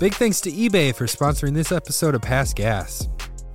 Big 0.00 0.12
thanks 0.14 0.40
to 0.40 0.50
eBay 0.50 0.92
for 0.92 1.06
sponsoring 1.06 1.54
this 1.54 1.70
episode 1.70 2.16
of 2.16 2.20
Past 2.20 2.56
Gas. 2.56 3.08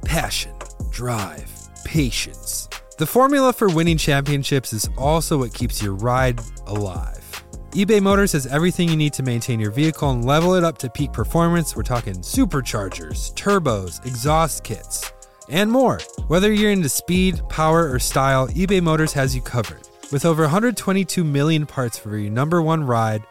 Passion, 0.05 0.53
drive, 0.89 1.51
patience. 1.83 2.69
The 2.97 3.05
formula 3.05 3.51
for 3.51 3.67
winning 3.67 3.97
championships 3.97 4.71
is 4.71 4.89
also 4.97 5.39
what 5.39 5.53
keeps 5.53 5.83
your 5.83 5.95
ride 5.95 6.39
alive. 6.65 7.43
eBay 7.71 8.01
Motors 8.01 8.31
has 8.31 8.47
everything 8.47 8.87
you 8.87 8.95
need 8.95 9.11
to 9.13 9.23
maintain 9.23 9.59
your 9.59 9.71
vehicle 9.71 10.11
and 10.11 10.23
level 10.23 10.53
it 10.53 10.63
up 10.63 10.77
to 10.77 10.89
peak 10.89 11.11
performance. 11.11 11.75
We're 11.75 11.83
talking 11.83 12.15
superchargers, 12.15 13.33
turbos, 13.33 14.03
exhaust 14.05 14.63
kits, 14.63 15.11
and 15.49 15.69
more. 15.69 15.99
Whether 16.27 16.53
you're 16.53 16.71
into 16.71 16.87
speed, 16.87 17.41
power, 17.49 17.91
or 17.91 17.99
style, 17.99 18.47
eBay 18.47 18.81
Motors 18.81 19.11
has 19.11 19.35
you 19.35 19.41
covered. 19.41 19.89
With 20.09 20.23
over 20.23 20.43
122 20.43 21.21
million 21.21 21.65
parts 21.65 21.97
for 21.97 22.15
your 22.17 22.31
number 22.31 22.61
one 22.61 22.85
ride, 22.85 23.23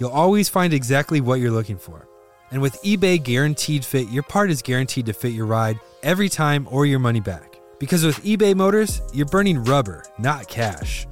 you'll 0.00 0.08
always 0.08 0.48
find 0.48 0.72
exactly 0.72 1.20
what 1.20 1.38
you're 1.38 1.50
looking 1.50 1.76
for. 1.76 2.08
And 2.50 2.62
with 2.62 2.80
eBay 2.82 3.22
Guaranteed 3.22 3.84
Fit, 3.84 4.08
your 4.08 4.22
part 4.22 4.50
is 4.50 4.62
guaranteed 4.62 5.06
to 5.06 5.12
fit 5.12 5.32
your 5.32 5.46
ride 5.46 5.80
every 6.02 6.28
time 6.28 6.68
or 6.70 6.86
your 6.86 6.98
money 6.98 7.20
back. 7.20 7.60
Because 7.78 8.04
with 8.04 8.22
eBay 8.24 8.54
Motors, 8.54 9.02
you're 9.12 9.26
burning 9.26 9.62
rubber, 9.64 10.04
not 10.18 10.48
cash. 10.48 11.06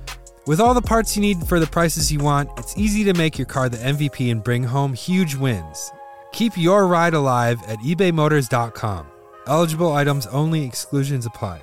With 0.46 0.60
all 0.60 0.74
the 0.74 0.82
parts 0.82 1.16
you 1.16 1.22
need 1.22 1.46
for 1.46 1.58
the 1.58 1.66
prices 1.66 2.12
you 2.12 2.18
want, 2.18 2.50
it's 2.58 2.76
easy 2.76 3.04
to 3.04 3.14
make 3.14 3.38
your 3.38 3.46
car 3.46 3.68
the 3.68 3.78
MVP 3.78 4.30
and 4.30 4.44
bring 4.44 4.62
home 4.62 4.92
huge 4.92 5.34
wins. 5.34 5.90
Keep 6.32 6.56
your 6.56 6.86
ride 6.86 7.14
alive 7.14 7.60
at 7.66 7.78
ebaymotors.com. 7.78 9.06
Eligible 9.46 9.92
items 9.92 10.26
only, 10.26 10.64
exclusions 10.64 11.26
apply. 11.26 11.62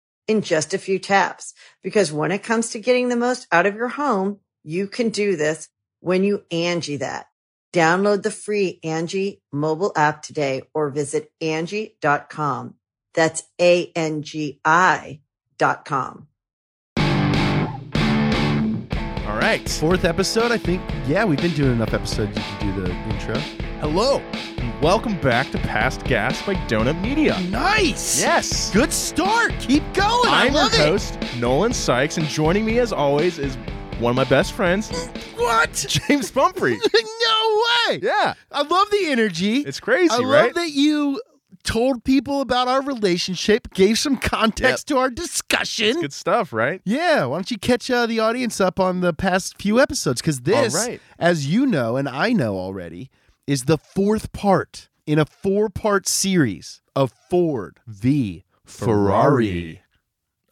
in 0.27 0.41
just 0.41 0.73
a 0.73 0.77
few 0.77 0.99
taps. 0.99 1.53
Because 1.83 2.11
when 2.11 2.31
it 2.31 2.43
comes 2.43 2.69
to 2.71 2.79
getting 2.79 3.09
the 3.09 3.15
most 3.15 3.47
out 3.51 3.65
of 3.65 3.75
your 3.75 3.89
home, 3.89 4.39
you 4.63 4.87
can 4.87 5.09
do 5.09 5.35
this 5.35 5.69
when 5.99 6.23
you 6.23 6.43
Angie 6.51 6.97
that. 6.97 7.27
Download 7.73 8.21
the 8.21 8.31
free 8.31 8.79
Angie 8.83 9.41
mobile 9.51 9.93
app 9.95 10.21
today 10.23 10.63
or 10.73 10.89
visit 10.89 11.31
Angie.com. 11.39 12.75
That's 13.13 13.43
A-N-G-I 13.59 15.21
dot 15.57 15.85
com. 15.85 16.27
All 19.27 19.37
right. 19.37 19.67
Fourth 19.69 20.05
episode, 20.05 20.51
I 20.51 20.57
think. 20.57 20.81
Yeah, 21.07 21.23
we've 21.25 21.41
been 21.41 21.53
doing 21.53 21.71
enough 21.71 21.93
episodes. 21.93 22.35
You 22.35 22.43
can 22.43 22.75
do 22.75 22.81
the 22.81 22.91
intro. 22.91 23.35
Hello. 23.79 24.21
Welcome 24.81 25.19
back 25.21 25.51
to 25.51 25.59
Past 25.59 26.03
Gas 26.05 26.43
by 26.43 26.55
Donut 26.67 26.99
Media. 27.01 27.39
Nice. 27.49 28.19
Yes. 28.19 28.71
Good 28.71 28.91
start. 28.91 29.53
Keep 29.59 29.83
going. 29.93 30.29
I 30.29 30.45
I'm 30.47 30.53
your 30.53 30.63
love 30.63 30.73
it. 30.73 30.79
host, 30.79 31.19
Nolan 31.37 31.71
Sykes, 31.71 32.17
and 32.17 32.25
joining 32.27 32.65
me 32.65 32.79
as 32.79 32.91
always 32.91 33.37
is 33.37 33.55
one 33.99 34.09
of 34.09 34.15
my 34.15 34.23
best 34.23 34.53
friends, 34.53 34.89
What? 35.35 35.73
James 36.07 36.31
Pumphrey. 36.31 36.77
no 36.93 37.63
way. 37.89 37.99
yeah. 38.01 38.33
I 38.51 38.63
love 38.63 38.89
the 38.89 39.05
energy. 39.05 39.57
It's 39.57 39.79
crazy, 39.79 40.09
I 40.11 40.17
love 40.17 40.55
that 40.55 40.71
you 40.71 41.21
told 41.63 42.03
people 42.03 42.41
about 42.41 42.67
our 42.67 42.81
relationship, 42.81 43.71
gave 43.75 43.99
some 43.99 44.17
context 44.17 44.87
to 44.87 44.97
our 44.97 45.11
discussion. 45.11 46.01
Good 46.01 46.11
stuff, 46.13 46.51
right? 46.51 46.81
Yeah, 46.85 47.25
why 47.25 47.37
don't 47.37 47.51
you 47.51 47.59
catch 47.59 47.91
uh, 47.91 48.07
the 48.07 48.19
audience 48.19 48.59
up 48.59 48.79
on 48.79 49.01
the 49.01 49.13
past 49.13 49.61
few 49.61 49.79
episodes? 49.79 50.21
Because 50.21 50.41
this, 50.41 50.73
All 50.75 50.87
right. 50.87 50.99
as 51.19 51.45
you 51.45 51.67
know 51.67 51.97
and 51.97 52.09
I 52.09 52.33
know 52.33 52.57
already, 52.57 53.11
is 53.51 53.63
the 53.65 53.77
fourth 53.77 54.31
part 54.31 54.87
in 55.05 55.19
a 55.19 55.25
four-part 55.25 56.07
series 56.07 56.81
of 56.95 57.11
Ford 57.29 57.79
v 57.85 58.45
Ferrari. 58.65 59.81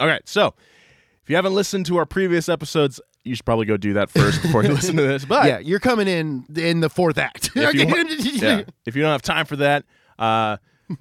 Okay, 0.01 0.19
so 0.25 0.53
if 1.23 1.29
you 1.29 1.35
haven't 1.37 1.53
listened 1.55 1.85
to 1.85 1.95
our 1.97 2.05
previous 2.05 2.49
episodes, 2.49 2.99
you 3.23 3.35
should 3.35 3.45
probably 3.45 3.65
go 3.65 3.77
do 3.77 3.93
that 3.93 4.09
first 4.09 4.41
before 4.41 4.63
you 4.63 4.73
listen 4.73 4.97
to 4.97 5.03
this. 5.03 5.23
But 5.23 5.45
Yeah, 5.47 5.59
you're 5.59 5.79
coming 5.79 6.09
in 6.09 6.45
in 6.57 6.81
the 6.81 6.89
fourth 6.89 7.17
act. 7.17 7.51
if 7.55 7.73
you, 7.73 7.87
want- 7.87 8.09
yeah, 8.41 8.63
if 8.85 8.95
you 8.97 9.01
don't 9.01 9.11
have 9.11 9.21
time 9.21 9.45
for 9.45 9.55
that, 9.57 9.85
uh, 10.17 10.57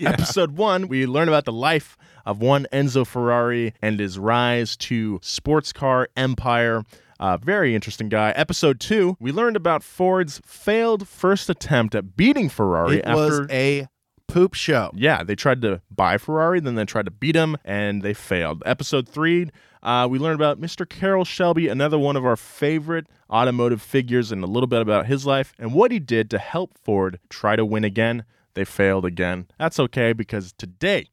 episode 0.00 0.52
one, 0.56 0.88
we 0.88 1.04
learn 1.06 1.28
about 1.28 1.44
the 1.44 1.52
life 1.52 1.98
of 2.24 2.40
one 2.40 2.66
Enzo 2.72 3.06
Ferrari 3.06 3.74
and 3.82 3.98
his 4.00 4.18
rise 4.18 4.74
to 4.78 5.18
sports 5.22 5.72
car 5.72 6.08
empire. 6.16 6.82
Uh, 7.22 7.36
very 7.36 7.72
interesting 7.72 8.08
guy. 8.08 8.32
Episode 8.32 8.80
two, 8.80 9.16
we 9.20 9.30
learned 9.30 9.54
about 9.54 9.84
Ford's 9.84 10.40
failed 10.44 11.06
first 11.06 11.48
attempt 11.48 11.94
at 11.94 12.16
beating 12.16 12.48
Ferrari 12.48 12.96
It 12.96 13.04
after 13.04 13.42
was 13.42 13.46
a 13.48 13.86
poop 14.26 14.54
show. 14.54 14.90
yeah, 14.92 15.22
they 15.22 15.36
tried 15.36 15.62
to 15.62 15.80
buy 15.88 16.18
Ferrari, 16.18 16.58
then 16.58 16.74
they 16.74 16.84
tried 16.84 17.04
to 17.04 17.12
beat 17.12 17.36
him, 17.36 17.56
and 17.64 18.02
they 18.02 18.12
failed. 18.12 18.60
Episode 18.66 19.08
three, 19.08 19.50
uh, 19.84 20.08
we 20.10 20.18
learned 20.18 20.34
about 20.34 20.60
Mr. 20.60 20.88
Carroll 20.88 21.24
Shelby, 21.24 21.68
another 21.68 21.96
one 21.96 22.16
of 22.16 22.26
our 22.26 22.34
favorite 22.34 23.06
automotive 23.30 23.80
figures, 23.80 24.32
and 24.32 24.42
a 24.42 24.48
little 24.48 24.66
bit 24.66 24.82
about 24.82 25.06
his 25.06 25.24
life 25.24 25.52
and 25.60 25.74
what 25.74 25.92
he 25.92 26.00
did 26.00 26.28
to 26.30 26.38
help 26.38 26.76
Ford 26.76 27.20
try 27.30 27.54
to 27.54 27.64
win 27.64 27.84
again. 27.84 28.24
They 28.54 28.64
failed 28.64 29.04
again. 29.04 29.46
That's 29.60 29.78
okay 29.78 30.12
because 30.12 30.54
today 30.54 31.06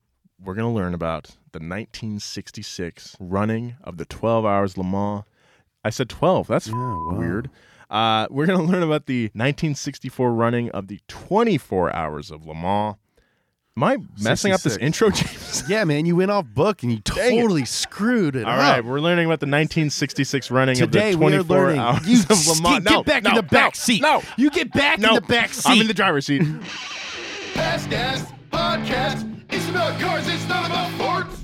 we're 0.44 0.56
going 0.56 0.74
to 0.74 0.76
learn 0.76 0.96
about 0.96 1.36
the 1.52 1.60
1966 1.60 3.16
running 3.20 3.76
of 3.84 3.98
the 3.98 4.06
12 4.06 4.44
Hours 4.44 4.76
Le 4.76 4.84
Mans. 4.84 5.24
I 5.90 5.92
said 5.92 6.08
12. 6.10 6.46
That's 6.48 6.70
weird. 6.72 7.50
Uh, 7.90 8.28
we're 8.30 8.46
going 8.46 8.60
to 8.66 8.72
learn 8.72 8.84
about 8.84 9.08
the 9.08 9.24
1964 9.34 10.32
running 10.32 10.70
of 10.70 10.88
the 10.88 11.00
24 11.08 11.92
Hours 11.96 12.30
of 12.30 12.46
Le 12.46 12.54
Mans. 12.54 12.96
Am 13.76 13.84
I 13.84 13.98
messing 14.22 14.52
up 14.52 14.62
this 14.62 14.78
intro, 14.78 15.10
James? 15.12 15.64
Yeah, 15.68 15.84
man, 15.86 16.06
you 16.06 16.16
went 16.16 16.30
off 16.30 16.46
book 16.46 16.84
and 16.84 16.92
you 16.92 17.00
Dang 17.04 17.38
it. 17.38 17.42
totally 17.42 17.66
screwed 17.66 18.36
it 18.36 18.44
All 18.46 18.52
up. 18.52 18.60
right, 18.60 18.86
we're 18.86 19.00
learning 19.00 19.26
about 19.26 19.40
the 19.40 19.46
1966 19.48 20.52
running 20.52 20.76
Today 20.76 21.14
of 21.14 21.20
the 21.20 21.26
we 21.26 21.34
are 21.34 21.44
24 21.44 21.58
learning. 21.58 21.80
hours 21.80 22.08
You 22.08 22.20
of 22.30 22.48
Le 22.48 22.62
Mans. 22.62 22.84
get 22.84 22.92
No, 22.94 23.04
back 23.04 23.24
no, 23.24 23.30
in 23.32 23.36
the 23.38 23.44
back 23.44 23.74
no, 23.74 23.78
seat. 23.80 24.02
No, 24.04 24.22
You 24.38 24.52
get 24.52 24.72
back 24.74 25.00
no, 25.00 25.10
in 25.10 25.16
the 25.16 25.22
back 25.22 25.54
seat. 25.54 25.70
I'm 25.70 25.82
in 25.82 25.88
the 25.88 25.94
driver's 25.96 26.28
seat. 26.28 26.44
Past 27.56 27.90
Gas 27.90 28.32
Podcast. 28.52 29.26
It's 29.52 29.68
about 29.70 30.00
cars, 30.00 30.28
it's 30.28 30.48
not 30.48 30.66
about 30.68 30.92
Fords. 30.92 31.39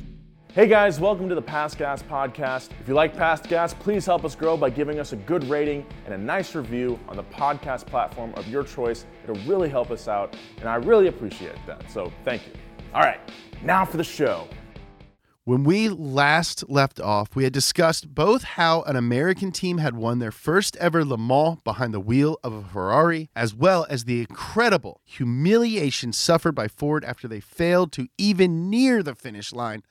Hey 0.55 0.67
guys, 0.67 1.01
welcome 1.01 1.27
to 1.27 1.35
the 1.35 1.41
Past 1.41 1.77
Gas 1.77 2.01
Podcast. 2.01 2.69
If 2.79 2.87
you 2.87 2.93
like 2.93 3.13
Past 3.13 3.49
Gas, 3.49 3.73
please 3.73 4.05
help 4.05 4.23
us 4.23 4.37
grow 4.37 4.55
by 4.55 4.69
giving 4.69 5.01
us 5.01 5.11
a 5.11 5.17
good 5.17 5.43
rating 5.49 5.85
and 6.05 6.13
a 6.13 6.17
nice 6.17 6.55
review 6.55 6.97
on 7.09 7.17
the 7.17 7.25
podcast 7.25 7.87
platform 7.87 8.33
of 8.35 8.47
your 8.47 8.63
choice. 8.63 9.05
It'll 9.25 9.35
really 9.45 9.67
help 9.67 9.91
us 9.91 10.07
out, 10.07 10.37
and 10.59 10.69
I 10.69 10.75
really 10.75 11.07
appreciate 11.07 11.57
that. 11.67 11.91
So 11.91 12.09
thank 12.23 12.47
you. 12.47 12.53
All 12.93 13.01
right, 13.01 13.19
now 13.63 13.83
for 13.83 13.97
the 13.97 14.03
show. 14.05 14.47
When 15.43 15.65
we 15.65 15.89
last 15.89 16.69
left 16.69 17.01
off, 17.01 17.35
we 17.35 17.43
had 17.43 17.51
discussed 17.51 18.15
both 18.15 18.43
how 18.43 18.81
an 18.83 18.95
American 18.95 19.51
team 19.51 19.79
had 19.79 19.97
won 19.97 20.19
their 20.19 20.31
first 20.31 20.77
ever 20.77 21.03
Le 21.03 21.17
Mans 21.17 21.59
behind 21.65 21.93
the 21.93 21.99
wheel 21.99 22.39
of 22.45 22.53
a 22.53 22.63
Ferrari, 22.63 23.29
as 23.35 23.53
well 23.53 23.85
as 23.89 24.05
the 24.05 24.21
incredible 24.21 25.01
humiliation 25.03 26.13
suffered 26.13 26.55
by 26.55 26.69
Ford 26.69 27.03
after 27.03 27.27
they 27.27 27.41
failed 27.41 27.91
to 27.91 28.07
even 28.17 28.69
near 28.69 29.03
the 29.03 29.15
finish 29.15 29.51
line 29.51 29.83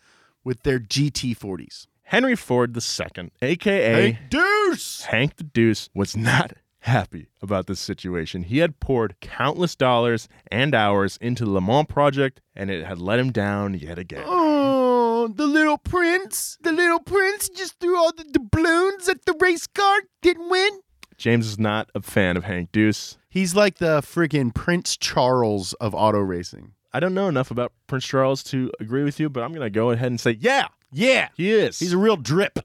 with 0.44 0.62
their 0.62 0.79
GT40s. 0.79 1.87
Henry 2.05 2.37
Ford 2.37 2.76
II, 2.76 3.31
aka 3.41 4.19
Deuce! 4.29 5.02
Hank 5.05 5.37
the 5.37 5.44
Deuce, 5.44 5.88
was 5.94 6.17
not 6.17 6.52
happy 6.81 7.29
about 7.41 7.67
this 7.67 7.81
situation. 7.81 8.43
He 8.43 8.58
had 8.58 8.79
poured 8.79 9.17
countless 9.20 9.75
dollars 9.75 10.29
and 10.50 10.75
hours 10.75 11.17
into 11.20 11.44
the 11.46 11.50
Le 11.50 11.62
Mans 11.62 11.87
project, 11.88 12.43
and 12.55 12.70
it 12.70 12.85
had 12.85 12.99
let 12.99 13.19
him 13.19 13.32
down 13.32 13.73
yet 13.75 13.99
again. 13.99 14.25
Oh, 14.26 15.29
the 15.29 15.46
little 15.46 15.79
prince, 15.79 16.58
the 16.61 16.73
little 16.73 17.00
prince 17.00 17.49
just 17.49 17.81
threw 17.81 17.96
all 17.96 18.12
the 18.12 18.25
doubloons 18.25 19.08
at 19.08 19.25
the 19.25 19.35
race 19.41 19.67
car, 19.67 20.00
didn't 20.20 20.50
win. 20.50 20.81
James 21.17 21.46
is 21.46 21.58
not 21.58 21.88
a 21.94 22.02
fan 22.02 22.37
of 22.37 22.44
Hank 22.44 22.70
Deuce. 22.70 23.17
He's 23.31 23.55
like 23.55 23.79
the 23.79 24.00
friggin' 24.02 24.55
Prince 24.55 24.96
Charles 24.96 25.73
of 25.75 25.94
auto 25.94 26.19
racing. 26.19 26.73
I 26.94 27.00
don't 27.00 27.12
know 27.12 27.26
enough 27.29 27.50
about 27.50 27.73
Prince 27.88 28.06
Charles 28.06 28.43
to 28.44 28.70
agree 28.79 29.02
with 29.02 29.19
you, 29.19 29.29
but 29.29 29.43
I'm 29.43 29.50
going 29.50 29.61
to 29.67 29.70
go 29.70 29.91
ahead 29.91 30.06
and 30.06 30.20
say, 30.20 30.37
yeah, 30.41 30.69
Yeah, 30.93 31.29
he 31.37 31.50
is. 31.50 31.81
he's 31.81 31.93
a 31.93 31.99
real 31.99 32.17
drip. 32.17 32.61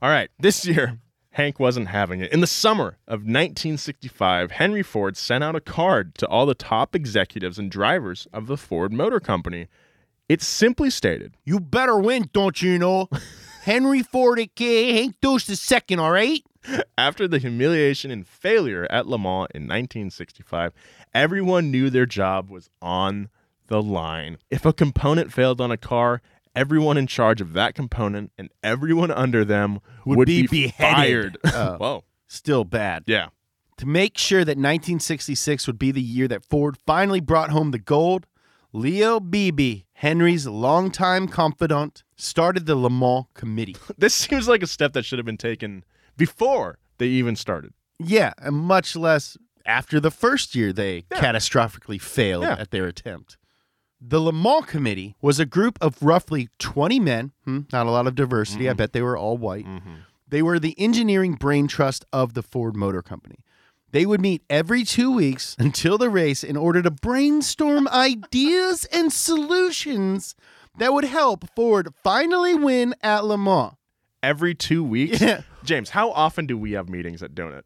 All 0.00 0.08
right, 0.08 0.30
this 0.38 0.64
year, 0.64 1.00
Hank 1.32 1.58
wasn't 1.58 1.88
having 1.88 2.20
it. 2.20 2.32
In 2.32 2.40
the 2.40 2.46
summer 2.46 2.96
of 3.08 3.20
1965, 3.20 4.52
Henry 4.52 4.82
Ford 4.84 5.16
sent 5.16 5.42
out 5.42 5.56
a 5.56 5.60
card 5.60 6.14
to 6.16 6.26
all 6.28 6.46
the 6.46 6.54
top 6.54 6.94
executives 6.94 7.58
and 7.58 7.70
drivers 7.70 8.28
of 8.32 8.46
the 8.46 8.56
Ford 8.56 8.92
Motor 8.92 9.18
Company. 9.20 9.66
It 10.28 10.42
simply 10.42 10.88
stated, 10.88 11.36
You 11.44 11.58
better 11.58 11.98
win, 11.98 12.30
don't 12.32 12.62
you 12.62 12.78
know? 12.78 13.08
Henry 13.62 14.02
Ford, 14.02 14.38
aka 14.38 14.92
Hank 14.92 15.16
Deuce 15.20 15.46
the 15.46 15.56
second, 15.56 15.98
all 15.98 16.10
right? 16.12 16.42
after 16.96 17.26
the 17.26 17.38
humiliation 17.38 18.12
and 18.12 18.26
failure 18.28 18.86
at 18.90 19.08
Le 19.08 19.18
Mans 19.18 19.48
in 19.52 19.62
1965, 19.62 20.72
everyone 21.12 21.70
knew 21.72 21.90
their 21.90 22.06
job 22.06 22.48
was 22.50 22.70
on 22.80 23.28
the 23.72 23.82
line. 23.82 24.36
If 24.50 24.64
a 24.66 24.72
component 24.72 25.32
failed 25.32 25.60
on 25.60 25.70
a 25.70 25.76
car, 25.78 26.20
everyone 26.54 26.96
in 26.98 27.06
charge 27.06 27.40
of 27.40 27.54
that 27.54 27.74
component 27.74 28.30
and 28.36 28.50
everyone 28.62 29.10
under 29.10 29.44
them 29.44 29.80
would, 30.04 30.18
Would 30.18 30.26
be 30.26 30.42
be, 30.42 30.66
beheaded. 30.66 30.78
fired. 30.78 31.38
Oh. 31.54 31.76
Whoa. 31.78 32.04
Still 32.28 32.64
bad. 32.64 33.04
Yeah. 33.06 33.28
To 33.78 33.86
make 33.86 34.18
sure 34.18 34.44
that 34.44 34.56
1966 34.58 35.66
would 35.66 35.78
be 35.78 35.90
the 35.90 36.02
year 36.02 36.28
that 36.28 36.44
Ford 36.44 36.76
finally 36.86 37.20
brought 37.20 37.50
home 37.50 37.70
the 37.70 37.78
gold, 37.78 38.26
Leo 38.74 39.18
Beebe, 39.20 39.82
Henry's 39.94 40.46
longtime 40.46 41.28
confidant, 41.28 42.04
started 42.16 42.66
the 42.66 42.76
Le 42.76 42.90
Mans 42.90 43.24
committee. 43.34 43.76
This 43.98 44.14
seems 44.14 44.48
like 44.48 44.62
a 44.62 44.66
step 44.66 44.92
that 44.92 45.04
should 45.04 45.18
have 45.18 45.26
been 45.26 45.36
taken 45.38 45.84
before 46.16 46.78
they 46.98 47.06
even 47.06 47.36
started. 47.36 47.72
Yeah, 47.98 48.32
and 48.38 48.54
much 48.56 48.94
less 48.96 49.36
after 49.64 50.00
the 50.00 50.10
first 50.10 50.54
year 50.54 50.72
they 50.72 51.02
catastrophically 51.12 52.00
failed 52.00 52.44
Yeah. 52.44 52.56
at 52.58 52.70
their 52.70 52.86
attempt. 52.86 53.36
The 54.04 54.20
Le 54.20 54.32
Mans 54.32 54.66
Committee 54.66 55.14
was 55.22 55.38
a 55.38 55.46
group 55.46 55.78
of 55.80 56.02
roughly 56.02 56.48
20 56.58 56.98
men, 56.98 57.30
hmm, 57.44 57.60
not 57.72 57.86
a 57.86 57.90
lot 57.90 58.08
of 58.08 58.16
diversity. 58.16 58.68
I 58.68 58.72
bet 58.72 58.92
they 58.92 59.02
were 59.02 59.16
all 59.16 59.36
white. 59.36 59.66
They 60.28 60.42
were 60.42 60.58
the 60.58 60.74
engineering 60.78 61.34
brain 61.34 61.68
trust 61.68 62.04
of 62.12 62.34
the 62.34 62.42
Ford 62.42 62.74
Motor 62.74 63.02
Company. 63.02 63.36
They 63.92 64.04
would 64.06 64.20
meet 64.20 64.42
every 64.50 64.82
two 64.84 65.12
weeks 65.12 65.54
until 65.58 65.98
the 65.98 66.10
race 66.10 66.42
in 66.42 66.56
order 66.56 66.82
to 66.82 66.90
brainstorm 66.90 67.86
ideas 67.92 68.86
and 68.86 69.12
solutions 69.12 70.34
that 70.78 70.92
would 70.92 71.04
help 71.04 71.44
Ford 71.54 71.88
finally 72.02 72.54
win 72.54 72.94
at 73.02 73.24
Le 73.24 73.38
Mans. 73.38 73.74
Every 74.22 74.54
two 74.54 74.82
weeks. 74.82 75.20
Yeah. 75.20 75.42
James, 75.64 75.90
how 75.90 76.10
often 76.10 76.46
do 76.46 76.58
we 76.58 76.72
have 76.72 76.88
meetings 76.88 77.22
at 77.22 77.34
Donut? 77.34 77.62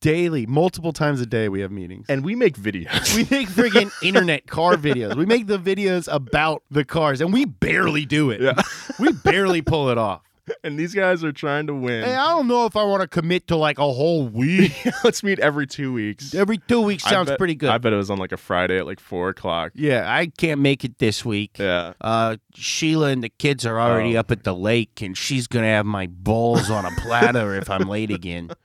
Daily, 0.00 0.46
multiple 0.46 0.92
times 0.92 1.20
a 1.20 1.26
day, 1.26 1.48
we 1.48 1.60
have 1.60 1.72
meetings. 1.72 2.06
And 2.08 2.24
we 2.24 2.34
make 2.34 2.56
videos. 2.56 3.14
We 3.14 3.26
make 3.30 3.48
friggin' 3.48 3.90
internet 4.02 4.46
car 4.46 4.76
videos. 4.76 5.16
We 5.16 5.26
make 5.26 5.46
the 5.46 5.58
videos 5.58 6.12
about 6.12 6.62
the 6.70 6.84
cars, 6.84 7.20
and 7.20 7.32
we 7.32 7.44
barely 7.46 8.06
do 8.06 8.30
it. 8.30 8.40
Yeah. 8.40 8.60
We 8.98 9.12
barely 9.12 9.62
pull 9.62 9.88
it 9.88 9.98
off. 9.98 10.22
and 10.64 10.78
these 10.78 10.94
guys 10.94 11.22
are 11.24 11.32
trying 11.32 11.66
to 11.68 11.74
win. 11.74 12.04
Hey, 12.04 12.14
I 12.14 12.28
don't 12.30 12.46
know 12.48 12.66
if 12.66 12.76
I 12.76 12.84
want 12.84 13.02
to 13.02 13.08
commit 13.08 13.46
to 13.48 13.56
like 13.56 13.78
a 13.78 13.90
whole 13.92 14.26
week. 14.28 14.72
Let's 15.04 15.22
meet 15.22 15.38
every 15.38 15.66
two 15.66 15.92
weeks. 15.92 16.34
Every 16.34 16.58
two 16.58 16.80
weeks 16.80 17.04
I 17.06 17.10
sounds 17.10 17.28
bet- 17.30 17.38
pretty 17.38 17.54
good. 17.54 17.70
I 17.70 17.78
bet 17.78 17.92
it 17.92 17.96
was 17.96 18.10
on 18.10 18.18
like 18.18 18.32
a 18.32 18.36
Friday 18.36 18.78
at 18.78 18.86
like 18.86 19.00
four 19.00 19.28
o'clock. 19.28 19.72
yeah, 19.74 20.04
I 20.06 20.26
can't 20.26 20.60
make 20.60 20.84
it 20.84 20.98
this 20.98 21.24
week. 21.24 21.58
Yeah. 21.58 21.92
Uh, 22.00 22.36
Sheila 22.54 23.08
and 23.08 23.22
the 23.22 23.28
kids 23.28 23.64
are 23.66 23.80
already 23.80 24.16
Oh. 24.16 24.20
up 24.20 24.30
at 24.30 24.44
the 24.44 24.54
lake, 24.54 25.00
and 25.02 25.16
she's 25.16 25.46
gonna 25.46 25.66
have 25.66 25.86
my 25.86 26.06
balls 26.06 26.70
on 26.70 26.84
a 26.84 26.90
platter 26.92 27.54
if 27.54 27.68
I'm 27.70 27.88
late 27.88 28.10
again. 28.10 28.50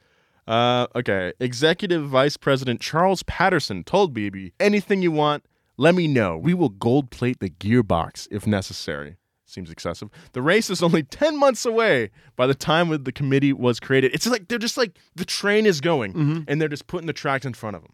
Uh, 0.48 0.86
okay. 0.96 1.34
Executive 1.40 2.08
Vice 2.08 2.38
President 2.38 2.80
Charles 2.80 3.24
Patterson 3.24 3.84
told 3.84 4.14
Beebe, 4.14 4.52
anything 4.60 5.02
you 5.02 5.12
want, 5.12 5.44
let 5.76 5.96
me 5.96 6.08
know. 6.08 6.38
We 6.38 6.54
will 6.54 6.70
gold 6.70 7.10
plate 7.10 7.40
the 7.40 7.50
gearbox 7.50 8.28
if 8.30 8.46
necessary. 8.46 9.18
Seems 9.46 9.70
excessive. 9.70 10.10
The 10.34 10.42
race 10.42 10.70
is 10.70 10.82
only 10.82 11.04
10 11.04 11.38
months 11.38 11.66
away 11.66 12.10
by 12.36 12.48
the 12.48 12.56
time 12.56 12.90
when 12.90 13.04
the 13.04 13.12
committee 13.12 13.54
was 13.54 13.80
created. 13.80 14.14
It's 14.14 14.28
like 14.28 14.48
they're 14.48 14.58
just 14.58 14.78
like 14.78 14.98
the 15.16 15.26
train 15.26 15.66
is 15.66 15.82
going 15.82 16.14
mm-hmm. 16.14 16.42
and 16.48 16.60
they're 16.60 16.68
just 16.68 16.88
putting 16.88 17.08
the 17.08 17.14
tracks 17.14 17.46
in 17.46 17.54
front 17.54 17.76
of 17.76 17.84
them. 17.84 17.94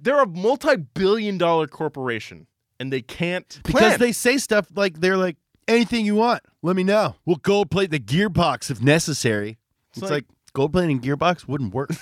They're 0.00 0.20
a 0.20 0.26
multi 0.26 0.76
billion 0.76 1.38
dollar 1.38 1.68
corporation 1.68 2.48
and 2.80 2.92
they 2.92 3.00
can't. 3.00 3.60
Because 3.62 3.98
they 3.98 4.10
say 4.12 4.38
stuff 4.38 4.66
like 4.74 5.00
they're 5.00 5.16
like, 5.16 5.36
anything 5.68 6.04
you 6.04 6.16
want, 6.16 6.42
let 6.62 6.74
me 6.74 6.82
know. 6.82 7.14
We'll 7.24 7.36
gold 7.36 7.70
plate 7.70 7.90
the 7.90 8.00
gearbox 8.00 8.70
if 8.70 8.82
necessary. 8.82 9.58
It's, 9.92 10.02
like- 10.02 10.10
like, 10.10 10.24
gold 10.52 10.72
plating 10.72 11.00
gearbox 11.00 11.46
wouldn't 11.46 11.72
work. 11.72 11.90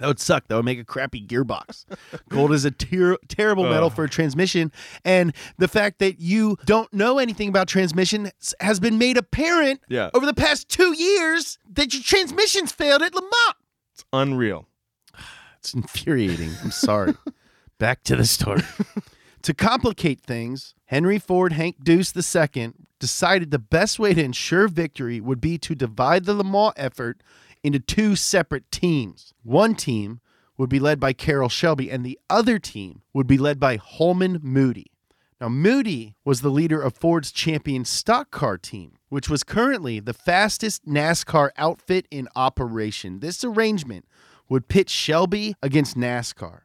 that 0.00 0.06
would 0.06 0.18
suck. 0.18 0.48
That 0.48 0.56
would 0.56 0.64
make 0.64 0.78
a 0.78 0.84
crappy 0.84 1.24
gearbox. 1.24 1.84
gold 2.28 2.52
is 2.52 2.64
a 2.64 2.70
ter- 2.70 3.18
terrible 3.28 3.64
metal 3.64 3.86
Ugh. 3.86 3.94
for 3.94 4.04
a 4.04 4.08
transmission. 4.08 4.72
And 5.04 5.34
the 5.58 5.68
fact 5.68 5.98
that 6.00 6.18
you 6.20 6.56
don't 6.64 6.92
know 6.92 7.18
anything 7.18 7.48
about 7.48 7.68
transmission 7.68 8.30
has 8.60 8.80
been 8.80 8.98
made 8.98 9.16
apparent 9.16 9.80
Yeah. 9.88 10.10
over 10.14 10.26
the 10.26 10.34
past 10.34 10.68
two 10.68 10.94
years 10.94 11.58
that 11.72 11.92
your 11.94 12.02
transmissions 12.02 12.72
failed 12.72 13.02
at 13.02 13.14
Le 13.14 13.20
Mans. 13.22 13.54
It's 13.94 14.04
unreal. 14.12 14.66
It's 15.58 15.74
infuriating. 15.74 16.50
I'm 16.64 16.70
sorry. 16.70 17.14
Back 17.78 18.02
to 18.04 18.16
the 18.16 18.24
story. 18.24 18.62
to 19.42 19.52
complicate 19.52 20.18
things, 20.22 20.74
Henry 20.86 21.18
Ford 21.18 21.52
Hank 21.52 21.84
Deuce 21.84 22.14
II 22.16 22.72
decided 22.98 23.50
the 23.50 23.58
best 23.58 23.98
way 23.98 24.14
to 24.14 24.24
ensure 24.24 24.68
victory 24.68 25.20
would 25.20 25.38
be 25.40 25.58
to 25.58 25.74
divide 25.74 26.24
the 26.24 26.32
Le 26.32 26.44
Mans 26.44 26.72
effort 26.76 27.22
into 27.62 27.78
two 27.78 28.16
separate 28.16 28.70
teams. 28.70 29.34
One 29.42 29.74
team 29.74 30.20
would 30.56 30.70
be 30.70 30.78
led 30.78 31.00
by 31.00 31.12
Carroll 31.12 31.48
Shelby, 31.48 31.90
and 31.90 32.04
the 32.04 32.18
other 32.28 32.58
team 32.58 33.02
would 33.14 33.26
be 33.26 33.38
led 33.38 33.58
by 33.58 33.76
Holman 33.76 34.40
Moody. 34.42 34.92
Now, 35.40 35.48
Moody 35.48 36.16
was 36.22 36.42
the 36.42 36.50
leader 36.50 36.82
of 36.82 36.94
Ford's 36.94 37.32
champion 37.32 37.86
stock 37.86 38.30
car 38.30 38.58
team, 38.58 38.98
which 39.08 39.30
was 39.30 39.42
currently 39.42 39.98
the 39.98 40.12
fastest 40.12 40.84
NASCAR 40.86 41.50
outfit 41.56 42.06
in 42.10 42.28
operation. 42.36 43.20
This 43.20 43.42
arrangement 43.42 44.04
would 44.50 44.68
pit 44.68 44.90
Shelby 44.90 45.54
against 45.62 45.96
NASCAR. 45.96 46.60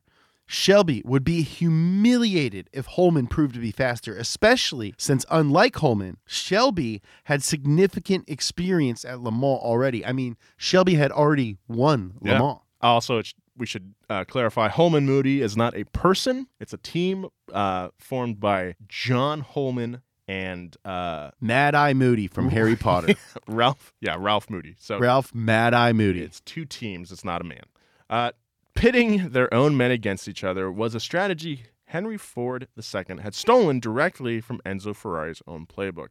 Shelby 0.47 1.01
would 1.05 1.23
be 1.23 1.41
humiliated 1.41 2.69
if 2.71 2.85
Holman 2.85 3.27
proved 3.27 3.53
to 3.55 3.59
be 3.59 3.71
faster, 3.71 4.15
especially 4.17 4.93
since, 4.97 5.25
unlike 5.29 5.75
Holman, 5.77 6.17
Shelby 6.25 7.01
had 7.25 7.43
significant 7.43 8.25
experience 8.29 9.03
at 9.05 9.19
Le 9.21 9.31
Mans 9.31 9.59
already. 9.61 10.05
I 10.05 10.11
mean, 10.11 10.37
Shelby 10.57 10.95
had 10.95 11.11
already 11.11 11.57
won 11.67 12.13
Le 12.21 12.31
Yeah. 12.31 12.39
Mans. 12.39 12.59
Also, 12.81 13.17
it's, 13.17 13.33
we 13.57 13.65
should 13.65 13.95
uh, 14.09 14.23
clarify 14.25 14.67
Holman 14.67 15.05
Moody 15.05 15.41
is 15.41 15.57
not 15.57 15.75
a 15.75 15.85
person, 15.85 16.47
it's 16.59 16.73
a 16.73 16.77
team 16.77 17.27
uh, 17.53 17.89
formed 17.97 18.39
by 18.39 18.75
John 18.87 19.41
Holman 19.41 20.01
and 20.27 20.75
uh, 20.85 21.31
Mad 21.39 21.73
Eye 21.75 21.93
Moody 21.93 22.27
from 22.27 22.49
Harry 22.49 22.75
Potter. 22.75 23.13
Ralph. 23.47 23.93
Yeah, 24.01 24.15
Ralph 24.19 24.49
Moody. 24.49 24.75
So 24.79 24.97
Ralph 24.99 25.33
Mad 25.33 25.73
Eye 25.73 25.93
Moody. 25.93 26.21
it's 26.21 26.39
two 26.41 26.65
teams, 26.65 27.11
it's 27.11 27.23
not 27.25 27.41
a 27.41 27.43
man. 27.43 27.61
Uh, 28.09 28.31
pitting 28.75 29.29
their 29.29 29.51
own 29.53 29.75
men 29.75 29.89
against 29.89 30.27
each 30.27 30.43
other 30.43 30.71
was 30.71 30.93
a 30.93 30.99
strategy 30.99 31.63
Henry 31.85 32.17
Ford 32.17 32.67
II 32.77 33.17
had 33.21 33.33
stolen 33.33 33.79
directly 33.79 34.41
from 34.41 34.59
Enzo 34.65 34.95
Ferrari's 34.95 35.41
own 35.47 35.65
playbook. 35.65 36.09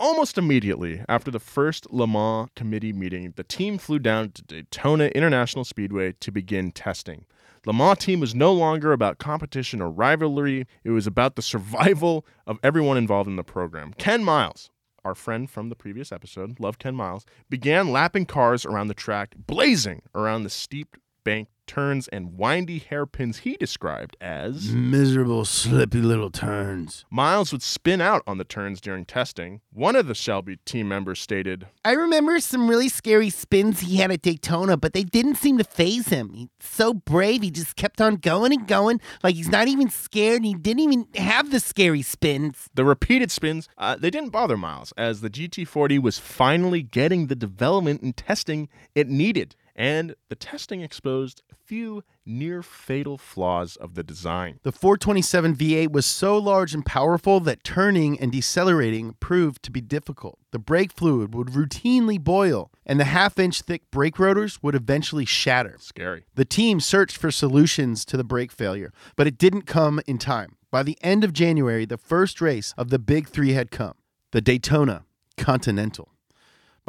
Almost 0.00 0.36
immediately 0.36 1.02
after 1.08 1.30
the 1.30 1.38
first 1.38 1.92
Le 1.92 2.08
Mans 2.08 2.48
committee 2.56 2.92
meeting, 2.92 3.32
the 3.36 3.44
team 3.44 3.78
flew 3.78 4.00
down 4.00 4.32
to 4.32 4.42
Daytona 4.42 5.06
International 5.08 5.64
Speedway 5.64 6.14
to 6.18 6.32
begin 6.32 6.72
testing. 6.72 7.24
Le 7.66 7.72
Mans 7.72 7.98
team 7.98 8.18
was 8.18 8.34
no 8.34 8.52
longer 8.52 8.92
about 8.92 9.18
competition 9.18 9.80
or 9.80 9.90
rivalry, 9.90 10.66
it 10.82 10.90
was 10.90 11.06
about 11.06 11.36
the 11.36 11.42
survival 11.42 12.26
of 12.46 12.58
everyone 12.64 12.96
involved 12.96 13.28
in 13.28 13.36
the 13.36 13.44
program. 13.44 13.92
Ken 13.98 14.24
Miles, 14.24 14.70
our 15.04 15.14
friend 15.14 15.48
from 15.48 15.68
the 15.68 15.76
previous 15.76 16.10
episode, 16.10 16.58
love 16.58 16.80
Ken 16.80 16.96
Miles, 16.96 17.24
began 17.48 17.92
lapping 17.92 18.26
cars 18.26 18.66
around 18.66 18.88
the 18.88 18.94
track, 18.94 19.34
blazing 19.36 20.02
around 20.16 20.42
the 20.42 20.50
steep 20.50 20.96
bank 21.22 21.46
turns 21.66 22.08
and 22.08 22.36
windy 22.36 22.78
hairpins 22.78 23.38
he 23.38 23.56
described 23.56 24.16
as. 24.20 24.72
Miserable, 24.72 25.44
slippy 25.44 26.00
little 26.00 26.30
turns. 26.30 27.04
Miles 27.10 27.52
would 27.52 27.62
spin 27.62 28.00
out 28.00 28.22
on 28.26 28.38
the 28.38 28.44
turns 28.44 28.80
during 28.80 29.04
testing. 29.04 29.60
One 29.72 29.96
of 29.96 30.06
the 30.06 30.14
Shelby 30.14 30.58
team 30.64 30.88
members 30.88 31.20
stated, 31.20 31.66
I 31.84 31.92
remember 31.92 32.40
some 32.40 32.68
really 32.68 32.88
scary 32.88 33.30
spins 33.30 33.80
he 33.80 33.96
had 33.96 34.10
at 34.10 34.22
Daytona, 34.22 34.76
but 34.76 34.92
they 34.92 35.04
didn't 35.04 35.36
seem 35.36 35.58
to 35.58 35.64
phase 35.64 36.08
him. 36.08 36.32
He's 36.32 36.48
so 36.60 36.94
brave, 36.94 37.42
he 37.42 37.50
just 37.50 37.76
kept 37.76 38.00
on 38.00 38.16
going 38.16 38.52
and 38.52 38.66
going, 38.66 39.00
like 39.22 39.34
he's 39.34 39.48
not 39.48 39.68
even 39.68 39.90
scared, 39.90 40.36
and 40.36 40.46
he 40.46 40.54
didn't 40.54 40.80
even 40.80 41.06
have 41.16 41.50
the 41.50 41.60
scary 41.60 42.02
spins. 42.02 42.68
The 42.74 42.84
repeated 42.84 43.30
spins, 43.30 43.68
uh, 43.78 43.96
they 43.96 44.10
didn't 44.10 44.30
bother 44.30 44.56
Miles, 44.56 44.92
as 44.96 45.20
the 45.20 45.30
GT40 45.30 46.02
was 46.02 46.18
finally 46.18 46.82
getting 46.82 47.26
the 47.26 47.36
development 47.36 48.02
and 48.02 48.16
testing 48.16 48.68
it 48.94 49.08
needed. 49.08 49.56
And 49.74 50.14
the 50.28 50.34
testing 50.34 50.82
exposed 50.82 51.42
a 51.50 51.54
few 51.54 52.04
near 52.24 52.62
fatal 52.62 53.18
flaws 53.18 53.76
of 53.76 53.94
the 53.94 54.02
design. 54.02 54.60
The 54.62 54.72
427 54.72 55.56
V8 55.56 55.92
was 55.92 56.06
so 56.06 56.38
large 56.38 56.74
and 56.74 56.84
powerful 56.84 57.40
that 57.40 57.64
turning 57.64 58.20
and 58.20 58.30
decelerating 58.30 59.14
proved 59.20 59.62
to 59.64 59.70
be 59.70 59.80
difficult. 59.80 60.38
The 60.50 60.58
brake 60.58 60.92
fluid 60.92 61.34
would 61.34 61.48
routinely 61.48 62.20
boil, 62.20 62.70
and 62.84 63.00
the 63.00 63.04
half 63.04 63.38
inch 63.38 63.62
thick 63.62 63.90
brake 63.90 64.18
rotors 64.18 64.62
would 64.62 64.74
eventually 64.74 65.24
shatter. 65.24 65.76
Scary. 65.80 66.24
The 66.34 66.44
team 66.44 66.80
searched 66.80 67.16
for 67.16 67.30
solutions 67.30 68.04
to 68.06 68.16
the 68.16 68.24
brake 68.24 68.52
failure, 68.52 68.92
but 69.16 69.26
it 69.26 69.38
didn't 69.38 69.62
come 69.62 70.00
in 70.06 70.18
time. 70.18 70.56
By 70.70 70.82
the 70.82 70.98
end 71.02 71.24
of 71.24 71.32
January, 71.32 71.84
the 71.84 71.98
first 71.98 72.40
race 72.40 72.72
of 72.78 72.88
the 72.88 72.98
Big 72.98 73.28
Three 73.28 73.52
had 73.52 73.70
come 73.70 73.94
the 74.30 74.40
Daytona 74.40 75.04
Continental. 75.36 76.11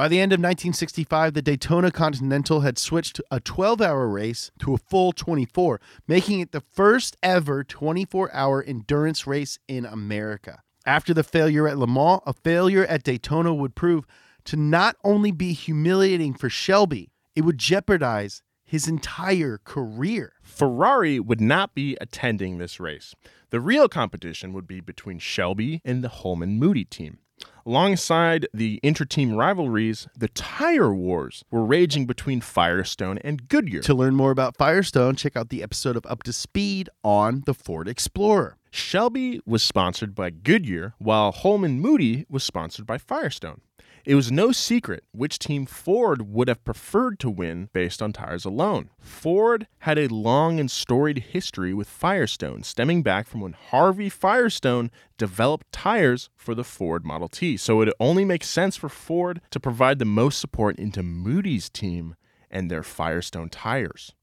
By 0.04 0.10
the 0.10 0.20
end 0.20 0.34
of 0.34 0.40
1965, 0.40 1.34
the 1.34 1.42
Daytona 1.42 1.90
Continental 1.90 2.60
had 2.60 2.78
switched 2.78 3.22
a 3.32 3.40
12 3.40 3.80
hour 3.80 4.06
race 4.10 4.52
to 4.60 4.74
a 4.74 4.78
full 4.78 5.14
24, 5.14 5.80
making 6.10 6.42
it 6.42 6.52
the 6.52 6.60
first 6.74 7.16
ever 7.24 7.64
24 7.64 8.30
hour 8.34 8.62
endurance 8.62 9.26
race 9.26 9.60
in 9.66 9.86
America. 9.86 10.62
After 10.86 11.14
the 11.14 11.24
failure 11.24 11.70
at 11.70 11.78
Le 11.78 11.88
Mans, 11.88 12.20
a 12.26 12.34
failure 12.34 12.84
at 12.84 13.04
Daytona 13.04 13.54
would 13.54 13.76
prove 13.76 14.06
to 14.44 14.58
not 14.58 14.98
only 15.06 15.32
be 15.32 15.54
humiliating 15.54 16.34
for 16.34 16.50
Shelby, 16.50 17.14
it 17.34 17.46
would 17.46 17.58
jeopardize 17.58 18.42
his 18.66 18.90
entire 18.90 19.62
career. 19.64 20.34
Ferrari 20.42 21.18
would 21.18 21.40
not 21.40 21.74
be 21.74 21.96
attending 22.02 22.58
this 22.58 22.78
race. 22.78 23.16
The 23.52 23.62
real 23.62 23.88
competition 23.88 24.52
would 24.52 24.68
be 24.68 24.82
between 24.82 25.20
Shelby 25.20 25.80
and 25.86 26.04
the 26.04 26.10
Holman 26.10 26.60
Moody 26.60 26.84
team. 26.84 27.20
Alongside 27.66 28.48
the 28.54 28.80
inter-team 28.84 29.36
rivalries, 29.36 30.08
the 30.18 30.28
tire 30.28 30.94
wars 30.94 31.46
were 31.50 31.64
raging 31.64 32.06
between 32.06 32.42
Firestone 32.42 33.18
and 33.20 33.48
Goodyear. 33.48 33.82
To 33.82 33.94
learn 33.94 34.16
more 34.16 34.32
about 34.32 34.58
Firestone, 34.58 35.16
check 35.16 35.38
out 35.38 35.48
the 35.50 35.64
episode 35.64 35.96
of 35.96 36.06
Up 36.06 36.24
to 36.24 36.34
Speed 36.34 36.90
on 37.04 37.44
the 37.46 37.54
Ford 37.54 37.88
Explorer. 37.88 38.58
Shelby 38.70 39.40
was 39.46 39.64
sponsored 39.64 40.14
by 40.14 40.30
Goodyear, 40.30 40.96
while 40.98 41.32
Holman 41.32 41.80
Moody 41.80 42.26
was 42.30 42.44
sponsored 42.44 42.86
by 42.86 42.98
Firestone. 42.98 43.62
It 44.06 44.16
was 44.16 44.34
no 44.34 44.52
secret 44.52 45.06
which 45.14 45.40
team 45.40 45.66
Ford 45.66 46.34
would 46.34 46.50
have 46.50 46.66
preferred 46.66 47.20
to 47.20 47.30
win 47.30 47.70
based 47.72 48.02
on 48.02 48.12
tires 48.12 48.44
alone. 48.44 48.90
Ford 49.00 49.66
had 49.80 49.98
a 49.98 50.10
long 50.10 50.60
and 50.60 50.70
storied 50.70 51.20
history 51.20 51.74
with 51.74 51.88
Firestone, 51.88 52.64
stemming 52.64 53.02
back 53.02 53.28
from 53.28 53.40
when 53.40 53.54
Harvey 53.54 54.10
Firestone 54.10 54.92
developed 55.18 55.72
tires 55.72 56.30
for 56.36 56.54
the 56.54 56.66
Ford 56.66 57.06
Model 57.06 57.30
T. 57.30 57.56
So 57.56 57.80
it 57.80 57.94
only 57.98 58.26
makes 58.26 58.50
sense 58.50 58.76
for 58.76 58.90
Ford 58.90 59.40
to 59.52 59.60
provide 59.60 60.00
the 60.00 60.06
most 60.06 60.38
support 60.38 60.78
into 60.78 61.02
Moody's 61.02 61.70
team 61.70 62.16
and 62.52 62.70
their 62.70 62.84
Firestone 62.84 63.50
tires. 63.50 64.14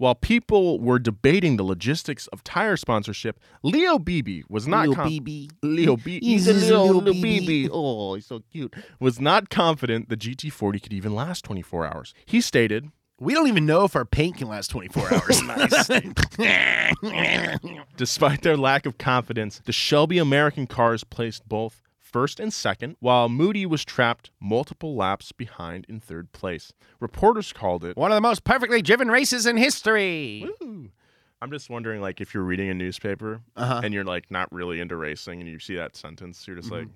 While 0.00 0.14
people 0.14 0.80
were 0.80 0.98
debating 0.98 1.58
the 1.58 1.62
logistics 1.62 2.26
of 2.28 2.42
tire 2.42 2.78
sponsorship, 2.78 3.38
Leo 3.62 3.98
Beebe 3.98 4.44
was 4.48 4.66
not 4.66 4.86
Leo 4.88 4.94
com- 4.94 5.08
Beebe. 5.08 5.48
Leo 5.62 5.94
Beebe. 5.98 6.24
He's 6.24 6.46
He's 6.46 6.70
a 6.70 6.78
little 6.78 6.86
little 7.02 7.12
Beebe. 7.12 7.46
Beebe. 7.46 7.68
Oh, 7.70 8.14
he's 8.14 8.24
so 8.24 8.40
cute. 8.50 8.74
Was 8.98 9.20
not 9.20 9.50
confident 9.50 10.08
the 10.08 10.16
GT40 10.16 10.82
could 10.82 10.94
even 10.94 11.14
last 11.14 11.44
24 11.44 11.84
hours. 11.86 12.14
He 12.24 12.40
stated, 12.40 12.88
We 13.18 13.34
don't 13.34 13.48
even 13.48 13.66
know 13.66 13.84
if 13.84 13.94
our 13.94 14.06
paint 14.06 14.38
can 14.38 14.48
last 14.48 14.68
24 14.68 15.12
hours. 15.12 15.42
Despite 17.98 18.40
their 18.40 18.56
lack 18.56 18.86
of 18.86 18.96
confidence, 18.96 19.60
the 19.66 19.72
Shelby 19.72 20.16
American 20.16 20.66
cars 20.66 21.04
placed 21.04 21.46
both 21.46 21.82
first 22.10 22.40
and 22.40 22.52
second, 22.52 22.96
while 23.00 23.28
Moody 23.28 23.64
was 23.66 23.84
trapped 23.84 24.30
multiple 24.40 24.94
laps 24.96 25.32
behind 25.32 25.86
in 25.88 26.00
third 26.00 26.32
place. 26.32 26.72
Reporters 27.00 27.52
called 27.52 27.84
it. 27.84 27.96
One 27.96 28.10
of 28.10 28.16
the 28.16 28.20
most 28.20 28.44
perfectly 28.44 28.82
driven 28.82 29.08
races 29.10 29.46
in 29.46 29.56
history. 29.56 30.46
Woo. 30.60 30.90
I'm 31.42 31.50
just 31.50 31.70
wondering, 31.70 32.00
like, 32.02 32.20
if 32.20 32.34
you're 32.34 32.42
reading 32.42 32.68
a 32.68 32.74
newspaper 32.74 33.40
Uh-huh. 33.56 33.80
and 33.82 33.94
you're 33.94 34.04
like 34.04 34.30
not 34.30 34.52
really 34.52 34.78
into 34.80 34.96
racing, 34.96 35.40
and 35.40 35.48
you 35.48 35.58
see 35.58 35.76
that 35.76 35.96
sentence, 35.96 36.46
you're 36.46 36.56
just 36.56 36.70
like, 36.70 36.88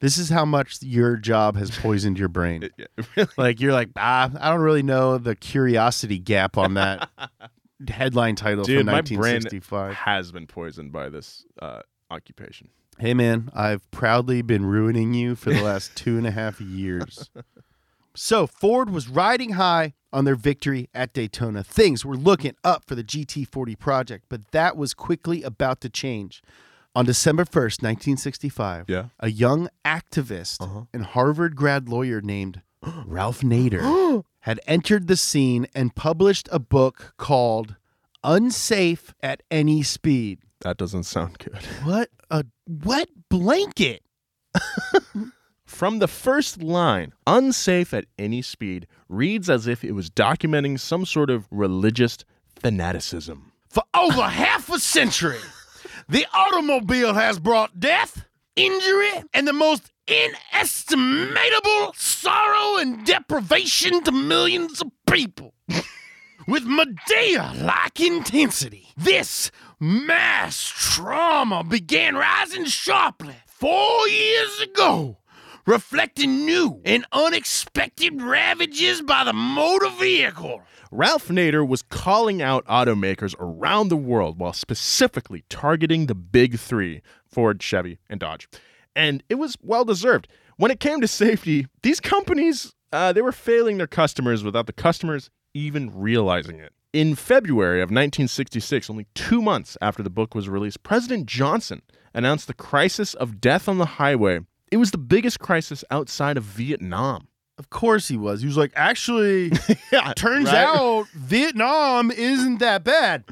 This 0.00 0.16
is 0.16 0.30
how 0.30 0.46
much 0.46 0.78
your 0.80 1.16
job 1.18 1.56
has 1.56 1.70
poisoned 1.70 2.18
your 2.18 2.28
brain. 2.28 2.62
it, 2.64 2.72
yeah, 2.78 2.86
really? 3.16 3.28
like 3.36 3.60
you're 3.60 3.74
like, 3.74 3.90
ah, 3.96 4.30
I 4.40 4.48
don't 4.50 4.60
really 4.62 4.82
know 4.82 5.18
the 5.18 5.36
curiosity 5.36 6.18
gap 6.18 6.56
on 6.56 6.72
that 6.74 7.10
headline 7.88 8.34
title 8.34 8.64
Dude, 8.64 8.78
from 8.78 8.86
my 8.86 9.02
brain 9.02 9.18
1965. 9.42 9.92
has 9.94 10.32
been 10.32 10.46
poisoned 10.46 10.90
by 10.92 11.10
this 11.10 11.44
uh, 11.60 11.80
occupation. 12.10 12.68
Hey 12.98 13.14
man, 13.14 13.50
I've 13.54 13.90
proudly 13.90 14.42
been 14.42 14.66
ruining 14.66 15.14
you 15.14 15.34
for 15.34 15.50
the 15.52 15.62
last 15.62 15.94
two 15.96 16.18
and 16.18 16.26
a 16.26 16.30
half 16.30 16.60
years. 16.60 17.30
So 18.16 18.48
Ford 18.48 18.90
was 18.90 19.08
riding 19.08 19.50
high 19.50 19.94
on 20.12 20.24
their 20.24 20.34
victory 20.34 20.88
at 20.92 21.12
Daytona. 21.12 21.62
Things 21.62 22.04
were 22.04 22.16
looking 22.16 22.56
up 22.64 22.84
for 22.84 22.96
the 22.96 23.04
GT40 23.04 23.78
project, 23.78 24.24
but 24.28 24.50
that 24.50 24.76
was 24.76 24.94
quickly 24.94 25.44
about 25.44 25.80
to 25.82 25.88
change. 25.88 26.42
On 26.96 27.04
December 27.04 27.44
1st, 27.44 27.82
1965, 27.82 28.86
Yeah. 28.88 29.04
a 29.20 29.30
young 29.30 29.68
activist 29.84 30.60
Uh-huh. 30.60 30.82
and 30.92 31.04
Harvard 31.04 31.54
grad 31.54 31.88
lawyer 31.88 32.20
named 32.20 32.62
Ralph 33.06 33.42
Nader 33.42 34.24
had 34.40 34.58
entered 34.66 35.06
the 35.06 35.16
scene 35.16 35.68
and 35.72 35.94
published 35.94 36.48
a 36.50 36.58
book 36.58 37.14
called 37.16 37.76
Unsafe 38.24 39.14
at 39.22 39.44
Any 39.52 39.84
Speed. 39.84 40.40
That 40.60 40.76
doesn't 40.76 41.04
sound 41.04 41.38
good. 41.38 41.62
What 41.84 42.10
a 42.30 42.44
wet 42.68 43.08
blanket. 43.28 44.02
From 45.64 46.00
the 46.00 46.08
first 46.08 46.62
line, 46.62 47.12
unsafe 47.26 47.94
at 47.94 48.04
any 48.18 48.42
speed 48.42 48.86
reads 49.08 49.48
as 49.48 49.66
if 49.66 49.84
it 49.84 49.92
was 49.92 50.10
documenting 50.10 50.78
some 50.78 51.06
sort 51.06 51.30
of 51.30 51.46
religious 51.50 52.18
fanaticism. 52.58 53.52
For 53.68 53.84
over 53.94 54.22
half 54.22 54.68
a 54.68 54.78
century, 54.80 55.38
the 56.08 56.26
automobile 56.34 57.14
has 57.14 57.38
brought 57.38 57.78
death, 57.78 58.26
injury, 58.56 59.22
and 59.32 59.46
the 59.46 59.52
most 59.52 59.90
inestimable 60.08 61.94
sorrow 61.94 62.78
and 62.78 63.06
deprivation 63.06 64.02
to 64.02 64.12
millions 64.12 64.80
of 64.82 64.90
people. 65.10 65.54
With 66.46 66.64
Medea 66.64 67.52
like 67.56 68.00
intensity, 68.00 68.88
this 68.96 69.50
mass 69.78 70.72
trauma 70.74 71.62
began 71.62 72.14
rising 72.14 72.64
sharply 72.64 73.34
four 73.46 74.08
years 74.08 74.60
ago, 74.60 75.18
reflecting 75.66 76.46
new 76.46 76.80
and 76.84 77.04
unexpected 77.12 78.22
ravages 78.22 79.02
by 79.02 79.24
the 79.24 79.34
motor 79.34 79.90
vehicle. 79.90 80.62
Ralph 80.90 81.28
Nader 81.28 81.66
was 81.66 81.82
calling 81.82 82.40
out 82.40 82.64
automakers 82.64 83.34
around 83.38 83.88
the 83.88 83.96
world 83.96 84.38
while 84.38 84.54
specifically 84.54 85.44
targeting 85.50 86.06
the 86.06 86.14
big 86.14 86.58
three 86.58 87.02
Ford, 87.26 87.62
Chevy, 87.62 87.98
and 88.08 88.18
Dodge. 88.18 88.48
And 88.96 89.22
it 89.28 89.34
was 89.34 89.56
well 89.62 89.84
deserved. 89.84 90.26
When 90.56 90.70
it 90.70 90.80
came 90.80 91.00
to 91.02 91.08
safety, 91.08 91.66
these 91.82 92.00
companies, 92.00 92.74
uh, 92.92 93.12
they 93.12 93.22
were 93.22 93.30
failing 93.30 93.76
their 93.76 93.86
customers 93.86 94.42
without 94.42 94.66
the 94.66 94.72
customers 94.72 95.30
even 95.54 95.90
realizing 95.98 96.58
it. 96.58 96.72
In 96.92 97.14
February 97.14 97.80
of 97.80 97.86
1966, 97.86 98.90
only 98.90 99.06
two 99.14 99.40
months 99.40 99.76
after 99.80 100.02
the 100.02 100.10
book 100.10 100.34
was 100.34 100.48
released, 100.48 100.82
President 100.82 101.26
Johnson 101.26 101.82
announced 102.12 102.46
the 102.48 102.54
crisis 102.54 103.14
of 103.14 103.40
death 103.40 103.68
on 103.68 103.78
the 103.78 103.84
highway. 103.86 104.40
It 104.72 104.76
was 104.78 104.90
the 104.90 104.98
biggest 104.98 105.38
crisis 105.38 105.84
outside 105.90 106.36
of 106.36 106.42
Vietnam. 106.44 107.28
Of 107.58 107.70
course 107.70 108.08
he 108.08 108.16
was. 108.16 108.40
He 108.40 108.46
was 108.46 108.56
like, 108.56 108.72
actually, 108.74 109.52
Yeah, 109.92 110.12
turns 110.14 110.46
right? 110.46 110.64
out 110.64 111.06
Vietnam 111.08 112.10
isn't 112.10 112.58
that 112.58 112.82
bad. 112.84 113.24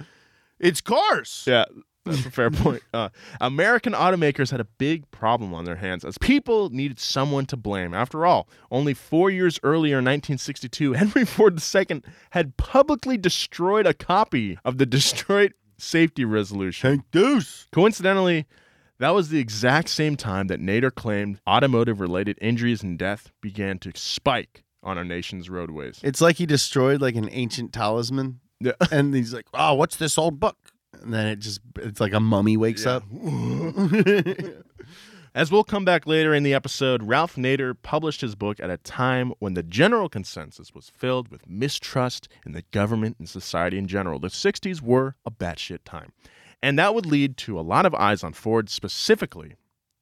It's 0.61 0.81
cars. 0.81 1.45
Yeah, 1.47 1.65
that's 2.09 2.27
a 2.27 2.31
fair 2.31 2.51
point. 2.51 2.83
Uh, 2.93 3.09
American 3.41 3.93
automakers 3.93 4.51
had 4.51 4.61
a 4.61 4.65
big 4.65 5.11
problem 5.11 5.55
on 5.55 5.65
their 5.65 5.77
hands 5.77 6.05
as 6.05 6.19
people 6.19 6.71
needed 6.71 6.99
someone 6.99 7.47
to 7.47 7.57
blame. 7.57 7.95
After 7.95 8.27
all, 8.27 8.49
only 8.71 8.95
four 8.95 9.31
years 9.31 9.61
earlier 9.63 9.99
in 9.99 10.05
1962, 10.05 10.93
Henry 10.95 11.25
Ford 11.25 11.61
II 11.75 12.03
had 12.31 12.57
publicly 12.57 13.17
destroyed 13.17 13.87
a 13.87 13.95
copy 13.95 14.59
of 14.65 14.79
the 14.79 14.87
Detroit 14.87 15.53
Safety 15.79 16.25
Resolution. 16.25 16.91
Tank 16.91 17.05
Deuce. 17.13 17.67
Coincidentally, 17.73 18.47
that 18.99 19.15
was 19.15 19.29
the 19.29 19.39
exact 19.39 19.89
same 19.89 20.17
time 20.17 20.49
that 20.49 20.61
Nader 20.61 20.93
claimed 20.95 21.39
automotive 21.47 22.01
related 22.01 22.37
injuries 22.41 22.83
and 22.83 22.99
death 22.99 23.31
began 23.41 23.79
to 23.81 23.93
spike 23.95 24.65
on 24.83 24.99
our 24.99 25.05
nation's 25.05 25.49
roadways. 25.49 26.01
It's 26.03 26.21
like 26.21 26.37
he 26.37 26.47
destroyed 26.47 27.01
like 27.01 27.15
an 27.15 27.29
ancient 27.31 27.73
talisman. 27.73 28.41
Yeah. 28.61 28.73
And 28.91 29.15
he's 29.15 29.33
like, 29.33 29.47
oh, 29.55 29.75
what's 29.75 29.97
this 29.97 30.19
old 30.19 30.41
book? 30.41 30.57
And 31.03 31.15
then 31.15 31.27
it 31.27 31.39
just, 31.39 31.61
it's 31.77 32.01
like 32.01 32.13
a 32.13 32.21
mummy 32.21 32.57
wakes 32.57 32.85
Yeah. 32.85 32.97
up. 32.97 33.05
As 35.35 35.53
we'll 35.53 35.65
come 35.65 35.85
back 35.85 36.07
later 36.07 36.35
in 36.35 36.43
the 36.43 36.55
episode, 36.55 37.03
Ralph 37.03 37.37
Nader 37.37 37.77
published 37.83 38.23
his 38.23 38.35
book 38.35 38.59
at 38.59 38.71
a 38.71 38.79
time 38.79 39.33
when 39.39 39.55
the 39.55 39.63
general 39.63 40.09
consensus 40.09 40.75
was 40.75 40.91
filled 40.91 41.29
with 41.29 41.49
mistrust 41.49 42.29
in 42.45 42.53
the 42.53 42.63
government 42.73 43.17
and 43.19 43.29
society 43.29 43.79
in 43.79 43.87
general. 43.87 44.19
The 44.19 44.29
60s 44.29 44.81
were 44.81 45.15
a 45.25 45.31
batshit 45.31 45.81
time. 45.85 46.13
And 46.63 46.79
that 46.79 46.95
would 46.95 47.07
lead 47.07 47.37
to 47.39 47.59
a 47.59 47.63
lot 47.63 47.87
of 47.87 47.95
eyes 47.95 48.25
on 48.25 48.33
Ford, 48.33 48.69
specifically 48.69 49.55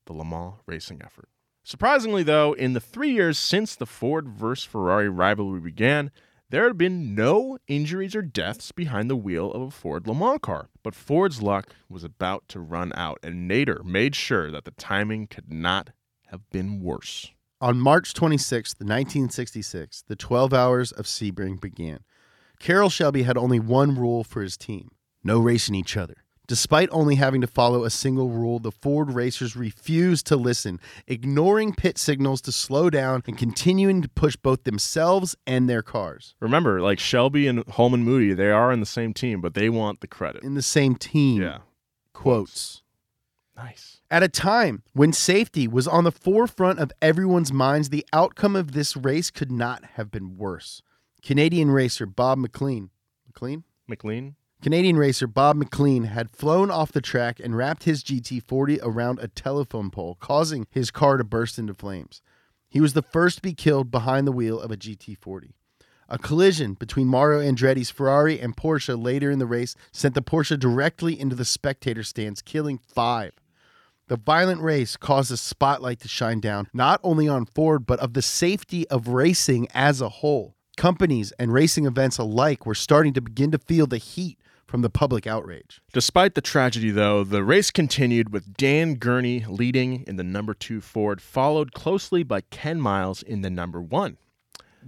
the 0.06 0.14
Le 0.14 0.24
Mans 0.24 0.54
racing 0.64 1.02
effort. 1.04 1.28
Surprisingly, 1.64 2.22
though, 2.22 2.52
in 2.52 2.72
the 2.72 2.80
three 2.80 3.10
years 3.10 3.36
since 3.36 3.74
the 3.74 3.86
Ford 3.86 4.28
versus 4.28 4.64
Ferrari 4.64 5.08
rivalry 5.08 5.60
began, 5.60 6.12
There 6.48 6.68
had 6.68 6.78
been 6.78 7.16
no 7.16 7.58
injuries 7.66 8.14
or 8.14 8.22
deaths 8.22 8.70
behind 8.70 9.10
the 9.10 9.16
wheel 9.16 9.50
of 9.50 9.62
a 9.62 9.70
Ford 9.70 10.06
Le 10.06 10.14
Mans 10.14 10.38
car, 10.40 10.68
but 10.84 10.94
Ford's 10.94 11.42
luck 11.42 11.74
was 11.88 12.04
about 12.04 12.46
to 12.48 12.60
run 12.60 12.92
out, 12.94 13.18
and 13.22 13.50
Nader 13.50 13.84
made 13.84 14.14
sure 14.14 14.52
that 14.52 14.64
the 14.64 14.70
timing 14.72 15.26
could 15.26 15.52
not 15.52 15.90
have 16.26 16.48
been 16.50 16.80
worse. 16.80 17.32
On 17.60 17.80
March 17.80 18.14
26, 18.14 18.74
1966, 18.78 20.04
the 20.06 20.14
12 20.14 20.52
hours 20.52 20.92
of 20.92 21.06
Sebring 21.06 21.60
began. 21.60 22.00
Carroll 22.60 22.90
Shelby 22.90 23.24
had 23.24 23.36
only 23.36 23.58
one 23.58 23.96
rule 23.96 24.22
for 24.22 24.42
his 24.42 24.56
team 24.56 24.90
no 25.24 25.40
racing 25.40 25.74
each 25.74 25.96
other. 25.96 26.22
Despite 26.46 26.88
only 26.92 27.16
having 27.16 27.40
to 27.40 27.46
follow 27.46 27.84
a 27.84 27.90
single 27.90 28.28
rule, 28.28 28.58
the 28.58 28.70
Ford 28.70 29.12
racers 29.12 29.56
refused 29.56 30.26
to 30.26 30.36
listen, 30.36 30.80
ignoring 31.06 31.74
pit 31.74 31.98
signals 31.98 32.40
to 32.42 32.52
slow 32.52 32.88
down 32.88 33.22
and 33.26 33.36
continuing 33.36 34.02
to 34.02 34.08
push 34.08 34.36
both 34.36 34.64
themselves 34.64 35.34
and 35.46 35.68
their 35.68 35.82
cars. 35.82 36.34
Remember, 36.40 36.80
like 36.80 37.00
Shelby 37.00 37.48
and 37.48 37.66
Holman 37.66 38.04
Moody, 38.04 38.32
they 38.32 38.50
are 38.50 38.70
in 38.72 38.80
the 38.80 38.86
same 38.86 39.12
team, 39.12 39.40
but 39.40 39.54
they 39.54 39.68
want 39.68 40.00
the 40.00 40.06
credit. 40.06 40.44
In 40.44 40.54
the 40.54 40.62
same 40.62 40.94
team. 40.94 41.42
Yeah. 41.42 41.58
Quotes. 42.12 42.82
Nice. 43.56 44.00
At 44.10 44.22
a 44.22 44.28
time 44.28 44.82
when 44.92 45.12
safety 45.12 45.66
was 45.66 45.88
on 45.88 46.04
the 46.04 46.12
forefront 46.12 46.78
of 46.78 46.92
everyone's 47.00 47.52
minds, 47.52 47.88
the 47.88 48.06
outcome 48.12 48.54
of 48.54 48.72
this 48.72 48.96
race 48.96 49.30
could 49.30 49.50
not 49.50 49.84
have 49.94 50.10
been 50.10 50.36
worse. 50.36 50.82
Canadian 51.22 51.70
racer 51.70 52.06
Bob 52.06 52.38
McLean, 52.38 52.90
McLean? 53.26 53.64
McLean? 53.88 54.36
Canadian 54.62 54.96
racer 54.96 55.26
Bob 55.26 55.56
McLean 55.56 56.04
had 56.04 56.30
flown 56.30 56.70
off 56.70 56.90
the 56.90 57.00
track 57.00 57.38
and 57.38 57.56
wrapped 57.56 57.84
his 57.84 58.02
GT40 58.02 58.80
around 58.82 59.20
a 59.20 59.28
telephone 59.28 59.90
pole, 59.90 60.16
causing 60.18 60.66
his 60.70 60.90
car 60.90 61.18
to 61.18 61.24
burst 61.24 61.58
into 61.58 61.74
flames. 61.74 62.20
He 62.68 62.80
was 62.80 62.94
the 62.94 63.02
first 63.02 63.36
to 63.36 63.42
be 63.42 63.54
killed 63.54 63.90
behind 63.90 64.26
the 64.26 64.32
wheel 64.32 64.58
of 64.58 64.72
a 64.72 64.76
GT40. 64.76 65.50
A 66.08 66.18
collision 66.18 66.74
between 66.74 67.06
Mario 67.06 67.40
Andretti's 67.40 67.90
Ferrari 67.90 68.40
and 68.40 68.56
Porsche 68.56 69.00
later 69.00 69.30
in 69.30 69.38
the 69.38 69.46
race 69.46 69.74
sent 69.92 70.14
the 70.14 70.22
Porsche 70.22 70.58
directly 70.58 71.18
into 71.18 71.36
the 71.36 71.44
spectator 71.44 72.02
stands, 72.02 72.42
killing 72.42 72.78
five. 72.78 73.32
The 74.08 74.16
violent 74.16 74.60
race 74.62 74.96
caused 74.96 75.32
a 75.32 75.36
spotlight 75.36 76.00
to 76.00 76.08
shine 76.08 76.40
down 76.40 76.68
not 76.72 77.00
only 77.02 77.28
on 77.28 77.44
Ford, 77.44 77.86
but 77.86 77.98
of 78.00 78.14
the 78.14 78.22
safety 78.22 78.88
of 78.88 79.08
racing 79.08 79.68
as 79.74 80.00
a 80.00 80.08
whole. 80.08 80.54
Companies 80.76 81.32
and 81.38 81.52
racing 81.52 81.86
events 81.86 82.18
alike 82.18 82.66
were 82.66 82.74
starting 82.74 83.12
to 83.14 83.20
begin 83.20 83.50
to 83.50 83.58
feel 83.58 83.86
the 83.86 83.98
heat 83.98 84.38
from 84.66 84.82
the 84.82 84.90
public 84.90 85.26
outrage. 85.26 85.80
Despite 85.92 86.34
the 86.34 86.40
tragedy, 86.40 86.90
though, 86.90 87.24
the 87.24 87.44
race 87.44 87.70
continued 87.70 88.32
with 88.32 88.56
Dan 88.56 88.94
Gurney 88.96 89.44
leading 89.48 90.04
in 90.06 90.16
the 90.16 90.24
number 90.24 90.54
two 90.54 90.80
Ford, 90.80 91.20
followed 91.20 91.72
closely 91.72 92.22
by 92.22 92.42
Ken 92.42 92.80
Miles 92.80 93.22
in 93.22 93.42
the 93.42 93.50
number 93.50 93.80
one. 93.80 94.18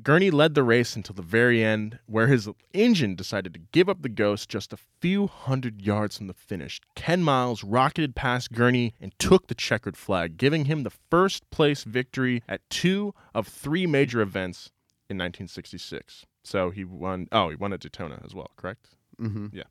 Gurney 0.02 0.30
led 0.30 0.54
the 0.54 0.62
race 0.62 0.94
until 0.94 1.14
the 1.14 1.23
very 1.23 1.64
end, 1.64 1.99
where 2.06 2.28
his 2.28 2.49
engine 2.73 3.16
decided 3.16 3.52
to 3.54 3.61
give 3.73 3.88
up 3.88 4.02
the 4.02 4.08
ghost 4.08 4.49
just 4.49 4.73
a 4.73 4.78
few 5.00 5.26
hundred 5.26 5.82
yards 5.82 6.18
from 6.18 6.28
the 6.28 6.35
finish. 6.35 6.80
Ken 6.94 7.23
Miles 7.23 7.64
rocketed 7.64 8.14
past 8.14 8.52
Gurney 8.52 8.94
and 9.00 9.12
took 9.18 9.49
the 9.49 9.54
checkered 9.56 9.97
flag, 9.97 10.37
giving 10.37 10.66
him 10.66 10.82
the 10.82 10.92
first 11.11 11.49
place 11.50 11.82
victory 11.82 12.42
at 12.49 12.68
two 12.70 13.12
of 13.35 13.49
three 13.49 13.87
major 13.87 14.20
events 14.20 14.70
in 15.11 15.16
1966. 15.16 16.26
So 16.44 16.70
he 16.70 16.85
won. 16.85 17.26
Oh, 17.32 17.50
he 17.50 17.56
won 17.56 17.73
at 17.73 17.80
Daytona 17.80 18.20
as 18.25 18.35
well, 18.35 18.50
correct? 18.56 18.90
Mm-hmm. 19.21 19.47
Yeah. 19.53 19.65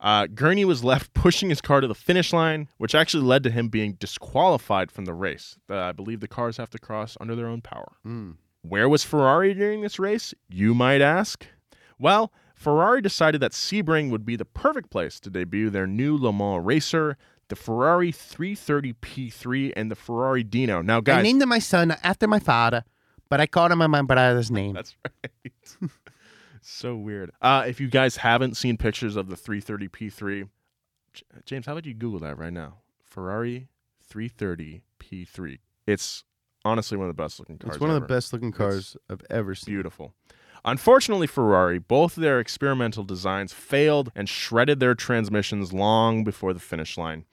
Uh, 0.00 0.26
Gurney 0.26 0.64
was 0.64 0.82
left 0.82 1.14
pushing 1.14 1.48
his 1.48 1.60
car 1.60 1.80
to 1.80 1.86
the 1.86 1.94
finish 1.94 2.32
line, 2.32 2.68
which 2.78 2.94
actually 2.94 3.22
led 3.22 3.44
to 3.44 3.50
him 3.50 3.68
being 3.68 3.92
disqualified 3.94 4.90
from 4.90 5.04
the 5.04 5.14
race. 5.14 5.56
Uh, 5.70 5.78
I 5.78 5.92
believe 5.92 6.20
the 6.20 6.28
cars 6.28 6.56
have 6.56 6.70
to 6.70 6.78
cross 6.78 7.16
under 7.20 7.36
their 7.36 7.46
own 7.46 7.60
power. 7.60 7.92
Mm. 8.06 8.36
Where 8.62 8.88
was 8.88 9.04
Ferrari 9.04 9.54
during 9.54 9.80
this 9.80 9.98
race, 9.98 10.34
you 10.48 10.74
might 10.74 11.00
ask? 11.00 11.46
Well, 11.98 12.32
Ferrari 12.54 13.00
decided 13.00 13.40
that 13.40 13.52
Sebring 13.52 14.10
would 14.10 14.24
be 14.24 14.36
the 14.36 14.44
perfect 14.44 14.90
place 14.90 15.18
to 15.20 15.30
debut 15.30 15.70
their 15.70 15.86
new 15.86 16.16
Le 16.16 16.32
Mans 16.32 16.64
racer, 16.64 17.16
the 17.48 17.56
Ferrari 17.56 18.12
330 18.12 18.94
P3 18.94 19.72
and 19.76 19.90
the 19.90 19.96
Ferrari 19.96 20.44
Dino. 20.44 20.80
Now, 20.80 21.00
guys. 21.00 21.18
I 21.18 21.22
named 21.22 21.44
my 21.46 21.58
son 21.58 21.96
after 22.02 22.26
my 22.26 22.38
father, 22.38 22.84
but 23.28 23.40
I 23.40 23.46
called 23.46 23.72
him 23.72 23.78
my 23.78 24.02
brother's 24.02 24.50
name. 24.50 24.74
That's 24.74 24.94
right. 25.04 25.90
so 26.62 26.94
weird. 26.96 27.30
Uh, 27.40 27.64
if 27.66 27.80
you 27.80 27.88
guys 27.88 28.16
haven't 28.16 28.56
seen 28.56 28.76
pictures 28.76 29.16
of 29.16 29.28
the 29.28 29.36
330 29.36 29.88
P3, 29.88 30.48
J- 31.12 31.24
James, 31.44 31.66
how 31.66 31.72
about 31.72 31.86
you 31.86 31.94
Google 31.94 32.20
that 32.20 32.38
right 32.38 32.52
now? 32.52 32.78
Ferrari 33.04 33.68
330 34.06 34.82
P3. 34.98 35.58
It's 35.86 36.24
honestly 36.64 36.96
one 36.96 37.08
of 37.08 37.16
the 37.16 37.22
best 37.22 37.38
looking 37.38 37.58
cars. 37.58 37.74
It's 37.74 37.80
one 37.80 37.90
of 37.90 37.96
ever. 37.96 38.06
the 38.06 38.14
best 38.14 38.32
looking 38.32 38.52
cars 38.52 38.96
I've 39.10 39.22
ever 39.30 39.54
seen. 39.54 39.74
Beautiful. 39.74 40.14
Unfortunately, 40.64 41.26
Ferrari, 41.26 41.78
both 41.78 42.14
their 42.14 42.38
experimental 42.38 43.02
designs 43.02 43.52
failed 43.52 44.12
and 44.14 44.28
shredded 44.28 44.78
their 44.78 44.94
transmissions 44.94 45.72
long 45.72 46.22
before 46.22 46.52
the 46.52 46.60
finish 46.60 46.96
line. 46.96 47.24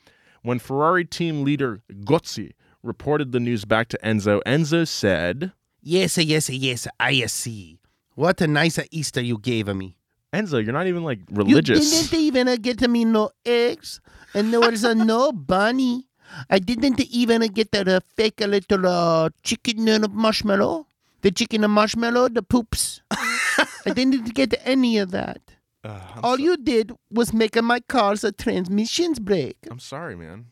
When 0.41 0.57
Ferrari 0.57 1.05
team 1.05 1.43
leader 1.43 1.81
Gozzi 1.91 2.53
reported 2.81 3.31
the 3.31 3.39
news 3.39 3.65
back 3.65 3.87
to 3.89 3.99
Enzo, 4.03 4.41
Enzo 4.45 4.87
said, 4.87 5.51
Yes, 5.81 6.13
sir, 6.13 6.21
yes, 6.21 6.49
yes, 6.49 6.87
I 6.99 7.25
see. 7.27 7.78
What 8.19 8.41
a 8.41 8.47
nice 8.47 8.77
Easter 8.91 9.21
you 9.21 9.37
gave 9.37 9.73
me. 9.73 9.95
Enzo, 10.33 10.61
you're 10.61 10.73
not 10.73 10.87
even 10.87 11.05
like 11.05 11.21
religious. 11.31 11.79
You 11.79 12.01
didn't 12.03 12.19
even 12.19 12.61
get 12.61 12.81
me 12.89 13.05
no 13.05 13.29
eggs, 13.45 14.01
and 14.33 14.51
there 14.51 14.59
was 14.59 14.83
uh, 14.83 14.93
no 14.93 15.31
bunny. 15.53 16.09
I 16.49 16.59
didn't 16.59 16.99
even 16.99 17.43
get 17.43 17.71
the 17.71 17.95
uh, 17.95 17.99
fake 18.17 18.41
little 18.41 18.85
uh, 18.85 19.29
chicken 19.41 19.87
and 19.87 20.11
marshmallow. 20.13 20.85
The 21.21 21.31
chicken 21.31 21.63
and 21.63 21.71
marshmallow, 21.71 22.27
the 22.27 22.43
poops. 22.43 22.99
I 23.09 23.93
didn't 23.95 24.33
get 24.33 24.53
any 24.65 24.97
of 24.97 25.11
that. 25.11 25.39
Uh, 25.85 26.01
All 26.21 26.35
so- 26.35 26.43
you 26.43 26.57
did 26.57 26.91
was 27.09 27.31
make 27.31 27.55
my 27.63 27.79
car's 27.79 28.25
transmissions 28.37 29.19
break. 29.19 29.55
I'm 29.71 29.79
sorry, 29.79 30.17
man. 30.17 30.47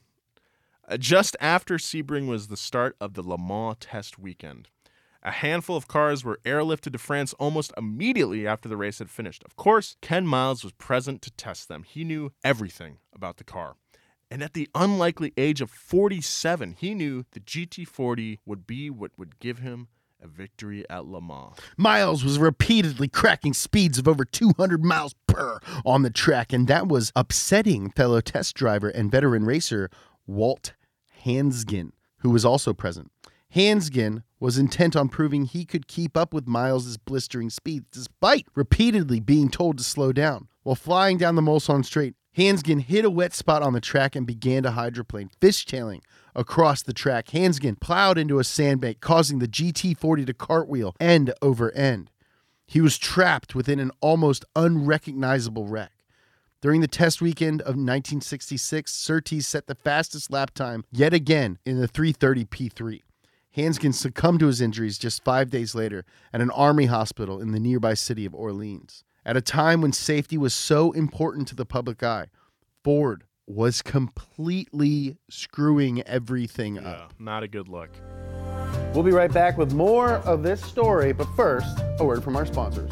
Uh, 0.88 0.96
just 0.96 1.36
after 1.42 1.76
Sebring 1.76 2.30
was 2.30 2.48
the 2.48 2.56
start 2.56 2.96
of 3.02 3.16
the 3.16 3.24
Le 3.24 3.38
Mans 3.38 3.76
test 3.82 4.18
weekend. 4.18 4.70
A 5.24 5.32
handful 5.32 5.76
of 5.76 5.88
cars 5.88 6.24
were 6.24 6.40
airlifted 6.46 6.94
to 6.94 6.98
France 6.98 7.34
almost 7.34 7.74
immediately 7.78 8.48
after 8.48 8.70
the 8.70 8.78
race 8.78 9.00
had 9.00 9.10
finished. 9.10 9.44
Of 9.44 9.56
course, 9.56 9.98
Ken 10.02 10.26
Miles 10.26 10.64
was 10.64 10.74
present 10.74 11.22
to 11.24 11.32
test 11.32 11.68
them. 11.68 11.84
He 11.84 12.04
knew 12.04 12.32
everything 12.44 12.98
about 13.14 13.38
the 13.38 13.44
car. 13.44 13.76
And 14.30 14.44
at 14.44 14.54
the 14.54 14.70
unlikely 14.76 15.34
age 15.38 15.62
of 15.62 15.70
47, 15.70 16.76
he 16.78 16.94
knew 16.94 17.26
the 17.32 17.40
GT40 17.40 18.40
would 18.46 18.68
be 18.68 18.90
what 18.90 19.12
would 19.18 19.40
give 19.40 19.60
him 19.60 19.88
a 20.22 20.28
victory 20.28 20.84
at 20.90 21.06
Le 21.06 21.22
Mans. 21.22 21.56
Miles 21.78 22.24
was 22.24 22.40
repeatedly 22.40 23.08
cracking 23.08 23.54
speeds 23.54 23.98
of 23.98 24.08
over 24.08 24.26
200 24.26 24.84
miles 24.84 25.16
per 25.28 25.60
on 25.86 26.02
the 26.02 26.10
track, 26.10 26.52
and 26.52 26.68
that 26.68 26.88
was 26.88 27.12
upsetting 27.16 27.92
fellow 27.92 28.20
test 28.20 28.56
driver 28.56 28.90
and 28.90 29.12
veteran 29.12 29.46
racer 29.46 29.90
Walt 30.26 30.74
Hansgen, 31.24 31.92
who 32.20 32.30
was 32.30 32.44
also 32.44 32.74
present. 32.74 33.12
Hansgen 33.56 34.24
was 34.40 34.58
intent 34.58 34.96
on 34.96 35.10
proving 35.10 35.46
he 35.46 35.66
could 35.66 35.88
keep 35.88 36.16
up 36.16 36.34
with 36.34 36.48
Miles's 36.48 36.98
blistering 36.98 37.50
speed, 37.50 37.86
despite 37.92 38.48
repeatedly 38.56 39.20
being 39.20 39.50
told 39.50 39.78
to 39.78 39.84
slow 39.84 40.12
down. 40.12 40.48
While 40.64 40.76
flying 40.76 41.18
down 41.18 41.36
the 41.36 41.42
Mulsanne 41.42 41.86
Straight, 41.86 42.16
Hansgen 42.38 42.82
hit 42.82 43.04
a 43.04 43.10
wet 43.10 43.34
spot 43.34 43.64
on 43.64 43.74
the 43.74 43.82
track 43.82 44.16
and 44.16 44.28
began 44.28 44.62
to 44.64 44.72
hydroplane, 44.72 45.32
fishtailing 45.42 46.02
across 46.36 46.84
the 46.84 46.94
track. 46.94 47.28
Hansgen 47.28 47.80
plowed 47.80 48.18
into 48.20 48.38
a 48.38 48.44
sandbank, 48.44 49.00
causing 49.00 49.40
the 49.40 49.48
GT40 49.48 50.28
to 50.28 50.34
cartwheel 50.34 50.96
end 51.00 51.34
over 51.42 51.72
end. 51.72 52.12
He 52.68 52.80
was 52.80 52.98
trapped 52.98 53.56
within 53.56 53.80
an 53.80 53.92
almost 54.02 54.46
unrecognizable 54.56 55.66
wreck. 55.66 55.94
During 56.62 56.82
the 56.82 56.88
test 56.88 57.22
weekend 57.22 57.62
of 57.62 57.76
1966, 57.76 58.92
Surtees 58.94 59.48
set 59.48 59.68
the 59.68 59.76
fastest 59.76 60.32
lap 60.32 60.54
time 60.54 60.84
yet 60.92 61.14
again 61.14 61.58
in 61.66 61.80
the 61.80 61.88
330 61.88 62.46
P3. 62.46 63.02
Hansgen 63.56 63.94
succumbed 63.94 64.40
to 64.42 64.48
his 64.48 64.62
injuries 64.62 64.98
just 64.98 65.24
five 65.24 65.50
days 65.50 65.74
later 65.74 66.06
at 66.34 66.42
an 66.42 66.52
army 66.52 66.86
hospital 66.86 67.42
in 67.42 67.52
the 67.52 67.60
nearby 67.60 67.94
city 67.94 68.26
of 68.26 68.36
Orleans. 68.36 69.04
At 69.26 69.38
a 69.38 69.42
time 69.42 69.82
when 69.82 69.92
safety 69.92 70.38
was 70.38 70.54
so 70.54 70.92
important 70.92 71.48
to 71.50 71.56
the 71.56 71.66
public 71.66 72.02
eye, 72.04 72.28
Ford 72.84 73.26
was 73.46 73.82
completely 73.82 75.18
screwing 75.30 76.02
everything 76.04 76.78
up. 76.78 77.14
not 77.20 77.44
a 77.44 77.48
good 77.48 77.68
look. 77.68 77.90
We'll 78.94 79.04
be 79.04 79.12
right 79.12 79.32
back 79.32 79.58
with 79.58 79.74
more 79.74 80.16
of 80.20 80.44
this 80.44 80.64
story, 80.64 81.14
but 81.14 81.28
first, 81.36 81.78
a 82.00 82.06
word 82.06 82.24
from 82.24 82.36
our 82.36 82.46
sponsors. 82.46 82.92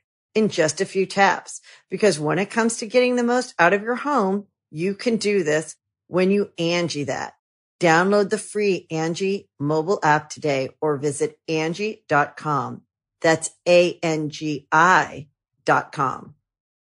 in 0.35 0.49
just 0.49 0.81
a 0.81 0.85
few 0.85 1.05
taps. 1.05 1.61
Because 1.89 2.19
when 2.19 2.39
it 2.39 2.49
comes 2.49 2.77
to 2.77 2.87
getting 2.87 3.15
the 3.15 3.23
most 3.23 3.53
out 3.59 3.73
of 3.73 3.81
your 3.81 3.95
home, 3.95 4.47
you 4.69 4.95
can 4.95 5.17
do 5.17 5.43
this 5.43 5.75
when 6.07 6.31
you 6.31 6.51
Angie 6.57 7.05
that. 7.05 7.33
Download 7.79 8.29
the 8.29 8.37
free 8.37 8.85
Angie 8.91 9.49
mobile 9.59 9.99
app 10.03 10.29
today 10.29 10.69
or 10.81 10.97
visit 10.97 11.39
Angie.com. 11.47 12.83
That's 13.21 13.51
A-N-G-I 13.67 15.27
dot 15.65 15.91
com. 15.91 16.35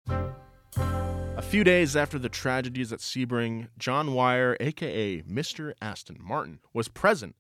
A 0.08 1.41
few 1.41 1.63
days 1.63 1.95
after 1.95 2.17
the 2.17 2.29
tragedies 2.29 2.93
at 2.93 2.99
Sebring, 2.99 3.67
John 3.77 4.13
Wyer, 4.13 4.55
aka 4.60 5.21
Mr. 5.23 5.73
Aston 5.81 6.17
Martin, 6.19 6.60
was 6.73 6.88
present 6.88 7.36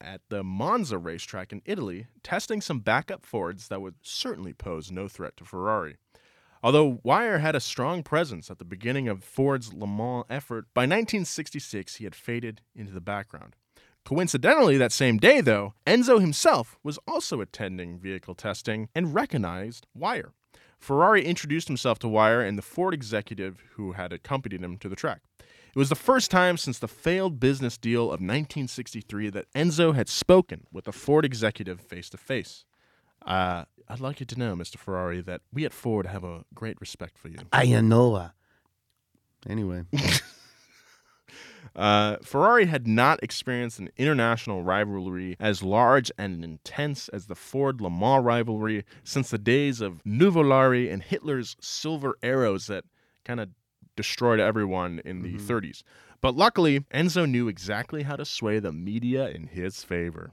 at 0.00 0.20
the 0.28 0.42
Monza 0.42 0.98
racetrack 0.98 1.52
in 1.52 1.62
Italy, 1.64 2.06
testing 2.22 2.60
some 2.60 2.80
backup 2.80 3.24
Fords 3.24 3.68
that 3.68 3.80
would 3.80 3.94
certainly 4.02 4.52
pose 4.52 4.90
no 4.90 5.08
threat 5.08 5.36
to 5.36 5.44
Ferrari. 5.44 5.96
Although 6.62 7.00
Wyer 7.02 7.38
had 7.38 7.56
a 7.56 7.60
strong 7.60 8.02
presence 8.02 8.50
at 8.50 8.58
the 8.58 8.64
beginning 8.64 9.08
of 9.08 9.24
Ford's 9.24 9.72
Le 9.72 9.86
Mans 9.86 10.26
effort, 10.28 10.66
by 10.74 10.82
1966 10.82 11.96
he 11.96 12.04
had 12.04 12.14
faded 12.14 12.60
into 12.74 12.92
the 12.92 13.00
background. 13.00 13.56
Coincidentally, 14.04 14.76
that 14.76 14.92
same 14.92 15.18
day, 15.18 15.40
though, 15.40 15.74
Enzo 15.86 16.20
himself 16.20 16.78
was 16.82 16.98
also 17.06 17.40
attending 17.40 17.98
vehicle 17.98 18.34
testing 18.34 18.88
and 18.94 19.14
recognized 19.14 19.86
Wyer. 19.94 20.32
Ferrari 20.78 21.24
introduced 21.24 21.68
himself 21.68 21.98
to 21.98 22.08
Wyer 22.08 22.40
and 22.40 22.56
the 22.56 22.62
Ford 22.62 22.94
executive 22.94 23.62
who 23.74 23.92
had 23.92 24.12
accompanied 24.12 24.62
him 24.62 24.78
to 24.78 24.88
the 24.88 24.96
track. 24.96 25.20
It 25.74 25.78
was 25.78 25.88
the 25.88 25.94
first 25.94 26.30
time 26.30 26.56
since 26.56 26.78
the 26.78 26.88
failed 26.88 27.38
business 27.40 27.78
deal 27.78 28.04
of 28.04 28.20
1963 28.20 29.30
that 29.30 29.52
Enzo 29.54 29.94
had 29.94 30.08
spoken 30.08 30.66
with 30.72 30.88
a 30.88 30.92
Ford 30.92 31.24
executive 31.24 31.80
face 31.80 32.10
to 32.10 32.16
face. 32.16 32.64
Uh, 33.24 33.64
I'd 33.88 34.00
like 34.00 34.20
you 34.20 34.26
to 34.26 34.38
know, 34.38 34.54
Mr. 34.54 34.76
Ferrari, 34.76 35.20
that 35.22 35.42
we 35.52 35.64
at 35.64 35.72
Ford 35.72 36.06
have 36.06 36.24
a 36.24 36.44
great 36.54 36.80
respect 36.80 37.18
for 37.18 37.28
you. 37.28 37.38
I 37.52 37.66
know. 37.80 38.14
uh, 38.14 38.28
Anyway, 39.48 39.84
Uh, 41.76 42.16
Ferrari 42.22 42.66
had 42.66 42.88
not 42.88 43.22
experienced 43.22 43.78
an 43.78 43.90
international 43.96 44.62
rivalry 44.64 45.36
as 45.38 45.62
large 45.62 46.10
and 46.18 46.42
intense 46.44 47.08
as 47.10 47.26
the 47.26 47.36
Ford 47.36 47.80
Le 47.80 47.88
Mans 47.88 48.24
rivalry 48.24 48.84
since 49.04 49.30
the 49.30 49.38
days 49.38 49.80
of 49.80 50.02
Nuvolari 50.04 50.92
and 50.92 51.00
Hitler's 51.02 51.56
Silver 51.60 52.16
Arrows 52.24 52.66
that 52.66 52.84
kind 53.24 53.38
of 53.38 53.50
destroyed 54.00 54.40
everyone 54.40 55.00
in 55.04 55.22
the 55.22 55.34
mm-hmm. 55.34 55.52
30s. 55.52 55.82
But 56.22 56.34
luckily, 56.36 56.80
Enzo 56.92 57.28
knew 57.28 57.48
exactly 57.48 58.02
how 58.04 58.16
to 58.16 58.24
sway 58.24 58.58
the 58.58 58.72
media 58.72 59.28
in 59.28 59.48
his 59.48 59.84
favor. 59.84 60.32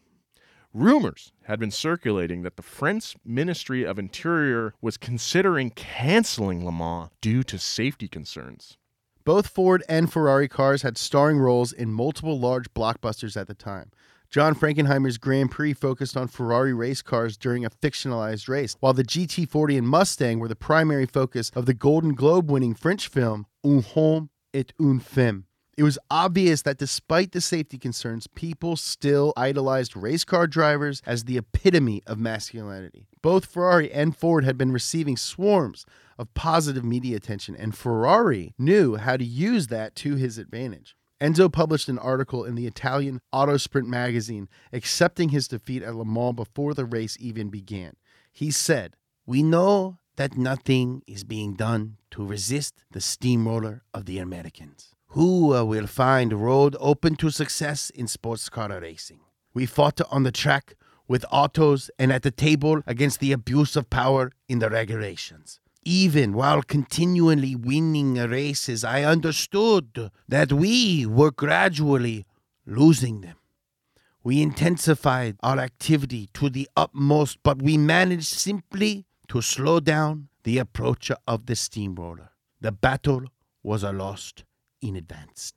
Rumors 0.74 1.32
had 1.44 1.60
been 1.60 1.72
circulating 1.72 2.44
that 2.44 2.56
the 2.56 2.62
French 2.62 3.16
Ministry 3.26 3.84
of 3.84 3.98
Interior 3.98 4.74
was 4.82 4.96
considering 4.98 5.72
canceling 5.72 6.64
Le 6.64 6.72
Mans 6.72 7.10
due 7.20 7.44
to 7.44 7.58
safety 7.58 8.08
concerns. 8.08 8.78
both 9.26 9.48
Ford 9.48 9.84
and 9.90 10.10
Ferrari 10.14 10.48
cars 10.48 10.84
had 10.84 10.98
starring 10.98 11.38
roles 11.38 11.74
in 11.74 11.92
multiple 11.92 12.40
large 12.40 12.74
blockbusters 12.74 13.36
at 13.36 13.48
the 13.48 13.54
time. 13.54 13.92
John 14.30 14.56
Frankenheimer's 14.56 15.18
Grand 15.18 15.52
Prix 15.52 15.74
focused 15.74 16.18
on 16.18 16.28
Ferrari 16.28 16.74
race 16.74 17.02
cars 17.02 17.38
during 17.38 17.63
a 17.63 17.70
fictionalized 17.70 18.50
race, 18.50 18.76
while 18.82 18.94
the 18.94 19.04
GT40 19.04 19.78
and 19.78 19.88
Mustang 19.88 20.40
were 20.40 20.50
the 20.50 20.56
primary 20.56 21.06
focus 21.06 21.50
of 21.56 21.66
the 21.66 21.74
Golden 21.74 22.13
Globe 22.13 22.52
winning 22.52 22.76
French 22.76 23.08
film 23.08 23.46
Un 23.63 23.82
homme 23.82 24.30
et 24.54 24.74
une 24.80 25.00
femme. 25.00 25.46
It 25.78 25.84
was 25.84 26.00
obvious 26.10 26.63
that 26.63 26.80
despite 26.80 27.32
the 27.32 27.40
safety 27.40 27.78
concerns, 27.78 28.28
people 28.28 28.76
still 28.76 29.32
idolized 29.38 29.96
race 29.96 30.26
car 30.26 30.48
drivers 30.48 31.02
as 31.06 31.24
the 31.24 31.38
epitome 31.38 32.02
of 32.08 32.18
masculinity. 32.18 33.08
Both 33.22 33.46
Ferrari 33.46 33.92
and 33.92 34.18
Ford 34.18 34.44
had 34.44 34.58
been 34.58 34.72
receiving 34.72 35.16
swarms 35.16 35.86
of 36.18 36.34
positive 36.34 36.84
media 36.84 37.16
attention, 37.16 37.56
and 37.56 37.78
Ferrari 37.78 38.56
knew 38.58 38.96
how 38.96 39.16
to 39.18 39.24
use 39.24 39.68
that 39.68 39.96
to 39.98 40.16
his 40.16 40.38
advantage. 40.38 40.97
Enzo 41.20 41.52
published 41.52 41.90
an 41.90 41.98
article 41.98 42.46
in 42.46 42.54
the 42.54 42.68
Italian 42.68 43.22
Autosprint 43.34 43.88
magazine 43.88 44.48
accepting 44.72 45.30
his 45.30 45.48
defeat 45.48 45.82
at 45.82 45.96
Le 45.96 46.06
Mans 46.06 46.36
before 46.36 46.76
the 46.76 46.86
race 46.86 47.18
even 47.20 47.50
began. 47.50 47.96
He 48.32 48.52
said, 48.52 48.96
We 49.26 49.42
know 49.42 49.98
that 50.18 50.38
nothing 50.38 51.02
is 51.08 51.24
being 51.24 51.54
done 51.56 51.98
to 52.12 52.26
resist 52.26 52.84
the 52.92 53.02
steamroller 53.02 53.84
of 53.94 54.06
the 54.06 54.20
Americans, 54.20 54.94
who 55.08 55.56
uh, 55.56 55.64
will 55.64 55.88
find 55.88 56.34
road 56.34 56.76
open 56.80 57.16
to 57.16 57.32
success 57.32 57.90
in 57.90 58.08
sports 58.08 58.48
car 58.48 58.80
racing. 58.80 59.22
We 59.56 59.66
fought 59.66 60.00
on 60.12 60.22
the 60.22 60.32
track 60.32 60.76
with 61.08 61.26
autos 61.32 61.90
and 61.98 62.12
at 62.12 62.22
the 62.22 62.32
table 62.32 62.82
against 62.86 63.20
the 63.20 63.32
abuse 63.32 63.76
of 63.76 63.90
power 63.90 64.32
in 64.48 64.60
the 64.60 64.70
regulations. 64.70 65.60
Even 65.84 66.34
while 66.34 66.62
continually 66.62 67.56
winning 67.56 68.16
races, 68.16 68.84
I 68.84 69.04
understood 69.04 70.12
that 70.28 70.52
we 70.52 71.06
were 71.06 71.32
gradually 71.32 72.26
losing 72.66 73.22
them. 73.22 73.36
We 74.24 74.42
intensified 74.42 75.38
our 75.42 75.58
activity 75.58 76.30
to 76.34 76.50
the 76.50 76.68
utmost, 76.76 77.38
but 77.44 77.62
we 77.62 77.78
managed 77.78 78.26
simply 78.26 79.06
to 79.30 79.42
slow 79.42 79.80
down 79.80 80.28
the 80.44 80.58
approach 80.58 81.12
of 81.26 81.46
the 81.46 81.56
steamroller. 81.56 82.32
The 82.60 82.74
battle 82.74 83.24
was 83.63 83.84
a 83.84 83.94
lost 83.94 84.44
in 84.82 84.96
advance. 84.96 85.54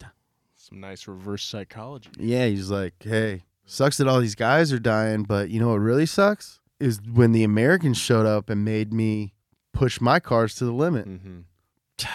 Some 0.57 0.81
nice 0.81 1.09
reverse 1.09 1.43
psychology. 1.43 2.11
Yeah, 2.19 2.47
he's 2.47 2.71
like, 2.71 2.95
hey, 3.01 3.43
sucks 3.65 3.97
that 3.97 4.07
all 4.07 4.21
these 4.21 4.35
guys 4.35 4.73
are 4.73 4.79
dying, 4.79 5.25
but 5.25 5.51
you 5.51 5.59
know 5.59 5.71
what 5.71 5.81
really 5.81 6.07
sucks? 6.07 6.61
Is 6.79 7.01
when 7.13 7.33
the 7.33 7.45
Americans 7.45 7.99
showed 7.99 8.27
up 8.27 8.49
and 8.51 8.65
made 8.65 8.93
me 8.93 9.35
push 9.73 10.01
my 10.01 10.21
cars 10.21 10.55
to 10.57 10.65
the 10.65 10.73
limit. 10.73 11.09
Mm-hmm. 11.09 11.41
It's 11.99 12.07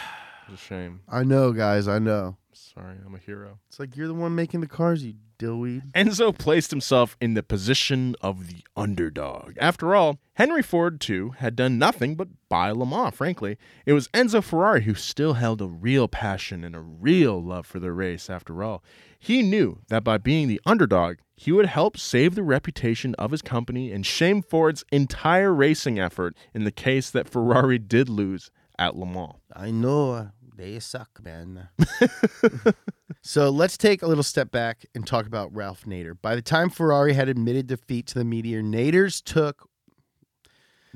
a 0.54 0.58
shame. 0.58 1.02
I 1.10 1.24
know, 1.24 1.52
guys, 1.52 1.88
I 1.88 2.00
know. 2.00 2.38
Sorry, 2.54 2.96
I'm 3.06 3.16
a 3.16 3.20
hero. 3.20 3.60
It's 3.68 3.80
like 3.80 3.96
you're 3.96 4.08
the 4.08 4.14
one 4.14 4.36
making 4.36 4.62
the 4.62 4.68
cars, 4.68 5.04
you 5.04 5.16
dillweed. 5.38 5.92
Enzo 5.92 6.38
placed 6.38 6.72
himself 6.72 7.18
in 7.20 7.34
the 7.34 7.44
position 7.44 8.16
of 8.22 8.48
the 8.48 8.64
underdog. 8.78 9.58
After 9.60 9.96
all, 9.96 10.20
Henry 10.34 10.62
Ford, 10.62 11.02
too, 11.02 11.32
had 11.38 11.56
done 11.56 11.78
nothing 11.78 12.16
but 12.16 12.30
buy 12.48 12.72
Le 12.72 12.86
Mans, 12.86 13.14
frankly. 13.14 13.58
It 13.86 13.94
was 13.94 14.08
Enzo 14.10 14.44
Ferrari 14.44 14.84
who 14.84 14.94
still 14.94 15.34
held 15.34 15.62
a 15.62 15.68
real 15.68 16.08
passion 16.08 16.64
and 16.64 16.76
a 16.76 16.80
real 16.80 17.42
love 17.42 17.66
for 17.66 17.80
the 17.80 17.92
race, 17.92 18.30
after 18.30 18.64
all. 18.64 18.84
He 19.20 19.42
knew 19.42 19.80
that 19.90 20.04
by 20.04 20.18
being 20.18 20.48
the 20.48 20.62
underdog, 20.66 21.18
he 21.36 21.52
would 21.52 21.66
help 21.66 21.98
save 21.98 22.36
the 22.36 22.44
reputation 22.44 23.16
of 23.16 23.32
his 23.32 23.42
company 23.42 23.92
and 23.92 24.06
shame 24.06 24.42
Ford's 24.42 24.84
entire 24.92 25.54
racing 25.54 26.00
effort 26.00 26.36
in 26.54 26.64
the 26.64 26.72
case 26.72 27.10
that 27.12 27.30
Ferrari 27.30 27.78
did 27.78 28.10
lose 28.10 28.52
at 28.80 28.96
Le 28.96 29.06
Mans. 29.06 29.36
I 29.56 29.72
know 29.72 30.32
they 30.56 30.80
suck, 30.80 31.22
man. 31.24 31.70
So 33.28 33.50
let's 33.50 33.76
take 33.76 34.04
a 34.04 34.08
little 34.08 34.24
step 34.24 34.52
back 34.52 34.86
and 34.94 35.06
talk 35.06 35.26
about 35.26 35.52
Ralph 35.52 35.86
Nader. 35.86 36.16
By 36.22 36.36
the 36.36 36.44
time 36.44 36.70
Ferrari 36.70 37.14
had 37.14 37.28
admitted 37.28 37.66
defeat 37.66 38.06
to 38.08 38.20
the 38.20 38.24
meteor, 38.24 38.62
Nader's 38.62 39.20
took 39.20 39.68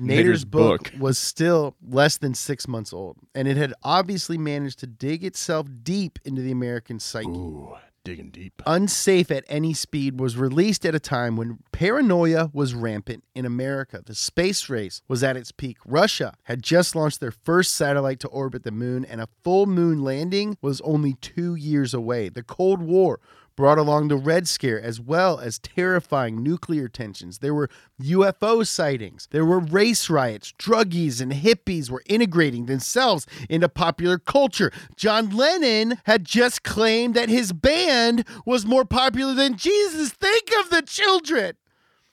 Nader's 0.00 0.44
Nader's 0.44 0.44
book, 0.44 0.92
book. 0.92 1.00
was 1.00 1.18
still 1.18 1.74
less 1.82 2.18
than 2.18 2.34
six 2.34 2.68
months 2.68 2.92
old, 2.92 3.16
and 3.34 3.48
it 3.48 3.56
had 3.56 3.74
obviously 3.82 4.38
managed 4.38 4.78
to 4.78 4.86
dig 4.86 5.24
itself 5.24 5.66
deep 5.82 6.20
into 6.24 6.40
the 6.40 6.52
American 6.52 7.00
psyche. 7.00 7.26
Ooh, 7.28 7.74
Digging 8.02 8.30
deep. 8.30 8.62
Unsafe 8.64 9.30
at 9.30 9.44
Any 9.46 9.74
Speed 9.74 10.18
was 10.18 10.36
released 10.36 10.86
at 10.86 10.94
a 10.94 11.00
time 11.00 11.36
when 11.36 11.58
paranoia 11.70 12.50
was 12.54 12.74
rampant 12.74 13.24
in 13.34 13.44
America. 13.44 14.02
The 14.04 14.14
space 14.14 14.70
race 14.70 15.02
was 15.06 15.22
at 15.22 15.36
its 15.36 15.52
peak. 15.52 15.76
Russia 15.84 16.32
had 16.44 16.62
just 16.62 16.96
launched 16.96 17.20
their 17.20 17.30
first 17.30 17.74
satellite 17.74 18.18
to 18.20 18.28
orbit 18.28 18.62
the 18.64 18.70
moon, 18.70 19.04
and 19.04 19.20
a 19.20 19.28
full 19.44 19.66
moon 19.66 20.02
landing 20.02 20.56
was 20.62 20.80
only 20.80 21.12
two 21.20 21.54
years 21.54 21.92
away. 21.92 22.30
The 22.30 22.42
Cold 22.42 22.80
War 22.80 23.20
brought 23.60 23.76
along 23.76 24.08
the 24.08 24.16
Red 24.16 24.48
Scare 24.48 24.80
as 24.80 25.02
well 25.02 25.38
as 25.38 25.58
terrifying 25.58 26.42
nuclear 26.42 26.88
tensions. 26.88 27.40
There 27.40 27.52
were 27.52 27.68
UFO 28.02 28.66
sightings, 28.66 29.28
there 29.32 29.44
were 29.44 29.60
race 29.60 30.08
riots, 30.08 30.54
druggies 30.58 31.20
and 31.20 31.30
hippies 31.30 31.90
were 31.90 32.02
integrating 32.06 32.64
themselves 32.64 33.26
into 33.50 33.68
popular 33.68 34.18
culture. 34.18 34.72
John 34.96 35.28
Lennon 35.28 35.98
had 36.04 36.24
just 36.24 36.62
claimed 36.62 37.12
that 37.16 37.28
his 37.28 37.52
band 37.52 38.24
was 38.46 38.64
more 38.64 38.86
popular 38.86 39.34
than 39.34 39.58
Jesus. 39.58 40.08
Think 40.08 40.48
of 40.60 40.70
the 40.70 40.80
children. 40.80 41.52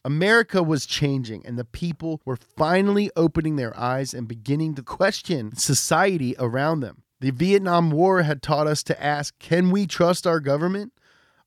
America 0.03 0.61
was 0.61 0.85
changing, 0.85 1.45
and 1.45 1.57
the 1.57 1.63
people 1.63 2.19
were 2.25 2.35
finally 2.57 3.09
opening 3.15 3.55
their 3.55 3.77
eyes 3.79 4.13
and 4.13 4.27
beginning 4.27 4.75
to 4.75 4.83
question 4.83 5.55
society 5.55 6.35
around 6.39 6.81
them. 6.81 7.03
The 7.21 7.31
Vietnam 7.31 7.89
War 7.89 8.23
had 8.23 8.41
taught 8.41 8.67
us 8.67 8.83
to 8.83 9.01
ask, 9.01 9.39
can 9.39 9.71
we 9.71 9.87
trust 9.87 10.27
our 10.27 10.41
government? 10.41 10.91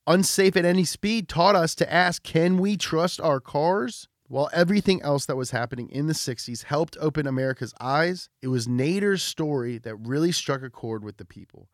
Unsafe 0.06 0.56
at 0.56 0.64
Any 0.64 0.84
Speed 0.84 1.28
taught 1.28 1.54
us 1.54 1.74
to 1.76 1.92
ask, 1.92 2.22
can 2.22 2.58
we 2.58 2.76
trust 2.76 3.20
our 3.20 3.38
cars? 3.40 4.08
While 4.28 4.48
everything 4.52 5.02
else 5.02 5.26
that 5.26 5.36
was 5.36 5.50
happening 5.50 5.88
in 5.90 6.06
the 6.06 6.12
60s 6.12 6.64
helped 6.64 6.96
open 7.00 7.26
America's 7.26 7.74
eyes, 7.80 8.28
it 8.40 8.48
was 8.48 8.68
Nader's 8.68 9.22
story 9.22 9.76
that 9.78 9.96
really 9.96 10.32
struck 10.32 10.62
a 10.62 10.70
chord 10.70 11.02
with 11.02 11.16
the 11.16 11.24
people. 11.24 11.68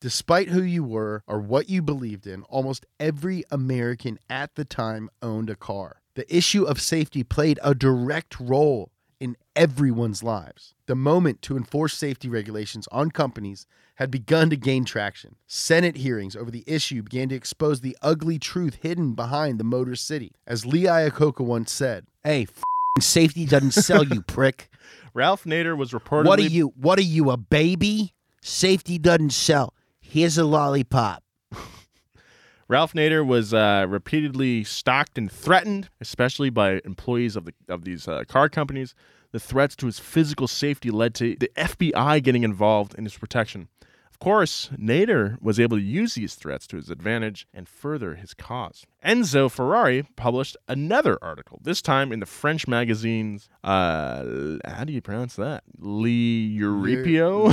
Despite 0.00 0.48
who 0.48 0.62
you 0.62 0.84
were 0.84 1.22
or 1.26 1.40
what 1.40 1.70
you 1.70 1.80
believed 1.80 2.26
in, 2.26 2.42
almost 2.44 2.84
every 3.00 3.44
American 3.50 4.18
at 4.28 4.54
the 4.54 4.64
time 4.64 5.08
owned 5.22 5.48
a 5.48 5.56
car. 5.56 6.02
The 6.14 6.34
issue 6.34 6.64
of 6.64 6.80
safety 6.80 7.24
played 7.24 7.58
a 7.64 7.74
direct 7.74 8.38
role 8.38 8.92
in 9.18 9.36
everyone's 9.56 10.22
lives. 10.22 10.74
The 10.84 10.94
moment 10.94 11.40
to 11.42 11.56
enforce 11.56 11.94
safety 11.94 12.28
regulations 12.28 12.86
on 12.92 13.10
companies 13.10 13.66
had 13.96 14.10
begun 14.10 14.50
to 14.50 14.56
gain 14.56 14.84
traction. 14.84 15.36
Senate 15.46 15.96
hearings 15.96 16.36
over 16.36 16.50
the 16.50 16.64
issue 16.66 17.02
began 17.02 17.28
to 17.30 17.34
expose 17.34 17.80
the 17.80 17.96
ugly 18.02 18.38
truth 18.38 18.78
hidden 18.82 19.14
behind 19.14 19.58
the 19.58 19.64
Motor 19.64 19.96
City. 19.96 20.32
As 20.46 20.64
Lee 20.64 20.84
Iacocca 20.84 21.44
once 21.44 21.72
said, 21.72 22.06
Hey, 22.22 22.42
f***ing 22.42 23.02
safety 23.02 23.44
doesn't 23.46 23.72
sell 23.72 24.04
you, 24.04 24.22
prick. 24.26 24.68
Ralph 25.14 25.44
Nader 25.44 25.76
was 25.76 25.92
reportedly. 25.92 26.26
What 26.26 26.38
are 26.38 26.42
you? 26.42 26.72
What 26.76 26.98
are 26.98 27.02
you, 27.02 27.30
a 27.30 27.36
baby? 27.36 28.12
Safety 28.42 28.98
doesn't 28.98 29.30
sell. 29.30 29.74
Here's 30.00 30.38
a 30.38 30.44
lollipop. 30.44 31.22
Ralph 32.68 32.92
Nader 32.92 33.26
was 33.26 33.54
uh, 33.54 33.86
repeatedly 33.88 34.62
stalked 34.64 35.16
and 35.16 35.32
threatened, 35.32 35.88
especially 36.00 36.50
by 36.50 36.80
employees 36.84 37.34
of 37.36 37.46
the 37.46 37.54
of 37.68 37.84
these 37.84 38.06
uh, 38.06 38.24
car 38.28 38.48
companies. 38.48 38.94
The 39.32 39.40
threats 39.40 39.74
to 39.76 39.86
his 39.86 39.98
physical 39.98 40.46
safety 40.48 40.90
led 40.90 41.14
to 41.16 41.36
the 41.38 41.50
FBI 41.56 42.22
getting 42.22 42.42
involved 42.42 42.94
in 42.94 43.04
his 43.04 43.16
protection. 43.16 43.68
Of 44.16 44.20
course, 44.20 44.70
Nader 44.78 45.36
was 45.42 45.60
able 45.60 45.76
to 45.76 45.82
use 45.82 46.14
these 46.14 46.36
threats 46.36 46.66
to 46.68 46.76
his 46.76 46.88
advantage 46.88 47.46
and 47.52 47.68
further 47.68 48.14
his 48.14 48.32
cause. 48.32 48.86
Enzo 49.04 49.50
Ferrari 49.50 50.04
published 50.16 50.56
another 50.66 51.18
article, 51.20 51.60
this 51.62 51.82
time 51.82 52.12
in 52.12 52.20
the 52.20 52.26
French 52.26 52.66
magazines. 52.66 53.50
Uh, 53.62 54.56
how 54.66 54.84
do 54.84 54.94
you 54.94 55.02
pronounce 55.02 55.36
that? 55.36 55.64
L'Europeo? 55.78 57.48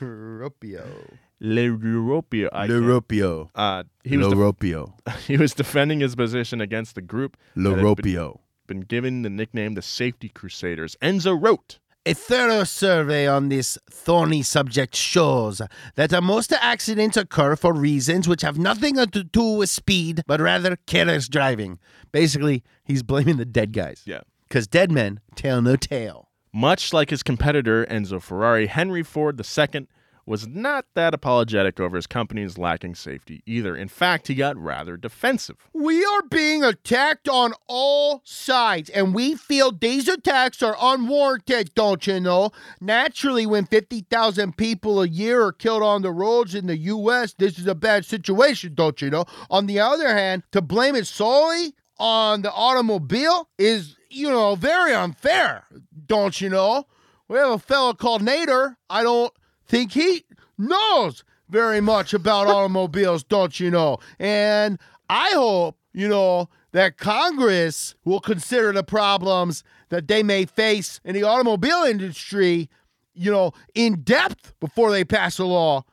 L'Europeo. 0.00 1.18
L'Europeo. 1.40 2.48
I 2.52 2.68
can't- 2.68 2.82
L'Europeo. 2.84 3.50
Uh, 3.56 3.82
he 4.04 4.16
was 4.16 4.28
def- 4.28 5.16
he 5.26 5.36
was 5.36 5.54
defending 5.54 5.98
his 5.98 6.14
position 6.14 6.60
against 6.60 6.94
the 6.94 7.02
group 7.02 7.36
Le 7.56 7.70
had 7.70 7.96
been, 7.96 8.34
been 8.68 8.80
given 8.82 9.22
the 9.22 9.30
nickname 9.30 9.74
the 9.74 9.82
Safety 9.82 10.28
Crusaders. 10.28 10.96
Enzo 11.02 11.36
wrote, 11.36 11.80
A 12.06 12.14
thorough 12.14 12.64
survey 12.64 13.26
on 13.26 13.50
this 13.50 13.76
thorny 13.90 14.42
subject 14.42 14.96
shows 14.96 15.60
that 15.96 16.22
most 16.22 16.50
accidents 16.50 17.18
occur 17.18 17.56
for 17.56 17.74
reasons 17.74 18.26
which 18.26 18.40
have 18.40 18.58
nothing 18.58 18.94
to 18.94 19.22
do 19.22 19.42
with 19.42 19.68
speed, 19.68 20.22
but 20.26 20.40
rather 20.40 20.76
careless 20.86 21.28
driving. 21.28 21.78
Basically, 22.10 22.64
he's 22.84 23.02
blaming 23.02 23.36
the 23.36 23.44
dead 23.44 23.74
guys. 23.74 24.02
Yeah. 24.06 24.20
Because 24.48 24.66
dead 24.66 24.90
men 24.90 25.20
tell 25.36 25.60
no 25.60 25.76
tale. 25.76 26.30
Much 26.54 26.94
like 26.94 27.10
his 27.10 27.22
competitor 27.22 27.84
Enzo 27.84 28.20
Ferrari, 28.20 28.66
Henry 28.68 29.02
Ford 29.02 29.38
II 29.38 29.86
was 30.26 30.46
not 30.46 30.86
that 30.94 31.14
apologetic 31.14 31.80
over 31.80 31.96
his 31.96 32.06
company's 32.06 32.58
lacking 32.58 32.94
safety 32.94 33.42
either. 33.46 33.76
In 33.76 33.88
fact, 33.88 34.28
he 34.28 34.34
got 34.34 34.56
rather 34.56 34.96
defensive. 34.96 35.68
We 35.72 36.04
are 36.04 36.22
being 36.30 36.62
attacked 36.62 37.28
on 37.28 37.54
all 37.66 38.22
sides, 38.24 38.90
and 38.90 39.14
we 39.14 39.34
feel 39.34 39.72
these 39.72 40.08
attacks 40.08 40.62
are 40.62 40.76
unwarranted, 40.80 41.74
don't 41.74 42.06
you 42.06 42.20
know? 42.20 42.50
Naturally, 42.80 43.46
when 43.46 43.66
50,000 43.66 44.56
people 44.56 45.02
a 45.02 45.08
year 45.08 45.42
are 45.42 45.52
killed 45.52 45.82
on 45.82 46.02
the 46.02 46.12
roads 46.12 46.54
in 46.54 46.66
the 46.66 46.76
U.S., 46.76 47.34
this 47.38 47.58
is 47.58 47.66
a 47.66 47.74
bad 47.74 48.04
situation, 48.04 48.74
don't 48.74 49.00
you 49.02 49.10
know? 49.10 49.24
On 49.50 49.66
the 49.66 49.80
other 49.80 50.08
hand, 50.08 50.42
to 50.52 50.60
blame 50.60 50.94
it 50.94 51.06
solely 51.06 51.74
on 51.98 52.42
the 52.42 52.52
automobile 52.52 53.48
is, 53.58 53.96
you 54.08 54.28
know, 54.28 54.54
very 54.54 54.94
unfair, 54.94 55.64
don't 56.06 56.40
you 56.40 56.48
know? 56.48 56.86
We 57.28 57.38
have 57.38 57.50
a 57.50 57.58
fellow 57.58 57.94
called 57.94 58.22
Nader. 58.22 58.76
I 58.88 59.02
don't 59.04 59.32
think 59.70 59.92
he 59.92 60.24
knows 60.58 61.24
very 61.48 61.80
much 61.80 62.12
about 62.12 62.46
automobiles, 62.48 63.22
don't 63.22 63.58
you 63.58 63.70
know? 63.70 63.98
And 64.18 64.78
I 65.08 65.30
hope, 65.30 65.76
you 65.92 66.08
know, 66.08 66.48
that 66.72 66.98
Congress 66.98 67.94
will 68.04 68.20
consider 68.20 68.72
the 68.72 68.84
problems 68.84 69.64
that 69.88 70.08
they 70.08 70.22
may 70.22 70.44
face 70.44 71.00
in 71.04 71.14
the 71.14 71.24
automobile 71.24 71.84
industry, 71.84 72.68
you 73.14 73.30
know, 73.30 73.52
in 73.74 74.02
depth 74.02 74.52
before 74.60 74.90
they 74.92 75.04
pass 75.04 75.38
a 75.38 75.44
law. 75.44 75.84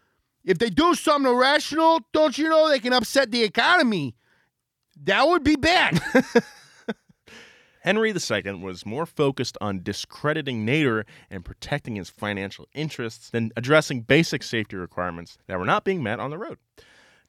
If 0.43 0.59
they 0.59 0.69
do 0.69 0.93
something 0.95 1.31
irrational, 1.31 2.01
don't 2.13 2.37
you 2.37 2.47
know 2.47 2.69
they 2.69 2.79
can 2.79 2.93
upset 2.93 3.31
the 3.31 3.43
economy? 3.43 4.15
That 5.03 5.27
would 5.27 5.43
be 5.43 5.55
bad. 5.55 5.99
Henry 7.81 8.11
II 8.11 8.53
was 8.55 8.85
more 8.85 9.05
focused 9.05 9.57
on 9.61 9.83
discrediting 9.83 10.65
Nader 10.65 11.03
and 11.29 11.45
protecting 11.45 11.95
his 11.95 12.09
financial 12.09 12.67
interests 12.73 13.29
than 13.29 13.51
addressing 13.55 14.01
basic 14.01 14.43
safety 14.43 14.75
requirements 14.75 15.37
that 15.47 15.59
were 15.59 15.65
not 15.65 15.83
being 15.83 16.03
met 16.03 16.19
on 16.19 16.29
the 16.29 16.37
road. 16.37 16.57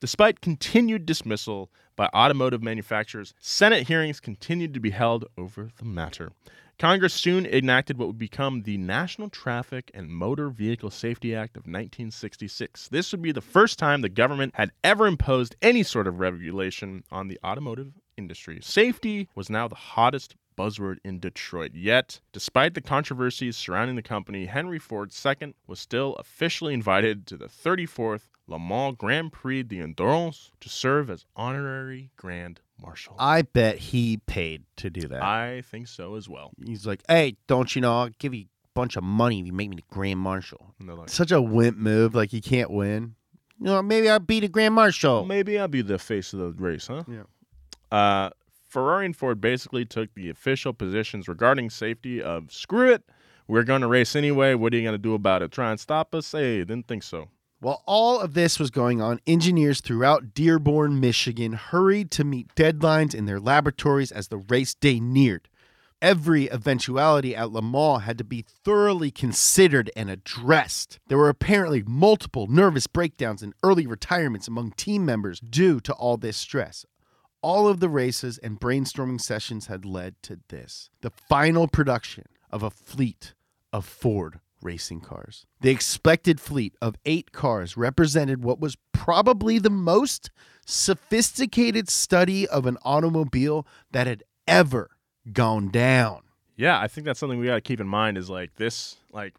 Despite 0.00 0.40
continued 0.40 1.06
dismissal 1.06 1.70
by 1.96 2.08
automotive 2.14 2.62
manufacturers, 2.62 3.34
Senate 3.40 3.88
hearings 3.88 4.20
continued 4.20 4.72
to 4.74 4.80
be 4.80 4.90
held 4.90 5.24
over 5.36 5.70
the 5.76 5.84
matter. 5.84 6.30
Congress 6.78 7.12
soon 7.12 7.44
enacted 7.44 7.98
what 7.98 8.06
would 8.06 8.18
become 8.18 8.62
the 8.62 8.78
National 8.78 9.28
Traffic 9.28 9.90
and 9.92 10.08
Motor 10.08 10.48
Vehicle 10.48 10.90
Safety 10.90 11.34
Act 11.34 11.56
of 11.56 11.62
1966. 11.62 12.86
This 12.88 13.10
would 13.10 13.20
be 13.20 13.32
the 13.32 13.40
first 13.40 13.80
time 13.80 14.00
the 14.00 14.08
government 14.08 14.54
had 14.54 14.70
ever 14.84 15.08
imposed 15.08 15.56
any 15.60 15.82
sort 15.82 16.06
of 16.06 16.20
regulation 16.20 17.02
on 17.10 17.26
the 17.26 17.40
automotive 17.44 17.94
industry. 18.18 18.58
Safety 18.62 19.28
was 19.34 19.48
now 19.48 19.68
the 19.68 19.74
hottest 19.76 20.34
buzzword 20.58 20.96
in 21.04 21.20
Detroit. 21.20 21.70
Yet, 21.72 22.20
despite 22.32 22.74
the 22.74 22.80
controversies 22.80 23.56
surrounding 23.56 23.96
the 23.96 24.02
company, 24.02 24.46
Henry 24.46 24.78
Ford 24.78 25.12
II 25.24 25.54
was 25.66 25.78
still 25.78 26.14
officially 26.16 26.74
invited 26.74 27.26
to 27.28 27.36
the 27.36 27.46
34th 27.46 28.22
Le 28.48 28.58
Mans 28.58 28.96
Grand 28.98 29.32
Prix 29.32 29.62
d'Endurance 29.62 30.50
to 30.60 30.68
serve 30.68 31.10
as 31.10 31.24
honorary 31.36 32.10
Grand 32.16 32.60
Marshal. 32.80 33.14
I 33.18 33.42
bet 33.42 33.78
he 33.78 34.16
paid 34.26 34.64
to 34.76 34.90
do 34.90 35.06
that. 35.08 35.22
I 35.22 35.62
think 35.62 35.86
so 35.86 36.16
as 36.16 36.28
well. 36.28 36.50
He's 36.64 36.86
like, 36.86 37.02
hey, 37.08 37.36
don't 37.46 37.74
you 37.76 37.82
know, 37.82 38.00
I'll 38.00 38.10
give 38.18 38.34
you 38.34 38.42
a 38.44 38.68
bunch 38.74 38.96
of 38.96 39.04
money 39.04 39.40
if 39.40 39.46
you 39.46 39.52
make 39.52 39.70
me 39.70 39.76
the 39.76 39.82
Grand 39.94 40.18
Marshal. 40.18 40.74
And 40.80 40.88
they're 40.88 40.96
like, 40.96 41.08
Such 41.10 41.30
a 41.30 41.40
wimp 41.42 41.76
move. 41.76 42.14
Like, 42.14 42.30
he 42.30 42.40
can't 42.40 42.70
win. 42.70 43.14
You 43.60 43.66
know, 43.66 43.82
maybe 43.82 44.08
I'll 44.08 44.18
be 44.20 44.40
the 44.40 44.48
Grand 44.48 44.74
Marshal. 44.74 45.24
maybe 45.24 45.58
I'll 45.58 45.68
be 45.68 45.82
the 45.82 45.98
face 45.98 46.32
of 46.32 46.38
the 46.38 46.50
race, 46.62 46.86
huh? 46.86 47.02
Yeah. 47.08 47.24
Uh, 47.90 48.30
Ferrari 48.68 49.06
and 49.06 49.16
Ford 49.16 49.40
basically 49.40 49.84
took 49.84 50.14
the 50.14 50.28
official 50.28 50.72
positions 50.72 51.26
regarding 51.28 51.70
safety 51.70 52.22
of 52.22 52.52
screw 52.52 52.92
it, 52.92 53.02
we're 53.46 53.64
going 53.64 53.80
to 53.80 53.88
race 53.88 54.14
anyway. 54.14 54.54
What 54.54 54.74
are 54.74 54.76
you 54.76 54.82
going 54.82 54.92
to 54.92 54.98
do 54.98 55.14
about 55.14 55.42
it? 55.42 55.50
Try 55.50 55.70
and 55.70 55.80
stop 55.80 56.14
us? 56.14 56.32
Hey, 56.32 56.58
didn't 56.58 56.86
think 56.86 57.02
so. 57.02 57.28
While 57.60 57.82
all 57.86 58.20
of 58.20 58.34
this 58.34 58.60
was 58.60 58.70
going 58.70 59.00
on, 59.00 59.20
engineers 59.26 59.80
throughout 59.80 60.32
Dearborn, 60.32 61.00
Michigan 61.00 61.54
hurried 61.54 62.10
to 62.12 62.24
meet 62.24 62.54
deadlines 62.54 63.14
in 63.14 63.24
their 63.24 63.40
laboratories 63.40 64.12
as 64.12 64.28
the 64.28 64.38
race 64.38 64.74
day 64.74 65.00
neared. 65.00 65.48
Every 66.00 66.48
eventuality 66.52 67.34
at 67.34 67.50
Le 67.50 67.60
Mans 67.60 68.04
had 68.04 68.18
to 68.18 68.24
be 68.24 68.44
thoroughly 68.64 69.10
considered 69.10 69.90
and 69.96 70.08
addressed. 70.08 71.00
There 71.08 71.18
were 71.18 71.28
apparently 71.28 71.82
multiple 71.84 72.46
nervous 72.46 72.86
breakdowns 72.86 73.42
and 73.42 73.54
early 73.64 73.86
retirements 73.86 74.46
among 74.46 74.72
team 74.72 75.04
members 75.04 75.40
due 75.40 75.80
to 75.80 75.92
all 75.94 76.16
this 76.16 76.36
stress. 76.36 76.86
All 77.40 77.68
of 77.68 77.80
the 77.80 77.88
races 77.88 78.38
and 78.38 78.58
brainstorming 78.60 79.20
sessions 79.20 79.66
had 79.66 79.84
led 79.84 80.20
to 80.24 80.40
this 80.48 80.90
the 81.02 81.10
final 81.10 81.68
production 81.68 82.24
of 82.50 82.62
a 82.62 82.70
fleet 82.70 83.34
of 83.72 83.84
Ford 83.84 84.40
racing 84.60 85.00
cars. 85.00 85.46
The 85.60 85.70
expected 85.70 86.40
fleet 86.40 86.74
of 86.82 86.96
eight 87.04 87.30
cars 87.30 87.76
represented 87.76 88.42
what 88.42 88.58
was 88.58 88.76
probably 88.92 89.58
the 89.60 89.70
most 89.70 90.30
sophisticated 90.66 91.88
study 91.88 92.46
of 92.48 92.66
an 92.66 92.76
automobile 92.82 93.66
that 93.92 94.06
had 94.08 94.24
ever 94.48 94.90
gone 95.32 95.68
down. 95.68 96.22
Yeah, 96.56 96.80
I 96.80 96.88
think 96.88 97.04
that's 97.04 97.20
something 97.20 97.38
we 97.38 97.46
got 97.46 97.54
to 97.54 97.60
keep 97.60 97.78
in 97.80 97.86
mind 97.86 98.18
is 98.18 98.28
like 98.28 98.56
this 98.56 98.96
like 99.12 99.34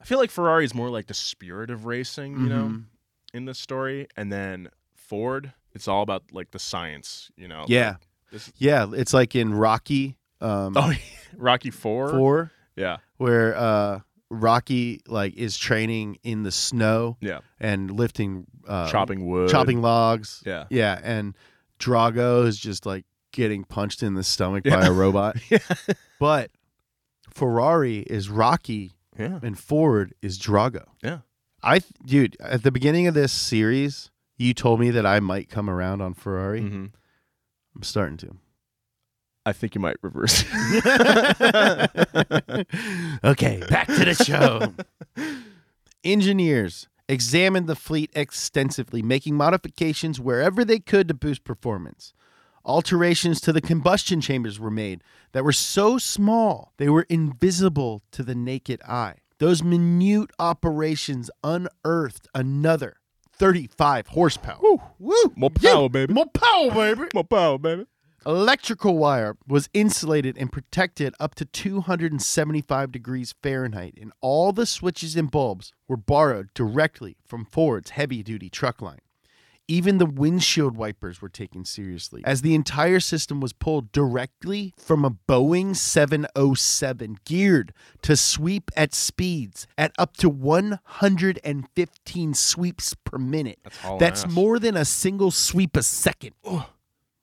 I 0.00 0.04
feel 0.04 0.18
like 0.18 0.30
Ferrari 0.30 0.64
is 0.64 0.74
more 0.74 0.88
like 0.90 1.06
the 1.06 1.14
spirit 1.14 1.70
of 1.70 1.84
racing, 1.86 2.32
you 2.40 2.48
know, 2.48 2.68
Mhm. 2.68 2.84
in 3.34 3.44
the 3.44 3.54
story 3.54 4.06
and 4.16 4.32
then 4.32 4.68
Ford 4.94 5.52
it's 5.76 5.86
all 5.88 6.02
about 6.02 6.24
like 6.32 6.50
the 6.50 6.58
science, 6.58 7.30
you 7.36 7.46
know. 7.48 7.64
Yeah. 7.68 7.90
like, 7.90 7.96
this 8.32 8.52
Yeah, 8.56 8.86
it's 8.92 9.14
like 9.14 9.36
in 9.36 9.54
Rocky 9.54 10.16
um, 10.40 10.74
Oh, 10.76 10.92
Rocky 11.36 11.70
4. 11.70 12.10
4 12.10 12.50
Yeah. 12.76 12.96
where 13.18 13.56
uh, 13.56 14.00
Rocky 14.30 15.00
like 15.06 15.34
is 15.34 15.56
training 15.56 16.18
in 16.24 16.42
the 16.42 16.50
snow 16.50 17.16
Yeah. 17.20 17.40
and 17.60 17.90
lifting 17.90 18.46
uh, 18.66 18.90
chopping 18.90 19.26
wood. 19.26 19.48
chopping 19.50 19.80
logs. 19.82 20.42
Yeah. 20.44 20.64
Yeah, 20.70 20.98
and 21.04 21.36
Drago 21.78 22.46
is 22.46 22.58
just 22.58 22.84
like 22.86 23.04
getting 23.32 23.64
punched 23.64 24.02
in 24.02 24.14
the 24.14 24.24
stomach 24.24 24.64
Yeah. 24.66 24.80
by 24.80 24.86
a 24.86 24.92
robot. 24.92 25.36
Yeah. 25.50 25.58
But 26.18 26.50
Ferrari 27.30 27.98
is 27.98 28.28
Rocky 28.30 28.92
Yeah. 29.18 29.38
and 29.42 29.58
Ford 29.58 30.14
is 30.22 30.38
Drago. 30.38 30.84
Yeah. 31.02 31.18
I 31.62 31.80
dude, 32.04 32.36
at 32.40 32.62
the 32.62 32.70
beginning 32.70 33.06
of 33.06 33.14
this 33.14 33.32
series, 33.32 34.10
you 34.36 34.54
told 34.54 34.80
me 34.80 34.90
that 34.90 35.06
I 35.06 35.20
might 35.20 35.48
come 35.48 35.68
around 35.70 36.00
on 36.02 36.14
Ferrari. 36.14 36.60
Mhm. 36.60 36.92
I'm 37.74 37.82
starting 37.82 38.16
to. 38.18 38.36
I 39.44 39.52
think 39.52 39.74
you 39.74 39.80
might 39.80 39.96
reverse. 40.02 40.42
okay, 43.24 43.62
back 43.68 43.86
to 43.86 44.04
the 44.04 44.14
show. 44.26 44.74
Engineers 46.04 46.88
examined 47.08 47.68
the 47.68 47.76
fleet 47.76 48.10
extensively, 48.14 49.02
making 49.02 49.36
modifications 49.36 50.18
wherever 50.20 50.64
they 50.64 50.78
could 50.80 51.06
to 51.08 51.14
boost 51.14 51.44
performance. 51.44 52.12
Alterations 52.64 53.40
to 53.42 53.52
the 53.52 53.60
combustion 53.60 54.20
chambers 54.20 54.58
were 54.58 54.70
made 54.72 55.02
that 55.32 55.44
were 55.44 55.52
so 55.52 55.98
small 55.98 56.72
they 56.78 56.88
were 56.88 57.06
invisible 57.08 58.02
to 58.10 58.24
the 58.24 58.34
naked 58.34 58.82
eye. 58.82 59.18
Those 59.38 59.62
minute 59.62 60.30
operations 60.40 61.30
unearthed 61.44 62.26
another 62.34 62.96
35 63.38 64.08
horsepower. 64.08 64.58
Woo! 64.62 64.80
Woo! 64.98 65.32
More 65.36 65.50
Yeah, 65.60 65.72
power, 65.74 65.88
baby. 65.88 66.12
More 66.12 66.26
power, 66.26 66.70
baby! 66.70 67.08
More 67.14 67.24
power, 67.24 67.58
baby. 67.58 67.86
Electrical 68.24 68.98
wire 68.98 69.36
was 69.46 69.68
insulated 69.72 70.36
and 70.36 70.50
protected 70.50 71.14
up 71.20 71.36
to 71.36 71.44
275 71.44 72.90
degrees 72.90 73.34
Fahrenheit, 73.40 73.96
and 74.00 74.12
all 74.20 74.52
the 74.52 74.66
switches 74.66 75.14
and 75.14 75.30
bulbs 75.30 75.72
were 75.86 75.96
borrowed 75.96 76.48
directly 76.52 77.16
from 77.24 77.44
Ford's 77.44 77.90
heavy 77.90 78.24
duty 78.24 78.50
truck 78.50 78.82
line. 78.82 78.98
Even 79.68 79.98
the 79.98 80.06
windshield 80.06 80.76
wipers 80.76 81.20
were 81.20 81.28
taken 81.28 81.64
seriously, 81.64 82.22
as 82.24 82.42
the 82.42 82.54
entire 82.54 83.00
system 83.00 83.40
was 83.40 83.52
pulled 83.52 83.90
directly 83.90 84.72
from 84.78 85.04
a 85.04 85.10
Boeing 85.10 85.74
707 85.74 87.18
geared 87.24 87.72
to 88.02 88.16
sweep 88.16 88.70
at 88.76 88.94
speeds 88.94 89.66
at 89.76 89.90
up 89.98 90.16
to 90.18 90.28
115 90.28 92.34
sweeps 92.34 92.94
per 93.04 93.18
minute. 93.18 93.58
That's 93.64 93.98
That's 93.98 94.28
more 94.28 94.60
than 94.60 94.76
a 94.76 94.84
single 94.84 95.32
sweep 95.32 95.76
a 95.76 95.82
second. 95.82 96.36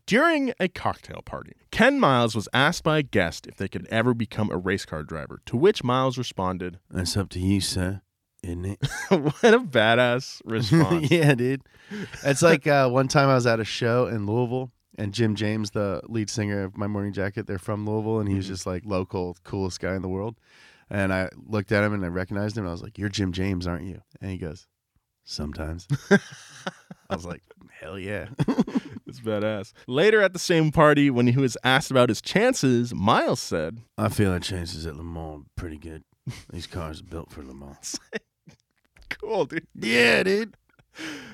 During 0.07 0.51
a 0.59 0.67
cocktail 0.67 1.21
party, 1.23 1.53
Ken 1.71 1.99
Miles 1.99 2.35
was 2.35 2.49
asked 2.53 2.83
by 2.83 2.97
a 2.97 3.03
guest 3.03 3.45
if 3.47 3.55
they 3.57 3.67
could 3.67 3.87
ever 3.87 4.13
become 4.13 4.49
a 4.49 4.57
race 4.57 4.83
car 4.85 5.03
driver, 5.03 5.41
to 5.45 5.55
which 5.55 5.83
Miles 5.83 6.17
responded, 6.17 6.79
That's 6.89 7.15
up 7.15 7.29
to 7.29 7.39
you, 7.39 7.61
sir. 7.61 8.01
Isn't 8.43 8.65
it? 8.65 8.79
What 9.09 9.53
a 9.53 9.59
badass 9.59 10.41
response. 10.45 11.11
yeah, 11.11 11.35
dude. 11.35 11.61
It's 12.23 12.41
like 12.41 12.65
uh, 12.65 12.89
one 12.89 13.07
time 13.07 13.29
I 13.29 13.35
was 13.35 13.45
at 13.45 13.59
a 13.59 13.63
show 13.63 14.07
in 14.07 14.25
Louisville, 14.25 14.71
and 14.97 15.13
Jim 15.13 15.35
James, 15.35 15.71
the 15.71 16.01
lead 16.07 16.29
singer 16.29 16.63
of 16.63 16.77
My 16.77 16.87
Morning 16.87 17.13
Jacket, 17.13 17.47
they're 17.47 17.59
from 17.59 17.85
Louisville, 17.85 18.19
and 18.19 18.29
he 18.29 18.35
was 18.35 18.45
mm-hmm. 18.45 18.53
just 18.53 18.65
like 18.65 18.83
local, 18.85 19.37
coolest 19.43 19.79
guy 19.79 19.95
in 19.95 20.01
the 20.01 20.09
world. 20.09 20.35
And 20.89 21.13
I 21.13 21.29
looked 21.47 21.71
at 21.71 21.83
him 21.83 21.93
and 21.93 22.03
I 22.03 22.09
recognized 22.09 22.57
him, 22.57 22.65
and 22.65 22.69
I 22.69 22.73
was 22.73 22.83
like, 22.83 22.97
"You're 22.97 23.09
Jim 23.09 23.31
James, 23.31 23.65
aren't 23.65 23.85
you?" 23.85 24.01
And 24.19 24.29
he 24.29 24.37
goes, 24.37 24.67
Sometimes. 25.23 25.87
I 27.09 27.15
was 27.15 27.25
like, 27.25 27.41
hell 27.79 27.97
yeah. 27.97 28.27
It's 29.07 29.19
badass. 29.19 29.73
Later 29.87 30.21
at 30.21 30.31
the 30.31 30.39
same 30.39 30.71
party, 30.71 31.09
when 31.09 31.27
he 31.27 31.37
was 31.37 31.57
asked 31.65 31.91
about 31.91 32.07
his 32.07 32.21
chances, 32.21 32.95
Miles 32.95 33.41
said, 33.41 33.81
I 33.97 34.07
feel 34.07 34.31
our 34.31 34.39
chances 34.39 34.85
at 34.85 34.95
Le 34.95 35.03
Mans 35.03 35.41
are 35.41 35.49
pretty 35.57 35.77
good. 35.77 36.05
These 36.49 36.67
cars 36.67 37.01
are 37.01 37.05
built 37.05 37.29
for 37.29 37.43
Le 37.43 37.53
Mans. 37.53 37.99
Cool, 39.09 39.45
dude. 39.45 39.67
yeah, 39.75 40.23
dude. 40.23 40.55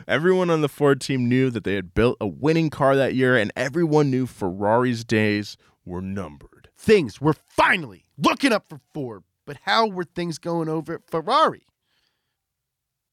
Everyone 0.07 0.49
on 0.49 0.61
the 0.61 0.69
Ford 0.69 1.01
team 1.01 1.27
knew 1.27 1.49
that 1.49 1.63
they 1.63 1.75
had 1.75 1.93
built 1.93 2.17
a 2.21 2.27
winning 2.27 2.69
car 2.69 2.95
that 2.95 3.15
year, 3.15 3.35
and 3.35 3.51
everyone 3.55 4.09
knew 4.09 4.25
Ferrari's 4.25 5.03
days 5.03 5.57
were 5.85 6.01
numbered. 6.01 6.69
Things 6.77 7.19
were 7.19 7.35
finally 7.49 8.05
looking 8.17 8.53
up 8.53 8.67
for 8.69 8.79
Ford, 8.93 9.23
but 9.45 9.57
how 9.63 9.87
were 9.87 10.03
things 10.03 10.37
going 10.37 10.69
over 10.69 10.95
at 10.95 11.09
Ferrari? 11.09 11.63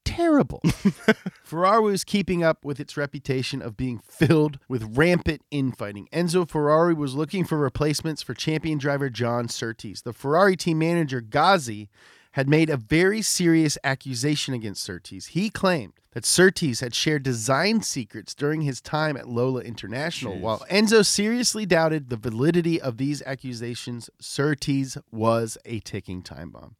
Terrible. 0.05 0.61
Ferrari 1.43 1.83
was 1.83 2.05
keeping 2.05 2.45
up 2.45 2.65
with 2.65 2.79
its 2.79 2.97
reputation 2.97 3.61
of 3.61 3.77
being 3.77 3.99
filled 3.99 4.61
with 4.69 4.97
rampant 4.97 5.43
infighting. 5.51 6.09
Enzo 6.13 6.49
Ferrari 6.49 6.95
was 6.95 7.15
looking 7.15 7.45
for 7.45 7.59
replacements 7.59 8.23
for 8.23 8.35
champion 8.35 8.79
driver 8.79 9.11
John 9.11 9.49
Surtees. 9.49 10.03
The 10.03 10.13
Ferrari 10.13 10.57
team 10.57 10.79
manager 10.79 11.21
Ghazi 11.21 11.89
had 12.35 12.49
made 12.49 12.69
a 12.69 12.77
very 12.77 13.23
serious 13.23 13.79
accusation 13.85 14.55
against 14.55 14.83
Surtees. 14.83 15.27
He 15.27 15.51
claimed 15.51 15.93
that 16.15 16.25
Surtees 16.25 16.81
had 16.81 16.93
shared 16.93 17.23
design 17.23 17.81
secrets 17.81 18.35
during 18.35 18.63
his 18.63 18.81
time 18.81 19.17
at 19.17 19.29
Lola 19.29 19.61
International. 19.61 20.37
While 20.41 20.67
Enzo 20.69 21.07
seriously 21.07 21.65
doubted 21.65 22.11
the 22.11 22.17
validity 22.17 22.81
of 22.81 22.97
these 22.97 23.23
accusations, 23.23 24.11
Surtees 24.21 24.99
was 25.13 25.57
a 25.65 25.79
ticking 25.79 26.23
time 26.23 26.51
bomb. 26.51 26.75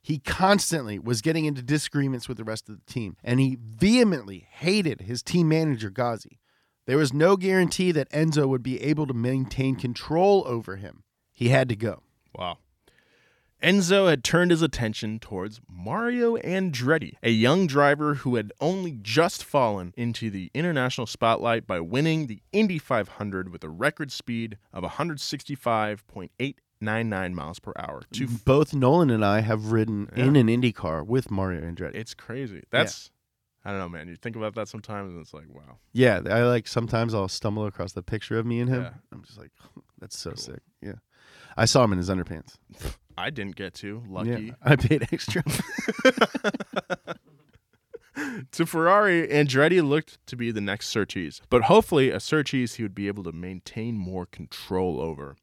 He 0.00 0.20
constantly 0.20 1.00
was 1.00 1.20
getting 1.20 1.46
into 1.46 1.62
disagreements 1.62 2.28
with 2.28 2.36
the 2.36 2.44
rest 2.44 2.68
of 2.68 2.76
the 2.76 2.92
team, 2.92 3.16
and 3.24 3.40
he 3.40 3.58
vehemently 3.60 4.46
hated 4.52 5.00
his 5.00 5.20
team 5.24 5.48
manager, 5.48 5.90
Ghazi. 5.90 6.38
There 6.86 6.98
was 6.98 7.12
no 7.12 7.36
guarantee 7.36 7.90
that 7.90 8.10
Enzo 8.10 8.46
would 8.46 8.62
be 8.62 8.80
able 8.80 9.08
to 9.08 9.14
maintain 9.14 9.74
control 9.74 10.44
over 10.46 10.76
him. 10.76 11.02
He 11.32 11.48
had 11.48 11.68
to 11.70 11.76
go. 11.76 12.04
Wow. 12.36 12.58
Enzo 13.62 14.10
had 14.10 14.24
turned 14.24 14.50
his 14.50 14.62
attention 14.62 15.20
towards 15.20 15.60
Mario 15.70 16.36
Andretti, 16.38 17.14
a 17.22 17.30
young 17.30 17.68
driver 17.68 18.14
who 18.14 18.34
had 18.36 18.52
only 18.60 18.98
just 19.00 19.44
fallen 19.44 19.92
into 19.96 20.30
the 20.30 20.50
international 20.52 21.06
spotlight 21.06 21.66
by 21.66 21.78
winning 21.80 22.26
the 22.26 22.42
Indy 22.52 22.78
500 22.78 23.52
with 23.52 23.62
a 23.62 23.68
record 23.68 24.10
speed 24.10 24.58
of 24.72 24.82
165.899 24.84 27.32
miles 27.32 27.60
per 27.60 27.72
hour. 27.78 28.02
To 28.12 28.26
Both 28.26 28.74
Nolan 28.74 29.10
and 29.10 29.24
I 29.24 29.40
have 29.40 29.70
ridden 29.72 30.10
in 30.16 30.34
an 30.34 30.48
Indy 30.48 30.72
car 30.72 31.04
with 31.04 31.30
Mario 31.30 31.60
Andretti. 31.60 31.94
it's 31.94 32.14
crazy. 32.14 32.64
That's 32.70 33.10
I 33.64 33.70
don't 33.70 33.78
know, 33.78 33.88
man. 33.88 34.08
You 34.08 34.16
think 34.16 34.34
about 34.34 34.56
that 34.56 34.66
sometimes, 34.66 35.12
and 35.12 35.20
it's 35.20 35.32
like, 35.32 35.46
wow. 35.48 35.78
Yeah, 35.92 36.20
I 36.28 36.42
like 36.42 36.66
sometimes 36.66 37.14
I'll 37.14 37.28
stumble 37.28 37.64
across 37.66 37.92
the 37.92 38.02
picture 38.02 38.36
of 38.36 38.44
me 38.44 38.58
and 38.58 38.68
him. 38.68 38.82
Yeah. 38.82 38.94
I'm 39.12 39.22
just 39.22 39.38
like, 39.38 39.52
that's 40.00 40.18
so 40.18 40.32
sick. 40.34 40.58
Yeah. 40.80 40.94
I 41.56 41.66
saw 41.66 41.84
him 41.84 41.92
in 41.92 41.98
his 41.98 42.10
underpants. 42.10 42.56
I 43.16 43.30
didn't 43.30 43.56
get 43.56 43.74
to. 43.74 44.02
Lucky. 44.08 44.30
Yeah. 44.46 44.52
I 44.62 44.76
paid 44.76 45.08
extra. 45.12 45.42
to 48.52 48.66
Ferrari, 48.66 49.26
Andretti 49.28 49.86
looked 49.86 50.24
to 50.26 50.36
be 50.36 50.50
the 50.50 50.60
next 50.60 50.88
Surtees, 50.88 51.40
but 51.48 51.62
hopefully 51.62 52.10
a 52.10 52.20
Surtees 52.20 52.74
he 52.74 52.82
would 52.82 52.94
be 52.94 53.08
able 53.08 53.24
to 53.24 53.32
maintain 53.32 53.96
more 53.96 54.26
control 54.26 55.00
over. 55.00 55.36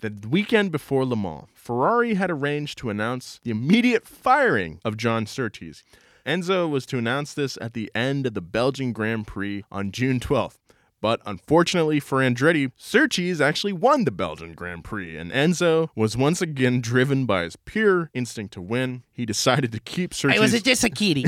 The 0.00 0.14
weekend 0.28 0.70
before 0.70 1.04
Le 1.04 1.16
Mans, 1.16 1.48
Ferrari 1.54 2.14
had 2.14 2.30
arranged 2.30 2.78
to 2.78 2.90
announce 2.90 3.40
the 3.42 3.50
immediate 3.50 4.06
firing 4.06 4.80
of 4.84 4.96
John 4.96 5.26
Surtees. 5.26 5.82
Enzo 6.24 6.70
was 6.70 6.86
to 6.86 6.98
announce 6.98 7.34
this 7.34 7.58
at 7.60 7.74
the 7.74 7.90
end 7.94 8.26
of 8.26 8.34
the 8.34 8.40
Belgian 8.40 8.92
Grand 8.92 9.26
Prix 9.26 9.64
on 9.72 9.90
June 9.90 10.20
12th. 10.20 10.58
But 11.00 11.20
unfortunately 11.24 12.00
for 12.00 12.18
Andretti, 12.18 12.72
Surtees 12.76 13.40
actually 13.40 13.72
won 13.72 14.04
the 14.04 14.10
Belgian 14.10 14.54
Grand 14.54 14.82
Prix, 14.82 15.16
and 15.16 15.30
Enzo 15.30 15.90
was 15.94 16.16
once 16.16 16.42
again 16.42 16.80
driven 16.80 17.24
by 17.24 17.44
his 17.44 17.56
pure 17.56 18.10
instinct 18.14 18.54
to 18.54 18.60
win. 18.60 19.04
He 19.12 19.24
decided 19.24 19.70
to 19.72 19.80
keep 19.80 20.12
Surtees. 20.12 20.38
I 20.38 20.40
was 20.40 20.54
a 20.84 20.90
kitty. 20.90 21.24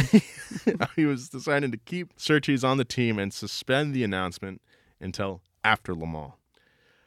he 0.96 1.06
was 1.06 1.28
deciding 1.28 1.70
to 1.70 1.76
keep 1.76 2.18
Surtees 2.18 2.64
on 2.64 2.78
the 2.78 2.84
team 2.84 3.18
and 3.18 3.32
suspend 3.32 3.94
the 3.94 4.02
announcement 4.02 4.60
until 5.00 5.40
after 5.62 5.94
Le 5.94 6.06
Mans. 6.06 6.32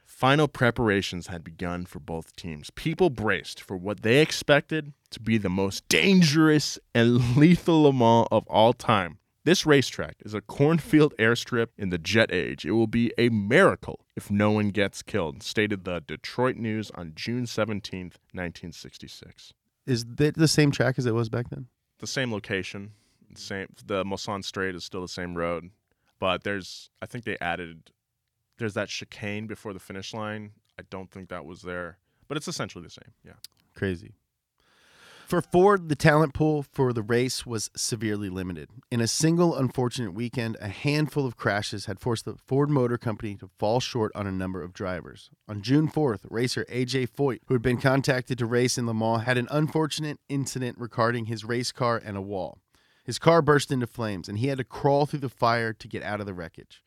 Final 0.06 0.48
preparations 0.48 1.28
had 1.28 1.44
begun 1.44 1.86
for 1.86 2.00
both 2.00 2.34
teams. 2.38 2.70
People 2.76 3.10
braced 3.10 3.60
for 3.60 3.76
what 3.76 4.04
they 4.04 4.22
expected 4.22 4.94
to 5.10 5.20
be 5.20 5.38
the 5.38 5.50
most 5.50 5.88
dangerous 5.90 6.80
and 6.96 7.36
lethal 7.38 7.84
Le 7.84 7.92
Mans 7.92 8.28
of 8.32 8.48
all 8.48 8.72
time. 8.72 9.18
This 9.46 9.66
racetrack 9.66 10.16
is 10.24 10.34
a 10.34 10.42
cornfield 10.42 11.14
airstrip 11.20 11.68
in 11.78 11.90
the 11.90 11.98
jet 11.98 12.32
age. 12.32 12.66
It 12.66 12.72
will 12.72 12.88
be 12.88 13.12
a 13.18 13.30
miracle 13.30 14.06
if 14.16 14.32
no 14.32 14.52
one 14.52 14.70
gets 14.70 15.02
killed, 15.02 15.44
stated 15.44 15.84
the 15.84 16.02
Detroit 16.06 16.56
News 16.56 16.92
on 16.92 17.12
June 17.16 17.44
17th, 17.44 18.16
1966. 18.32 19.54
Is 19.86 20.06
that 20.06 20.36
the 20.36 20.48
same 20.48 20.72
track 20.72 20.98
as 20.98 21.06
it 21.06 21.14
was 21.14 21.30
back 21.30 21.50
then? 21.50 21.68
the 22.04 22.08
same 22.08 22.34
location. 22.34 22.92
Same 23.36 23.68
the 23.86 24.04
Mulsanne 24.04 24.44
Straight 24.44 24.76
is 24.76 24.84
still 24.84 25.02
the 25.02 25.08
same 25.08 25.36
road, 25.36 25.70
but 26.20 26.44
there's 26.44 26.90
I 27.02 27.06
think 27.06 27.24
they 27.24 27.38
added 27.40 27.92
there's 28.58 28.74
that 28.74 28.90
chicane 28.90 29.48
before 29.48 29.72
the 29.72 29.80
finish 29.80 30.14
line. 30.14 30.52
I 30.78 30.84
don't 30.90 31.10
think 31.10 31.30
that 31.30 31.46
was 31.46 31.62
there, 31.62 31.98
but 32.28 32.36
it's 32.36 32.50
essentially 32.50 32.84
the 32.84 32.90
same. 32.90 33.14
Yeah. 33.26 33.34
Crazy. 33.74 34.16
For 35.34 35.42
Ford, 35.42 35.90
the 35.90 35.96
talent 35.96 36.36
pool 36.36 36.62
for 36.62 36.94
the 36.94 37.02
race 37.02 37.44
was 37.44 37.72
severely 37.76 38.30
limited. 38.30 38.70
In 38.92 39.02
a 39.02 39.08
single 39.08 39.56
unfortunate 39.56 40.14
weekend, 40.14 40.58
a 40.62 40.68
handful 40.68 41.26
of 41.26 41.38
crashes 41.38 41.88
had 41.88 42.00
forced 42.00 42.26
the 42.26 42.36
Ford 42.36 42.70
Motor 42.70 43.00
Company 43.00 43.34
to 43.38 43.50
fall 43.58 43.80
short 43.80 44.12
on 44.14 44.28
a 44.28 44.32
number 44.32 44.62
of 44.62 44.74
drivers. 44.74 45.32
On 45.48 45.64
June 45.64 45.90
4th, 45.90 46.20
racer 46.30 46.68
AJ 46.70 47.10
Foyt, 47.10 47.40
who 47.48 47.56
had 47.56 47.64
been 47.64 47.82
contacted 47.82 48.38
to 48.38 48.46
race 48.46 48.78
in 48.78 48.86
Le 48.86 48.94
Mans, 48.94 49.24
had 49.24 49.40
an 49.40 49.48
unfortunate 49.50 50.20
incident 50.30 50.78
regarding 50.78 51.26
his 51.26 51.44
race 51.44 51.72
car 51.72 52.00
and 52.06 52.16
a 52.16 52.22
wall. 52.22 52.60
His 53.04 53.18
car 53.18 53.42
burst 53.42 53.72
into 53.72 53.88
flames, 53.88 54.30
and 54.30 54.38
he 54.38 54.50
had 54.50 54.60
to 54.60 54.64
crawl 54.64 55.08
through 55.08 55.22
the 55.22 55.30
fire 55.30 55.74
to 55.74 55.88
get 55.88 56.04
out 56.04 56.20
of 56.20 56.28
the 56.28 56.36
wreckage. 56.36 56.84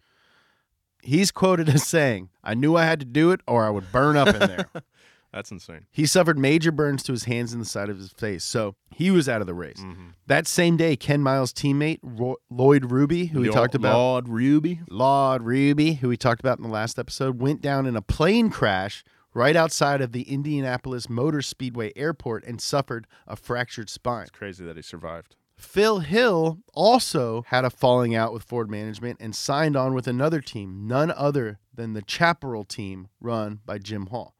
He's 1.02 1.32
quoted 1.32 1.68
as 1.68 1.84
saying, 1.84 2.30
I 2.44 2.54
knew 2.54 2.76
I 2.76 2.84
had 2.84 3.00
to 3.00 3.06
do 3.06 3.32
it 3.32 3.40
or 3.48 3.64
I 3.64 3.70
would 3.70 3.90
burn 3.90 4.16
up 4.16 4.28
in 4.28 4.38
there. 4.38 4.70
That's 5.36 5.50
insane. 5.50 5.84
He 5.92 6.06
suffered 6.06 6.38
major 6.38 6.72
burns 6.72 7.02
to 7.02 7.12
his 7.12 7.24
hands 7.24 7.52
and 7.52 7.60
the 7.60 7.66
side 7.66 7.90
of 7.90 7.98
his 7.98 8.10
face, 8.10 8.42
so 8.42 8.74
he 8.90 9.10
was 9.10 9.28
out 9.28 9.42
of 9.42 9.46
the 9.46 9.52
race. 9.52 9.80
Mm-hmm. 9.80 10.08
That 10.26 10.46
same 10.46 10.78
day, 10.78 10.96
Ken 10.96 11.20
Miles' 11.20 11.52
teammate 11.52 11.98
Ro- 12.02 12.38
Lloyd 12.48 12.90
Ruby, 12.90 13.26
who 13.26 13.42
we 13.42 13.50
talked 13.50 13.74
about, 13.74 13.94
Lord 13.98 14.28
Ruby. 14.30 14.80
Lloyd 14.88 15.42
Ruby, 15.42 15.92
who 15.92 16.08
we 16.08 16.16
talked 16.16 16.40
about 16.40 16.56
in 16.56 16.62
the 16.62 16.70
last 16.70 16.98
episode, 16.98 17.38
went 17.38 17.60
down 17.60 17.84
in 17.84 17.96
a 17.96 18.00
plane 18.00 18.48
crash 18.48 19.04
right 19.34 19.56
outside 19.56 20.00
of 20.00 20.12
the 20.12 20.22
Indianapolis 20.22 21.10
Motor 21.10 21.42
Speedway 21.42 21.92
Airport 21.96 22.42
and 22.46 22.58
suffered 22.58 23.06
a 23.26 23.36
fractured 23.36 23.90
spine. 23.90 24.22
It's 24.22 24.30
crazy 24.30 24.64
that 24.64 24.76
he 24.76 24.82
survived. 24.82 25.36
Phil 25.58 26.00
Hill 26.00 26.60
also 26.72 27.44
had 27.48 27.64
a 27.64 27.70
falling 27.70 28.14
out 28.14 28.32
with 28.32 28.42
Ford 28.42 28.70
management 28.70 29.18
and 29.20 29.34
signed 29.34 29.76
on 29.76 29.92
with 29.92 30.06
another 30.06 30.40
team, 30.40 30.86
none 30.86 31.10
other 31.10 31.58
than 31.74 31.92
the 31.92 32.02
Chaparral 32.06 32.64
team 32.64 33.08
run 33.20 33.60
by 33.66 33.78
Jim 33.78 34.06
Hall, 34.06 34.34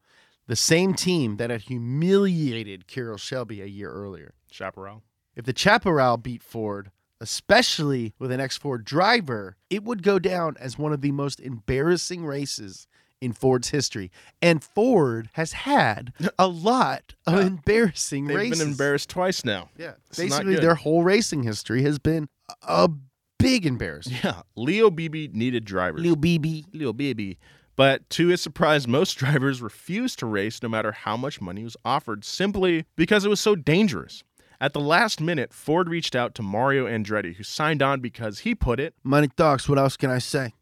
the 0.47 0.57
same 0.57 0.95
team 0.95 1.37
that 1.37 1.51
had 1.51 1.63
humiliated 1.63 2.87
Carroll 2.87 3.19
Shelby 3.19 3.61
a 3.61 3.67
year 3.67 3.91
earlier. 3.91 4.35
Chaparral. 4.51 5.03
If 5.35 5.45
the 5.45 5.53
Chaparral 5.53 6.17
beat 6.17 6.43
Ford, 6.43 6.91
especially 7.21 8.15
with 8.19 8.31
an 8.31 8.41
X 8.41 8.57
Ford 8.57 8.85
driver, 8.85 9.57
it 9.69 9.85
would 9.85 10.03
go 10.03 10.19
down 10.19 10.57
as 10.59 10.79
one 10.79 10.93
of 10.93 11.01
the 11.01 11.13
most 11.13 11.41
embarrassing 11.41 12.25
races 12.25 12.87
in 13.21 13.33
Ford's 13.33 13.71
history. 13.71 14.11
And 14.41 14.63
Ford 14.63 15.31
has 15.33 15.53
had 15.53 16.13
a 16.39 16.47
lot 16.47 17.15
of 17.27 17.35
uh, 17.35 17.39
embarrassing 17.39 18.27
races. 18.27 18.37
They've 18.37 18.51
races. 18.51 18.59
been 18.61 18.71
embarrassed 18.73 19.11
twice 19.11 19.45
now. 19.45 19.71
Yeah. 19.77 19.95
It's 20.09 20.19
Basically, 20.19 20.57
their 20.57 20.75
whole 20.75 21.03
racing 21.03 21.43
history 21.43 21.83
has 21.83 21.99
been 21.99 22.29
a 22.63 22.91
big 23.39 23.67
embarrassment. 23.67 24.25
Yeah. 24.25 24.43
Leo 24.55 24.91
Beebe 24.91 25.29
needed 25.33 25.65
drivers. 25.65 26.03
Leo 26.03 26.17
Beebe. 26.17 26.63
Leo 26.73 26.93
Beebe. 26.93 27.35
But 27.77 28.09
to 28.11 28.29
his 28.29 28.41
surprise, 28.41 28.89
most 28.89 29.15
drivers 29.19 29.63
refused 29.63 30.19
to 30.21 30.27
race 30.27 30.63
no 30.63 30.69
matter 30.69 30.93
how 30.93 31.17
much 31.17 31.41
money 31.41 31.63
was 31.63 31.77
offered, 31.85 32.25
simply 32.25 32.87
because 32.97 33.25
it 33.25 33.29
was 33.29 33.41
so 33.41 33.55
dangerous. 33.55 34.25
At 34.61 34.73
the 34.73 34.81
last 34.81 35.21
minute, 35.21 35.53
Ford 35.53 35.89
reached 35.89 36.17
out 36.17 36.35
to 36.37 36.43
Mario 36.43 36.87
Andretti, 36.87 37.37
who 37.37 37.43
signed 37.43 37.83
on 37.83 38.01
because 38.01 38.41
he 38.41 38.55
put 38.55 38.81
it. 38.81 38.95
Money 39.05 39.29
talks. 39.37 39.69
What 39.69 39.79
else 39.79 39.99
can 39.99 40.11
I 40.11 40.19
say? 40.19 40.55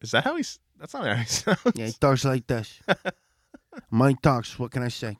Is 0.00 0.12
that 0.12 0.24
how 0.24 0.36
he's? 0.36 0.58
That's 0.80 0.94
not 0.94 1.06
how 1.06 1.14
he 1.14 1.24
sounds. 1.26 1.60
Yeah, 1.74 1.86
he 1.86 1.92
talks 1.92 2.24
like 2.24 2.46
this. 2.46 2.80
Money 3.90 4.16
talks. 4.22 4.58
What 4.58 4.70
can 4.70 4.82
I 4.82 4.88
say? 4.88 5.18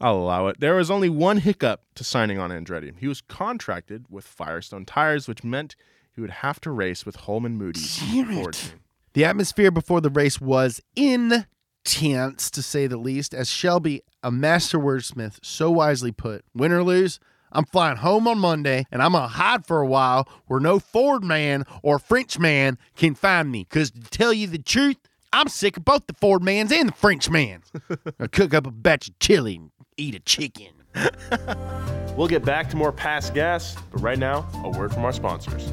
I'll 0.00 0.16
allow 0.16 0.48
it. 0.48 0.60
There 0.60 0.76
was 0.76 0.90
only 0.90 1.08
one 1.08 1.38
hiccup 1.38 1.82
to 1.94 2.04
signing 2.04 2.38
on 2.38 2.50
Andretti. 2.50 2.92
He 2.98 3.08
was 3.08 3.20
contracted 3.20 4.06
with 4.08 4.24
Firestone 4.24 4.84
tires, 4.86 5.28
which 5.28 5.44
meant 5.44 5.76
he 6.14 6.20
would 6.20 6.30
have 6.30 6.60
to 6.62 6.70
race 6.70 7.04
with 7.04 7.16
Holman 7.16 7.56
Moody's 7.56 7.98
Ford 7.98 8.54
team. 8.54 8.79
The 9.12 9.24
atmosphere 9.24 9.72
before 9.72 10.00
the 10.00 10.10
race 10.10 10.40
was 10.40 10.80
intense, 10.94 12.50
to 12.50 12.62
say 12.62 12.86
the 12.86 12.96
least, 12.96 13.34
as 13.34 13.48
Shelby, 13.48 14.02
a 14.22 14.30
master 14.30 14.78
wordsmith, 14.78 15.38
so 15.42 15.70
wisely 15.70 16.12
put 16.12 16.44
win 16.54 16.70
or 16.70 16.84
lose, 16.84 17.18
I'm 17.50 17.64
flying 17.64 17.96
home 17.96 18.28
on 18.28 18.38
Monday 18.38 18.86
and 18.92 19.02
I'm 19.02 19.12
going 19.12 19.24
to 19.24 19.28
hide 19.28 19.66
for 19.66 19.80
a 19.80 19.86
while 19.86 20.28
where 20.46 20.60
no 20.60 20.78
Ford 20.78 21.24
man 21.24 21.64
or 21.82 21.98
French 21.98 22.38
man 22.38 22.78
can 22.94 23.16
find 23.16 23.50
me. 23.50 23.66
Because 23.68 23.90
to 23.90 24.00
tell 24.00 24.32
you 24.32 24.46
the 24.46 24.58
truth, 24.58 24.98
I'm 25.32 25.48
sick 25.48 25.76
of 25.76 25.84
both 25.84 26.06
the 26.06 26.14
Ford 26.14 26.44
mans 26.44 26.70
and 26.70 26.90
the 26.90 26.92
French 26.92 27.28
mans. 27.28 27.72
I 28.20 28.26
cook 28.32 28.54
up 28.54 28.66
a 28.66 28.70
batch 28.70 29.08
of 29.08 29.18
chili 29.18 29.56
and 29.56 29.70
eat 29.96 30.14
a 30.14 30.20
chicken. 30.20 30.68
We'll 32.16 32.28
get 32.28 32.44
back 32.44 32.68
to 32.70 32.76
more 32.76 32.92
past 32.92 33.34
gas, 33.34 33.76
but 33.90 34.00
right 34.00 34.18
now, 34.18 34.46
a 34.64 34.70
word 34.70 34.92
from 34.92 35.04
our 35.04 35.12
sponsors. 35.12 35.72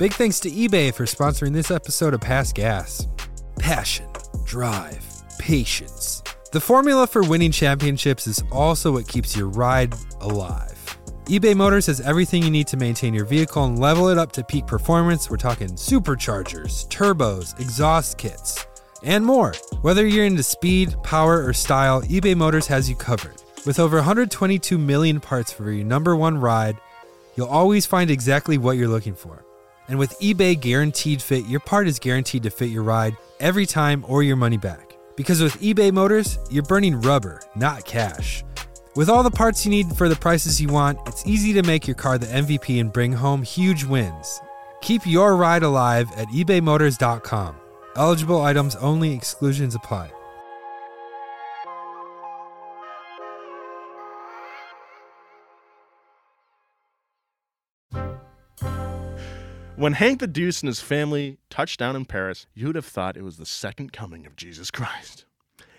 Big 0.00 0.14
thanks 0.14 0.40
to 0.40 0.50
eBay 0.50 0.94
for 0.94 1.04
sponsoring 1.04 1.52
this 1.52 1.70
episode 1.70 2.14
of 2.14 2.22
Past 2.22 2.54
Gas. 2.54 3.06
Passion, 3.58 4.08
drive, 4.46 5.04
patience. 5.38 6.22
The 6.52 6.60
formula 6.60 7.06
for 7.06 7.22
winning 7.22 7.52
championships 7.52 8.26
is 8.26 8.42
also 8.50 8.92
what 8.92 9.06
keeps 9.06 9.36
your 9.36 9.48
ride 9.48 9.92
alive. 10.22 10.98
eBay 11.26 11.54
Motors 11.54 11.84
has 11.84 12.00
everything 12.00 12.42
you 12.42 12.50
need 12.50 12.66
to 12.68 12.78
maintain 12.78 13.12
your 13.12 13.26
vehicle 13.26 13.62
and 13.66 13.78
level 13.78 14.08
it 14.08 14.16
up 14.16 14.32
to 14.32 14.42
peak 14.42 14.66
performance. 14.66 15.28
We're 15.28 15.36
talking 15.36 15.68
superchargers, 15.68 16.88
turbos, 16.88 17.60
exhaust 17.60 18.16
kits, 18.16 18.64
and 19.02 19.22
more. 19.22 19.52
Whether 19.82 20.06
you're 20.06 20.24
into 20.24 20.42
speed, 20.42 20.96
power, 21.02 21.44
or 21.44 21.52
style, 21.52 22.00
eBay 22.04 22.34
Motors 22.34 22.66
has 22.68 22.88
you 22.88 22.96
covered. 22.96 23.42
With 23.66 23.78
over 23.78 23.98
122 23.98 24.78
million 24.78 25.20
parts 25.20 25.52
for 25.52 25.70
your 25.70 25.84
number 25.84 26.16
one 26.16 26.38
ride, 26.38 26.78
you'll 27.36 27.48
always 27.48 27.84
find 27.84 28.10
exactly 28.10 28.56
what 28.56 28.78
you're 28.78 28.88
looking 28.88 29.14
for. 29.14 29.44
And 29.90 29.98
with 29.98 30.16
eBay 30.20 30.58
Guaranteed 30.58 31.20
Fit, 31.20 31.46
your 31.46 31.58
part 31.58 31.88
is 31.88 31.98
guaranteed 31.98 32.44
to 32.44 32.50
fit 32.50 32.70
your 32.70 32.84
ride 32.84 33.16
every 33.40 33.66
time 33.66 34.04
or 34.06 34.22
your 34.22 34.36
money 34.36 34.56
back. 34.56 34.96
Because 35.16 35.42
with 35.42 35.60
eBay 35.60 35.90
Motors, 35.92 36.38
you're 36.48 36.62
burning 36.62 37.00
rubber, 37.00 37.40
not 37.56 37.84
cash. 37.84 38.44
With 38.94 39.10
all 39.10 39.24
the 39.24 39.32
parts 39.32 39.64
you 39.66 39.70
need 39.72 39.88
for 39.96 40.08
the 40.08 40.14
prices 40.14 40.60
you 40.60 40.68
want, 40.68 41.00
it's 41.08 41.26
easy 41.26 41.52
to 41.54 41.64
make 41.64 41.88
your 41.88 41.96
car 41.96 42.18
the 42.18 42.26
MVP 42.26 42.80
and 42.80 42.92
bring 42.92 43.12
home 43.12 43.42
huge 43.42 43.82
wins. 43.82 44.40
Keep 44.80 45.06
your 45.06 45.34
ride 45.34 45.64
alive 45.64 46.08
at 46.16 46.28
ebaymotors.com. 46.28 47.56
Eligible 47.96 48.42
items 48.42 48.76
only, 48.76 49.12
exclusions 49.12 49.74
apply. 49.74 50.12
When 59.80 59.94
Hank 59.94 60.20
the 60.20 60.26
Deuce 60.26 60.60
and 60.60 60.66
his 60.66 60.82
family 60.82 61.38
touched 61.48 61.78
down 61.78 61.96
in 61.96 62.04
Paris, 62.04 62.46
you'd 62.52 62.76
have 62.76 62.84
thought 62.84 63.16
it 63.16 63.24
was 63.24 63.38
the 63.38 63.46
second 63.46 63.94
coming 63.94 64.26
of 64.26 64.36
Jesus 64.36 64.70
Christ. 64.70 65.24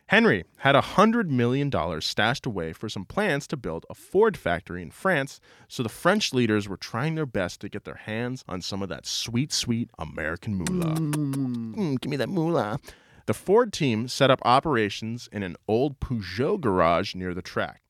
Henry 0.07 0.43
had 0.57 0.75
a 0.75 0.81
$100 0.81 1.27
million 1.27 1.71
stashed 2.01 2.47
away 2.47 2.73
for 2.73 2.89
some 2.89 3.05
plans 3.05 3.45
to 3.45 3.55
build 3.55 3.85
a 3.91 3.93
Ford 3.93 4.35
factory 4.35 4.81
in 4.81 4.89
France, 4.89 5.39
so 5.67 5.83
the 5.83 5.87
French 5.87 6.33
leaders 6.33 6.67
were 6.67 6.77
trying 6.77 7.13
their 7.13 7.27
best 7.27 7.61
to 7.61 7.69
get 7.69 7.83
their 7.83 7.93
hands 7.93 8.43
on 8.47 8.63
some 8.63 8.81
of 8.81 8.89
that 8.89 9.05
sweet, 9.05 9.51
sweet 9.51 9.91
American 9.99 10.55
moolah. 10.55 10.95
Mm, 10.95 12.01
give 12.01 12.09
me 12.09 12.17
that 12.17 12.27
moolah. 12.27 12.79
The 13.27 13.35
Ford 13.35 13.71
team 13.71 14.07
set 14.07 14.31
up 14.31 14.41
operations 14.43 15.29
in 15.31 15.43
an 15.43 15.57
old 15.67 15.99
Peugeot 15.99 16.59
garage 16.59 17.13
near 17.13 17.35
the 17.35 17.43
track. 17.43 17.83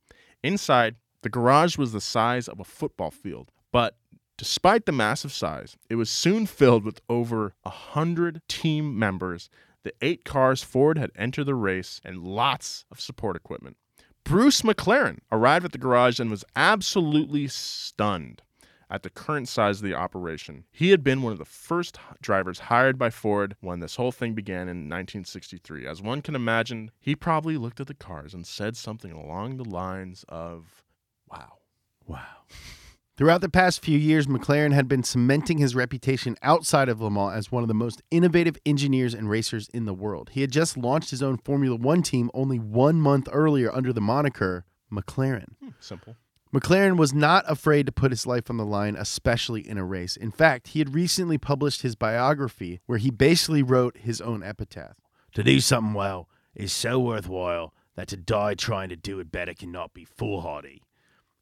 Inside, 0.43 0.97
the 1.22 1.30
garage 1.30 1.78
was 1.78 1.93
the 1.93 2.01
size 2.01 2.49
of 2.49 2.59
a 2.59 2.66
football 2.66 3.12
field, 3.12 3.49
but 3.72 3.95
Despite 4.41 4.87
the 4.87 4.91
massive 4.91 5.31
size, 5.31 5.77
it 5.87 5.97
was 5.97 6.09
soon 6.09 6.47
filled 6.47 6.83
with 6.83 6.99
over 7.07 7.53
a 7.63 7.69
hundred 7.69 8.41
team 8.47 8.97
members, 8.97 9.51
the 9.83 9.93
eight 10.01 10.25
cars 10.25 10.63
Ford 10.63 10.97
had 10.97 11.11
entered 11.15 11.43
the 11.43 11.53
race, 11.53 12.01
and 12.03 12.23
lots 12.23 12.83
of 12.89 12.99
support 12.99 13.35
equipment. 13.35 13.77
Bruce 14.23 14.63
McLaren 14.63 15.19
arrived 15.31 15.65
at 15.65 15.73
the 15.73 15.77
garage 15.77 16.19
and 16.19 16.31
was 16.31 16.43
absolutely 16.55 17.47
stunned 17.49 18.41
at 18.89 19.03
the 19.03 19.11
current 19.11 19.47
size 19.47 19.77
of 19.77 19.83
the 19.83 19.93
operation. 19.93 20.63
He 20.71 20.89
had 20.89 21.03
been 21.03 21.21
one 21.21 21.33
of 21.33 21.37
the 21.37 21.45
first 21.45 21.99
drivers 22.19 22.61
hired 22.61 22.97
by 22.97 23.11
Ford 23.11 23.55
when 23.61 23.79
this 23.79 23.97
whole 23.97 24.11
thing 24.11 24.33
began 24.33 24.61
in 24.61 24.89
1963. 24.89 25.85
As 25.85 26.01
one 26.01 26.23
can 26.23 26.33
imagine, 26.33 26.89
he 26.99 27.15
probably 27.15 27.57
looked 27.57 27.79
at 27.79 27.85
the 27.85 27.93
cars 27.93 28.33
and 28.33 28.47
said 28.47 28.75
something 28.75 29.11
along 29.11 29.57
the 29.57 29.69
lines 29.69 30.25
of, 30.27 30.83
Wow. 31.29 31.59
Wow. 32.07 32.37
Throughout 33.22 33.41
the 33.41 33.49
past 33.49 33.84
few 33.84 33.99
years, 33.99 34.26
McLaren 34.26 34.74
had 34.74 34.88
been 34.88 35.03
cementing 35.03 35.59
his 35.59 35.76
reputation 35.76 36.36
outside 36.41 36.89
of 36.89 37.01
Le 37.01 37.11
Mans 37.11 37.36
as 37.36 37.51
one 37.51 37.61
of 37.61 37.67
the 37.67 37.76
most 37.76 38.01
innovative 38.09 38.57
engineers 38.65 39.13
and 39.13 39.30
racers 39.30 39.69
in 39.76 39.86
the 39.86 39.93
world. 39.93 40.32
He 40.34 40.41
had 40.41 40.51
just 40.51 40.76
launched 40.76 41.11
his 41.11 41.22
own 41.22 41.38
Formula 41.38 41.76
One 41.76 42.01
team 42.01 42.32
only 42.34 42.57
one 42.57 42.99
month 42.99 43.30
earlier 43.32 43.72
under 43.72 43.93
the 43.93 44.01
moniker 44.01 44.65
McLaren. 44.91 45.53
Hmm, 45.59 45.69
simple. 45.80 46.15
McLaren 46.51 46.97
was 46.97 47.13
not 47.13 47.45
afraid 47.47 47.86
to 47.86 47.91
put 47.91 48.09
his 48.09 48.26
life 48.26 48.49
on 48.49 48.57
the 48.57 48.65
line, 48.65 48.95
especially 48.95 49.69
in 49.69 49.78
a 49.78 49.86
race. 49.86 50.15
In 50.15 50.32
fact, 50.32 50.69
he 50.69 50.80
had 50.80 50.95
recently 50.95 51.38
published 51.38 51.84
his 51.84 51.95
biography 51.95 52.80
where 52.88 52.97
he 52.97 53.11
basically 53.11 53.61
wrote 53.61 53.97
his 53.97 54.19
own 54.19 54.41
epitaph. 54.41 54.95
To 55.36 55.43
do 55.43 55.59
something 55.59 55.93
well 55.93 56.28
is 56.55 56.74
so 56.74 56.99
worthwhile 56.99 57.76
that 57.93 58.07
to 58.07 58.17
die 58.17 58.55
trying 58.55 58.89
to 58.89 58.95
do 58.95 59.19
it 59.19 59.32
better 59.32 59.53
cannot 59.53 59.93
be 59.93 60.05
foolhardy. 60.05 60.82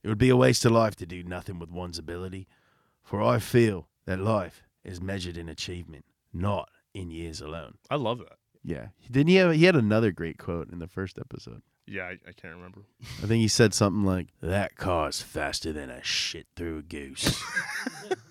It 0.04 0.08
would 0.08 0.18
be 0.18 0.30
a 0.30 0.38
waste 0.38 0.66
of 0.66 0.72
life 0.72 0.96
to 0.98 1.06
do 1.06 1.24
nothing 1.24 1.60
with 1.60 1.72
one's 1.72 1.98
ability, 1.98 2.48
for 3.04 3.22
I 3.22 3.40
feel 3.40 3.88
that 4.06 4.20
life 4.20 4.64
is 4.84 5.02
measured 5.02 5.38
in 5.38 5.50
achievement, 5.50 6.06
not 6.34 6.70
in 6.94 7.12
years 7.12 7.42
alone. 7.42 7.76
I 7.90 7.96
love 7.96 8.20
that. 8.20 8.38
Yeah. 8.64 8.88
Didn't 9.10 9.30
he 9.30 9.36
have, 9.36 9.54
he 9.54 9.66
had 9.66 9.76
another 9.76 10.12
great 10.12 10.38
quote 10.38 10.72
in 10.72 10.80
the 10.80 10.88
first 10.88 11.20
episode. 11.20 11.62
Yeah, 11.86 12.04
I, 12.04 12.12
I 12.28 12.32
can't 12.34 12.56
remember. 12.56 12.82
I 13.24 13.26
think 13.26 13.42
he 13.42 13.48
said 13.48 13.74
something 13.74 14.04
like, 14.04 14.28
That 14.42 14.76
car's 14.76 15.22
faster 15.22 15.74
than 15.74 15.90
a 15.90 16.04
shit 16.04 16.48
through 16.56 16.80
a 16.80 16.82
goose. 16.84 17.42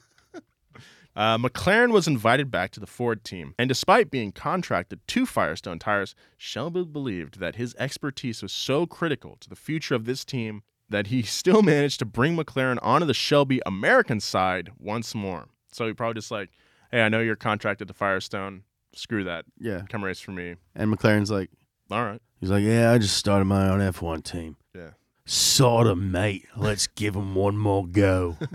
Uh, 1.17 1.37
McLaren 1.37 1.91
was 1.91 2.07
invited 2.07 2.49
back 2.49 2.71
to 2.71 2.79
the 2.79 2.87
Ford 2.87 3.25
team, 3.25 3.53
and 3.59 3.69
despite 3.69 4.09
being 4.09 4.31
contracted 4.31 5.01
to 5.09 5.27
Firestone 5.27 5.81
Tires, 5.81 6.15
Shelby 6.37 6.85
believed 6.85 7.41
that 7.41 7.57
his 7.57 7.75
expertise 7.77 8.41
was 8.41 8.53
so 8.53 8.87
critical 8.87 9.37
to 9.41 9.49
the 9.49 9.57
future 9.57 9.97
of 9.97 10.05
this 10.05 10.25
team 10.25 10.63
that 10.91 11.09
he 11.09 11.23
still 11.23 11.63
managed 11.63 11.99
to 12.01 12.05
bring 12.05 12.37
McLaren 12.37 12.79
onto 12.83 13.07
the 13.07 13.15
Shelby 13.15 13.61
American 13.67 14.21
side 14.21 14.71
once 14.79 15.15
more. 15.15 15.49
So 15.73 15.87
he 15.87 15.93
probably 15.93 16.15
just 16.15 16.31
like, 16.31 16.51
hey, 16.91 17.03
I 17.03 17.09
know 17.09 17.21
you're 17.21 17.37
contracted 17.37 17.89
to 17.89 17.95
Firestone. 17.95 18.63
Screw 18.95 19.25
that. 19.25 19.45
Yeah. 19.61 19.83
Come 19.89 20.03
race 20.05 20.21
for 20.21 20.33
me. 20.33 20.57
and 20.75 20.93
McLaren's 20.93 21.31
like, 21.31 21.51
All 21.91 22.05
right. 22.05 22.21
He's 22.41 22.51
like, 22.51 22.65
Yeah, 22.65 22.91
I 22.93 22.99
just 22.99 23.17
started 23.17 23.45
my 23.45 23.69
own 23.69 23.81
F1 23.81 24.25
team. 24.25 24.57
Yeah. 24.75 24.91
Sort 25.27 25.87
of, 25.87 25.99
mate. 25.99 26.47
Let's 26.57 26.87
give 26.87 27.15
him 27.15 27.35
one 27.35 27.57
more 27.59 27.87
go. 27.87 28.37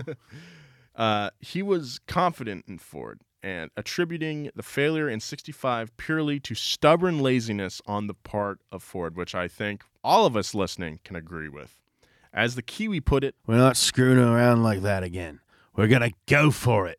Uh, 0.96 1.30
he 1.40 1.60
was 1.60 1.98
confident 2.06 2.64
in 2.68 2.78
Ford 2.78 3.20
and 3.42 3.70
attributing 3.76 4.50
the 4.54 4.62
failure 4.62 5.08
in 5.08 5.18
65 5.18 5.96
purely 5.96 6.38
to 6.38 6.54
stubborn 6.54 7.18
laziness 7.18 7.82
on 7.84 8.06
the 8.06 8.14
part 8.14 8.60
of 8.70 8.80
Ford, 8.82 9.16
which 9.16 9.34
I 9.34 9.48
think 9.48 9.82
all 10.04 10.24
of 10.24 10.36
us 10.36 10.54
listening 10.54 11.00
can 11.02 11.16
agree 11.16 11.48
with. 11.48 11.80
As 12.34 12.56
the 12.56 12.62
Kiwi 12.62 13.00
put 13.00 13.22
it, 13.22 13.36
We're 13.46 13.56
not 13.56 13.76
screwing 13.76 14.18
around 14.18 14.64
like 14.64 14.82
that 14.82 15.04
again. 15.04 15.38
We're 15.76 15.86
going 15.86 16.02
to 16.02 16.12
go 16.26 16.50
for 16.50 16.88
it. 16.88 16.98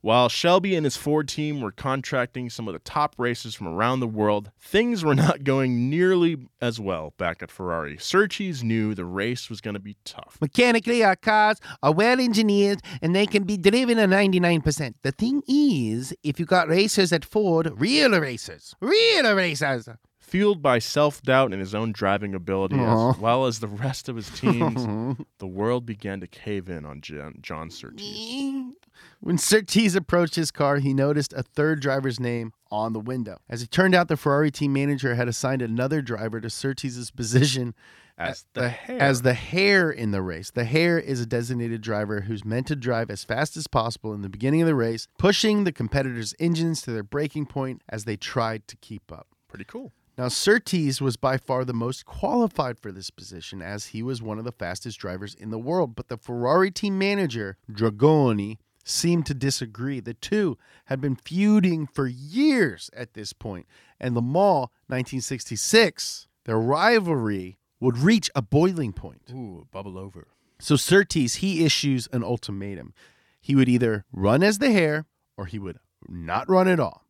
While 0.00 0.28
Shelby 0.28 0.76
and 0.76 0.84
his 0.84 0.96
Ford 0.96 1.26
team 1.26 1.60
were 1.60 1.72
contracting 1.72 2.48
some 2.48 2.68
of 2.68 2.74
the 2.74 2.78
top 2.78 3.16
racers 3.18 3.56
from 3.56 3.66
around 3.66 3.98
the 3.98 4.06
world, 4.06 4.52
things 4.60 5.04
were 5.04 5.16
not 5.16 5.42
going 5.42 5.90
nearly 5.90 6.36
as 6.60 6.78
well 6.78 7.12
back 7.18 7.42
at 7.42 7.50
Ferrari. 7.50 7.98
Surtees 7.98 8.62
knew 8.62 8.94
the 8.94 9.04
race 9.04 9.50
was 9.50 9.60
going 9.60 9.74
to 9.74 9.80
be 9.80 9.96
tough. 10.04 10.38
Mechanically, 10.40 11.02
our 11.02 11.16
cars 11.16 11.58
are 11.82 11.92
well 11.92 12.20
engineered 12.20 12.82
and 13.02 13.16
they 13.16 13.26
can 13.26 13.42
be 13.42 13.56
driven 13.56 13.98
at 13.98 14.08
99%. 14.08 14.94
The 15.02 15.10
thing 15.10 15.42
is, 15.48 16.14
if 16.22 16.38
you 16.38 16.46
got 16.46 16.68
racers 16.68 17.12
at 17.12 17.24
Ford, 17.24 17.72
real 17.74 18.20
racers, 18.20 18.76
real 18.80 19.34
racers. 19.34 19.88
Fueled 20.26 20.60
by 20.60 20.80
self 20.80 21.22
doubt 21.22 21.52
and 21.52 21.60
his 21.60 21.72
own 21.72 21.92
driving 21.92 22.34
ability, 22.34 22.74
Aw. 22.76 23.10
as 23.10 23.18
well 23.18 23.46
as 23.46 23.60
the 23.60 23.68
rest 23.68 24.08
of 24.08 24.16
his 24.16 24.28
teams, 24.30 24.84
the 25.38 25.46
world 25.46 25.86
began 25.86 26.18
to 26.18 26.26
cave 26.26 26.68
in 26.68 26.84
on 26.84 27.00
John, 27.00 27.36
John 27.40 27.70
Surtees. 27.70 28.72
When 29.20 29.38
Surtees 29.38 29.94
approached 29.94 30.34
his 30.34 30.50
car, 30.50 30.78
he 30.78 30.92
noticed 30.92 31.32
a 31.32 31.44
third 31.44 31.80
driver's 31.80 32.18
name 32.18 32.52
on 32.72 32.92
the 32.92 32.98
window. 32.98 33.38
As 33.48 33.62
it 33.62 33.70
turned 33.70 33.94
out, 33.94 34.08
the 34.08 34.16
Ferrari 34.16 34.50
team 34.50 34.72
manager 34.72 35.14
had 35.14 35.28
assigned 35.28 35.62
another 35.62 36.02
driver 36.02 36.40
to 36.40 36.50
Surtees' 36.50 37.10
position 37.12 37.72
As 38.18 38.46
the 38.54 38.68
hare. 38.68 39.00
as 39.00 39.22
the 39.22 39.34
hare 39.34 39.90
in 39.92 40.10
the 40.10 40.22
race. 40.22 40.50
The 40.50 40.64
hare 40.64 40.98
is 40.98 41.20
a 41.20 41.26
designated 41.26 41.82
driver 41.82 42.22
who's 42.22 42.44
meant 42.44 42.66
to 42.66 42.74
drive 42.76 43.10
as 43.10 43.22
fast 43.22 43.56
as 43.56 43.68
possible 43.68 44.12
in 44.12 44.22
the 44.22 44.28
beginning 44.28 44.62
of 44.62 44.66
the 44.66 44.74
race, 44.74 45.06
pushing 45.18 45.62
the 45.62 45.72
competitors' 45.72 46.34
engines 46.40 46.82
to 46.82 46.90
their 46.90 47.04
breaking 47.04 47.46
point 47.46 47.82
as 47.88 48.04
they 48.06 48.16
tried 48.16 48.66
to 48.66 48.76
keep 48.78 49.12
up. 49.12 49.28
Pretty 49.48 49.64
cool. 49.64 49.92
Now, 50.18 50.28
Surtees 50.28 51.02
was 51.02 51.16
by 51.16 51.36
far 51.36 51.64
the 51.64 51.74
most 51.74 52.06
qualified 52.06 52.78
for 52.78 52.90
this 52.90 53.10
position 53.10 53.60
as 53.60 53.86
he 53.86 54.02
was 54.02 54.22
one 54.22 54.38
of 54.38 54.44
the 54.44 54.52
fastest 54.52 54.98
drivers 54.98 55.34
in 55.34 55.50
the 55.50 55.58
world. 55.58 55.94
But 55.94 56.08
the 56.08 56.16
Ferrari 56.16 56.70
team 56.70 56.98
manager, 56.98 57.58
Dragoni, 57.70 58.56
seemed 58.82 59.26
to 59.26 59.34
disagree. 59.34 60.00
The 60.00 60.14
two 60.14 60.56
had 60.86 61.02
been 61.02 61.16
feuding 61.16 61.86
for 61.86 62.06
years 62.06 62.88
at 62.94 63.12
this 63.12 63.34
point, 63.34 63.66
and 64.00 64.14
Le 64.14 64.22
Mans 64.22 64.68
1966, 64.86 66.28
their 66.44 66.58
rivalry 66.58 67.58
would 67.80 67.98
reach 67.98 68.30
a 68.34 68.40
boiling 68.40 68.94
point. 68.94 69.22
Ooh, 69.30 69.66
bubble 69.70 69.98
over. 69.98 70.28
So 70.58 70.76
Surtees, 70.76 71.36
he 71.36 71.64
issues 71.64 72.08
an 72.12 72.24
ultimatum. 72.24 72.94
He 73.40 73.54
would 73.54 73.68
either 73.68 74.06
run 74.12 74.42
as 74.42 74.58
the 74.58 74.70
hare 74.70 75.04
or 75.36 75.44
he 75.44 75.58
would 75.58 75.78
not 76.08 76.48
run 76.48 76.68
at 76.68 76.80
all. 76.80 77.05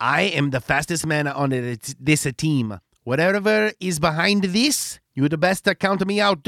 I 0.00 0.22
am 0.22 0.50
the 0.50 0.60
fastest 0.60 1.06
man 1.06 1.28
on 1.28 1.50
this 1.50 2.26
team. 2.36 2.80
Whatever 3.04 3.72
is 3.80 4.00
behind 4.00 4.44
this, 4.44 4.98
you're 5.14 5.28
the 5.28 5.38
best 5.38 5.64
to 5.64 5.74
count 5.74 6.06
me 6.06 6.20
out. 6.20 6.46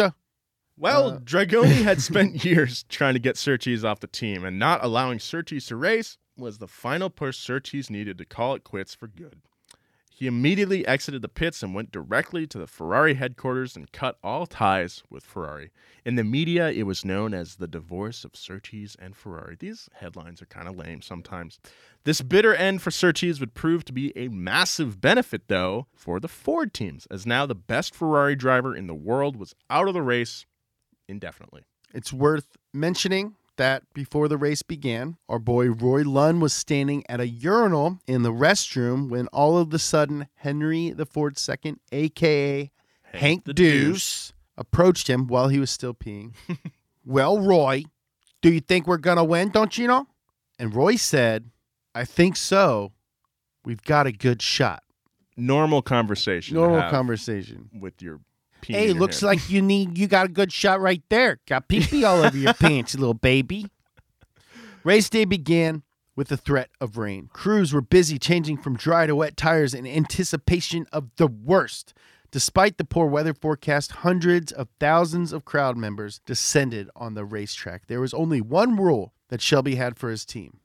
Well, 0.79 1.11
uh, 1.11 1.19
Dragoni 1.19 1.83
had 1.83 2.01
spent 2.11 2.45
years 2.45 2.85
trying 2.89 3.15
to 3.15 3.21
get 3.21 3.37
Surtees 3.37 3.85
off 3.85 4.01
the 4.01 4.07
team, 4.07 4.45
and 4.45 4.59
not 4.59 4.83
allowing 4.83 5.19
Surtees 5.19 5.67
to 5.67 5.77
race 5.77 6.19
was 6.37 6.59
the 6.59 6.67
final 6.67 7.11
push 7.11 7.39
Surtees 7.39 7.91
needed 7.91 8.19
to 8.19 8.25
call 8.25 8.55
it 8.55 8.65
quits 8.65 8.95
for 8.95 9.07
good. 9.07 9.43
He 10.23 10.29
immediately 10.29 10.87
exited 10.87 11.21
the 11.21 11.29
pits 11.29 11.65
and 11.65 11.75
went 11.75 11.91
directly 11.91 12.47
to 12.47 12.57
the 12.57 12.69
Ferrari 12.69 13.15
headquarters 13.15 13.75
and 13.75 13.91
cut 13.91 14.19
all 14.23 14.47
ties 14.47 15.03
with 15.11 15.25
Ferrari. 15.25 15.73
In 16.05 16.15
the 16.15 16.23
media, 16.23 16.71
it 16.71 16.85
was 16.85 17.05
known 17.05 17.35
as 17.35 17.57
the 17.57 17.67
divorce 17.67 18.25
of 18.25 18.37
Surtees 18.37 18.95
and 19.01 19.17
Ferrari. 19.17 19.57
These 19.59 19.89
headlines 19.95 20.41
are 20.41 20.47
kind 20.47 20.69
of 20.69 20.77
lame 20.77 21.03
sometimes. 21.03 21.59
This 22.05 22.21
bitter 22.21 22.55
end 22.55 22.83
for 22.83 22.93
Surtees 22.93 23.41
would 23.41 23.55
prove 23.55 23.85
to 23.87 23.93
be 23.93 24.17
a 24.17 24.29
massive 24.29 25.01
benefit, 25.01 25.49
though, 25.49 25.89
for 25.93 26.21
the 26.21 26.29
Ford 26.29 26.73
teams, 26.73 27.09
as 27.11 27.27
now 27.27 27.45
the 27.45 27.57
best 27.57 27.93
Ferrari 27.93 28.37
driver 28.37 28.77
in 28.77 28.87
the 28.87 28.95
world 28.95 29.35
was 29.35 29.57
out 29.71 29.89
of 29.89 29.95
the 29.95 30.03
race 30.03 30.47
indefinitely. 31.09 31.65
It's 31.93 32.13
worth 32.13 32.57
mentioning 32.73 33.35
that 33.63 33.85
before 33.95 34.27
the 34.27 34.37
race 34.37 34.63
began, 34.63 35.17
our 35.29 35.39
boy 35.39 35.71
Roy 35.71 36.03
Lunn 36.03 36.41
was 36.41 36.53
standing 36.53 37.05
at 37.09 37.21
a 37.21 37.29
urinal 37.29 38.01
in 38.09 38.23
the 38.23 38.33
restroom 38.33 39.09
when 39.09 39.29
all 39.29 39.57
of 39.57 39.73
a 39.73 39.79
sudden 39.79 40.27
Henry 40.35 40.91
the 40.91 41.07
Ford 41.07 41.39
II, 41.49 41.77
aka 41.93 42.73
Hank, 43.05 43.45
the 43.45 43.55
Deuce, 43.55 43.85
Deuce. 43.85 44.33
approached 44.57 45.09
him 45.09 45.29
while 45.29 45.47
he 45.47 45.61
was 45.61 45.71
still 45.71 45.95
peeing. 45.95 46.33
well, 47.07 47.39
Roy, 47.39 47.85
do 48.41 48.53
you 48.53 48.59
think 48.59 48.89
we're 48.89 48.97
gonna 48.97 49.23
win? 49.23 49.51
Don't 49.51 49.79
you 49.79 49.87
know? 49.87 50.09
And 50.59 50.75
Roy 50.75 50.97
said, 50.97 51.49
"I 51.95 52.05
think 52.05 52.35
so. 52.35 52.91
We've 53.65 53.83
got 53.83 54.09
a 54.09 54.13
good 54.13 54.43
shot." 54.43 54.83
Normal 55.37 55.83
conversation. 55.83 56.57
Normal 56.57 56.91
conversation. 56.91 57.71
with 57.73 58.03
your 58.03 58.19
pee. 58.63 58.73
Hey, 58.73 58.95
looks 58.95 59.23
like 59.23 59.51
you 59.51 59.61
need 59.61 59.99
you 59.99 60.07
got 60.07 60.27
a 60.27 60.31
good 60.31 60.51
shot 60.51 60.81
right 60.81 61.03
there. 61.11 61.39
Got 61.47 61.69
pee 61.69 61.81
pee 61.81 62.05
all 62.05 62.25
over 62.25 62.37
your 62.37 62.55
pants, 62.61 62.95
you 62.95 63.01
little 63.01 63.13
baby. 63.13 63.67
Race 64.85 65.11
day 65.11 65.27
began 65.27 65.83
with 66.17 66.29
the 66.29 66.37
threat 66.39 66.71
of 66.81 66.97
rain. 66.97 67.29
Crews 67.33 67.75
were 67.75 67.83
busy 67.83 68.19
changing 68.19 68.57
from 68.57 68.77
dry 68.77 69.07
to 69.07 69.15
wet 69.15 69.37
tires 69.37 69.75
in 69.75 69.87
anticipation 69.87 70.87
of 70.93 71.11
the 71.17 71.27
worst. 71.27 71.93
Despite 72.31 72.79
the 72.79 72.85
poor 72.85 73.07
weather 73.07 73.35
forecast, 73.35 73.93
hundreds 73.93 74.53
of 74.53 74.69
thousands 74.81 75.35
of 75.35 75.45
crowd 75.45 75.77
members 75.77 76.21
descended 76.25 76.89
on 76.97 77.13
the 77.13 77.27
racetrack. 77.27 77.89
There 77.89 78.01
was 78.01 78.15
only 78.15 78.41
one 78.41 78.77
rule 78.77 79.13
that 79.29 79.43
Shelby 79.43 79.75
had 79.75 79.99
for 79.99 80.09
his 80.09 80.25
team 80.25 80.61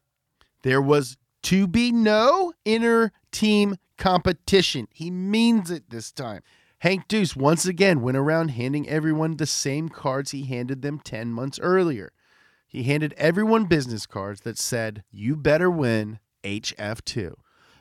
there 0.67 0.81
was 0.81 1.17
to 1.43 1.67
be 1.67 1.91
no 1.93 2.53
inner 2.65 3.11
team 3.31 3.77
competition. 3.97 4.87
He 4.91 5.09
means 5.09 5.71
it 5.71 5.89
this 5.89 6.11
time. 6.11 6.41
Hank 6.79 7.07
Deuce 7.07 7.35
once 7.35 7.65
again 7.65 8.01
went 8.01 8.17
around 8.17 8.49
handing 8.49 8.87
everyone 8.87 9.37
the 9.37 9.47
same 9.47 9.89
cards 9.89 10.31
he 10.31 10.45
handed 10.45 10.81
them 10.81 10.99
10 10.99 11.31
months 11.31 11.59
earlier. 11.59 12.11
He 12.67 12.83
handed 12.83 13.13
everyone 13.17 13.65
business 13.65 14.05
cards 14.05 14.41
that 14.41 14.57
said, 14.59 15.03
You 15.11 15.35
better 15.35 15.71
win 15.71 16.19
HF2. 16.43 17.33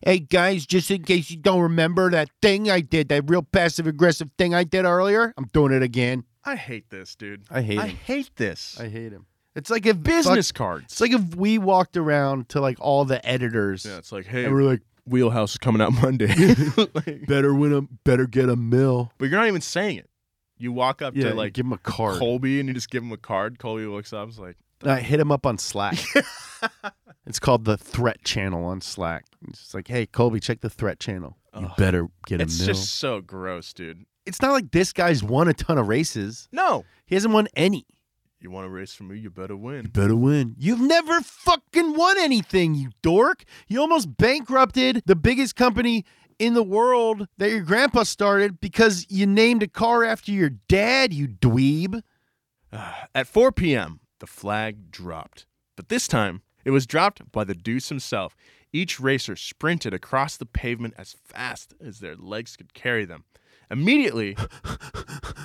Hey 0.05 0.19
guys, 0.21 0.67
just 0.67 0.91
in 0.91 1.03
case 1.03 1.31
you 1.31 1.37
don't 1.39 1.61
remember 1.61 2.11
that 2.11 2.31
thing 2.41 2.71
I 2.71 2.81
did, 2.81 3.09
that 3.09 3.29
real 3.29 3.43
passive 3.43 3.87
aggressive 3.87 4.31
thing 4.39 4.55
I 4.55 4.65
did 4.65 4.85
earlier, 4.85 5.33
I'm 5.37 5.47
doing 5.53 5.73
it 5.73 5.83
again. 5.83 6.25
I 6.45 6.55
hate 6.57 6.91
this, 6.91 7.17
dude. 7.17 7.43
I 7.51 7.63
hate 7.63 7.79
I 7.79 7.87
him. 7.89 7.97
hate 7.97 8.31
this. 8.37 8.79
I 8.79 8.89
hate 8.89 9.13
him. 9.13 9.27
It's 9.57 9.71
like 9.71 9.85
if 9.87 10.03
Business 10.03 10.51
fuck- 10.51 10.57
cards. 10.59 10.85
It's 10.85 11.01
like 11.01 11.13
if 11.13 11.35
we 11.35 11.59
walked 11.59 11.97
around 11.97 12.49
to 12.51 12.61
like 12.61 12.77
all 12.81 13.05
the 13.05 13.27
editors. 13.27 13.85
yeah, 13.85 13.97
it's 13.99 14.13
like, 14.13 14.27
hey, 14.27 14.45
and 14.45 14.55
we're 14.55 14.63
like, 14.63 14.83
Wheelhouse 15.07 15.53
is 15.53 15.59
coming 15.59 15.81
out 15.83 15.93
Monday. 16.03 16.29
Like- 16.95 17.27
better 17.27 17.55
win 17.55 17.73
a 17.73 17.83
better 18.05 18.27
get 18.27 18.49
a 18.49 18.57
mill. 18.57 19.13
but 19.19 19.29
you're 19.29 19.39
not 19.39 19.49
even 19.49 19.61
saying 19.61 19.99
it. 19.99 20.11
You 20.59 20.73
walk 20.73 21.03
up 21.03 21.15
Yeah, 21.15 21.31
to 21.31 21.35
like 21.35 21.53
give 21.53 21.67
him 21.67 21.73
a 21.73 21.79
card. 21.79 22.19
Colby 22.19 22.59
and 22.61 22.69
you 22.69 22.75
just 22.75 22.89
give 22.91 23.03
him 23.03 23.13
a 23.13 23.17
card. 23.19 23.59
Colby 23.59 23.85
looks 23.87 24.13
up, 24.15 24.29
is 24.29 24.39
like, 24.39 24.57
I 24.83 25.01
hit 25.01 25.21
him 25.21 25.31
up 25.31 25.45
on 25.47 25.59
Slack. 25.59 25.97
it's 27.27 27.39
called 27.39 27.65
the 27.65 27.77
Threat 27.77 28.23
Channel 28.25 28.65
on 28.65 28.81
Slack. 28.81 29.25
It's 29.49 29.61
just 29.61 29.75
like, 29.75 29.89
hey, 29.89 30.07
Colby, 30.07 30.41
check 30.41 30.61
the 30.61 30.71
Threat 30.71 30.99
Channel. 30.99 31.37
You 31.59 31.67
Ugh. 31.67 31.73
better 31.77 32.09
get 32.27 32.41
a 32.41 32.45
it's 32.45 32.59
mill. 32.59 32.69
just 32.69 32.95
so 32.97 33.21
gross, 33.21 33.73
dude. 33.73 34.05
It's 34.25 34.41
not 34.43 34.53
like 34.53 34.71
this 34.73 34.93
guy's 34.93 35.23
won 35.23 35.49
a 35.49 35.55
ton 35.55 35.79
of 35.79 35.89
races. 35.89 36.49
No. 36.53 36.85
He 37.07 37.15
hasn't 37.15 37.33
won 37.33 37.49
any. 37.55 37.87
You 38.47 38.53
want 38.53 38.67
to 38.67 38.71
race 38.71 38.95
for 38.95 39.03
me? 39.03 39.19
You 39.19 39.29
better 39.29 39.57
win. 39.57 39.87
You 39.87 39.91
Better 39.91 40.15
win. 40.15 40.55
You've 40.57 40.81
never 40.81 41.21
fucking 41.21 41.97
won 41.97 42.17
anything, 42.17 42.77
you 42.77 42.91
dork. 43.03 43.43
You 43.67 43.81
almost 43.81 44.17
bankrupted 44.17 45.03
the 45.05 45.17
biggest 45.17 45.57
company 45.57 46.05
in 46.39 46.55
the 46.55 46.63
world 46.63 47.27
that 47.39 47.51
your 47.51 47.63
grandpa 47.63 48.05
started 48.05 48.61
because 48.61 49.05
you 49.09 49.27
named 49.27 49.65
a 49.65 49.67
car 49.67 50.05
after 50.05 50.31
your 50.31 50.51
dad, 50.51 51.13
you 51.13 51.27
dweeb. 51.27 52.03
At 53.17 53.27
4 53.27 53.51
p.m., 53.51 53.99
the 54.21 54.29
flag 54.29 54.93
dropped. 54.93 55.45
But 55.75 55.89
this 55.89 56.07
time, 56.07 56.43
it 56.65 56.71
was 56.71 56.87
dropped 56.87 57.33
by 57.33 57.43
the 57.43 57.55
Deuce 57.57 57.89
himself. 57.89 58.37
Each 58.73 59.01
racer 59.01 59.35
sprinted 59.35 59.93
across 59.93 60.37
the 60.37 60.47
pavement 60.47 60.95
as 60.97 61.17
fast 61.25 61.75
as 61.85 61.99
their 61.99 62.15
legs 62.15 62.57
could 62.57 62.75
carry 62.75 63.07
them. 63.07 63.25
Immediately, 63.73 64.37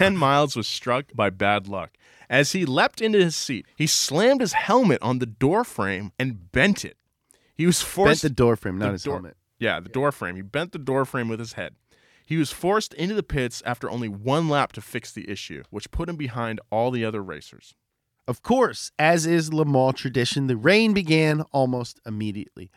Ken 0.00 0.16
Miles 0.16 0.56
was 0.56 0.66
struck 0.66 1.12
by 1.14 1.28
bad 1.28 1.68
luck. 1.68 1.90
As 2.30 2.52
he 2.52 2.64
leapt 2.64 3.02
into 3.02 3.18
his 3.18 3.36
seat, 3.36 3.66
he 3.76 3.86
slammed 3.86 4.40
his 4.40 4.54
helmet 4.54 5.02
on 5.02 5.18
the 5.18 5.26
door 5.26 5.62
frame 5.62 6.12
and 6.18 6.50
bent 6.52 6.86
it. 6.86 6.96
He 7.54 7.66
was 7.66 7.80
Bent 7.82 7.88
forced 7.90 8.22
the 8.22 8.30
door 8.30 8.56
frame, 8.56 8.78
not 8.78 8.86
the 8.86 8.92
his 8.92 9.02
door- 9.02 9.14
helmet. 9.16 9.36
Yeah, 9.58 9.78
the 9.78 9.90
door 9.90 10.10
frame. 10.10 10.36
He 10.36 10.42
bent 10.42 10.72
the 10.72 10.78
door 10.78 11.04
frame 11.04 11.28
with 11.28 11.38
his 11.38 11.52
head. 11.52 11.74
He 12.24 12.38
was 12.38 12.50
forced 12.50 12.94
into 12.94 13.14
the 13.14 13.22
pits 13.22 13.62
after 13.66 13.90
only 13.90 14.08
one 14.08 14.48
lap 14.48 14.72
to 14.72 14.80
fix 14.80 15.12
the 15.12 15.28
issue, 15.28 15.64
which 15.68 15.90
put 15.90 16.08
him 16.08 16.16
behind 16.16 16.60
all 16.70 16.90
the 16.90 17.04
other 17.04 17.22
racers. 17.22 17.74
Of 18.26 18.42
course, 18.42 18.92
as 18.98 19.26
is 19.26 19.52
Le 19.52 19.66
Mans 19.66 19.96
tradition, 19.96 20.46
the 20.46 20.56
rain 20.56 20.94
began 20.94 21.42
almost 21.52 22.00
immediately. 22.06 22.70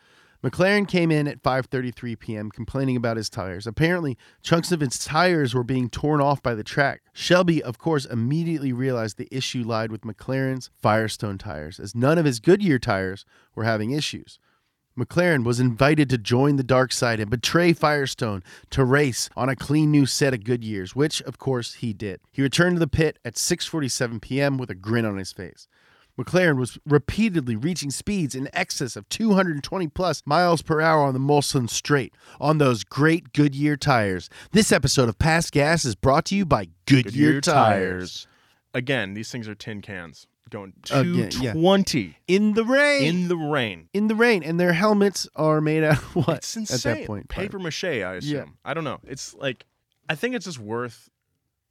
McLaren 0.44 0.86
came 0.86 1.10
in 1.10 1.26
at 1.26 1.42
5:33 1.42 2.20
p.m. 2.20 2.52
complaining 2.52 2.98
about 2.98 3.16
his 3.16 3.30
tires. 3.30 3.66
Apparently, 3.66 4.18
chunks 4.42 4.74
of 4.74 4.82
his 4.82 5.00
tires 5.00 5.54
were 5.54 5.64
being 5.64 5.90
torn 5.90 6.20
off 6.20 6.44
by 6.44 6.54
the 6.54 6.66
track. 6.66 7.02
Shelby, 7.14 7.64
of 7.64 7.78
course, 7.78 8.06
immediately 8.06 8.74
realized 8.74 9.18
the 9.18 9.30
issue 9.32 9.64
lied 9.64 9.90
with 9.90 10.02
McLaren's 10.02 10.70
Firestone 10.82 11.38
tires, 11.38 11.80
as 11.80 11.96
none 11.96 12.18
of 12.18 12.26
his 12.26 12.42
Goodyear 12.42 12.78
tires 12.78 13.26
were 13.56 13.64
having 13.64 13.92
issues. 13.92 14.38
McLaren 14.98 15.46
was 15.46 15.62
invited 15.62 16.10
to 16.10 16.18
join 16.18 16.58
the 16.58 16.64
dark 16.64 16.92
side 16.92 17.20
and 17.20 17.32
betray 17.32 17.74
Firestone 17.74 18.44
to 18.70 18.84
race 18.84 19.30
on 19.36 19.50
a 19.50 19.56
clean 19.56 19.90
new 19.92 20.06
set 20.06 20.34
of 20.34 20.42
Goodyears, 20.42 20.94
which 20.94 21.22
of 21.22 21.40
course 21.40 21.76
he 21.76 21.94
did. 21.94 22.20
He 22.32 22.42
returned 22.42 22.76
to 22.76 22.80
the 22.80 22.88
pit 22.88 23.18
at 23.24 23.36
6:47 23.36 24.22
p.m. 24.22 24.58
with 24.58 24.70
a 24.70 24.76
grin 24.76 25.06
on 25.06 25.18
his 25.18 25.32
face. 25.32 25.70
McLaren 26.20 26.58
was 26.58 26.78
repeatedly 26.86 27.56
reaching 27.56 27.90
speeds 27.90 28.36
in 28.36 28.48
excess 28.54 28.96
of 28.96 29.10
220 29.10 29.88
plus 29.88 30.22
miles 30.26 30.62
per 30.62 30.80
hour 30.80 31.02
on 31.04 31.14
the 31.14 31.20
Mulsanne 31.20 31.70
Straight 31.70 32.14
on 32.40 32.60
those 32.60 32.84
great 32.84 33.34
Goodyear 33.34 33.78
tires. 33.78 34.30
This 34.52 34.72
episode 34.72 35.10
of 35.10 35.18
Past 35.18 35.52
Gas 35.52 35.86
is 35.86 35.96
brought 35.96 36.26
to 36.26 36.36
you 36.36 36.46
by 36.46 36.68
Goodyear, 36.86 37.42
tires. 37.42 38.28
Again, 38.76 39.16
these 39.16 39.32
things 39.32 39.48
are 39.48 39.56
tin 39.56 39.82
cans 39.82 40.28
going 40.52 40.74
Again, 40.92 41.16
yeah. 41.42 41.54
220 41.54 42.18
In 42.28 42.54
the 42.54 42.64
rain. 42.64 43.04
in 43.04 43.28
the 43.28 43.36
rain. 43.38 43.90
in 43.92 44.08
the 44.08 44.14
rain, 44.14 44.44
and 44.44 44.60
their 44.60 44.74
helmets 44.74 45.28
are 45.36 45.62
made 45.62 45.84
out 45.84 45.98
of 45.98 46.16
what? 46.16 46.38
It's 46.38 46.56
insane. 46.56 46.92
At 46.92 46.98
that 47.00 47.08
point, 47.08 47.28
paper 47.30 47.58
mache. 47.58 47.84
I 47.86 48.16
assume. 48.16 48.36
Yeah. 48.36 48.46
I 48.64 48.76
don't 48.76 48.84
know. 48.84 49.00
It's 49.04 49.34
like 49.34 49.66
I 50.08 50.14
think 50.14 50.36
it's 50.36 50.46
just 50.46 50.60
worth 50.60 51.10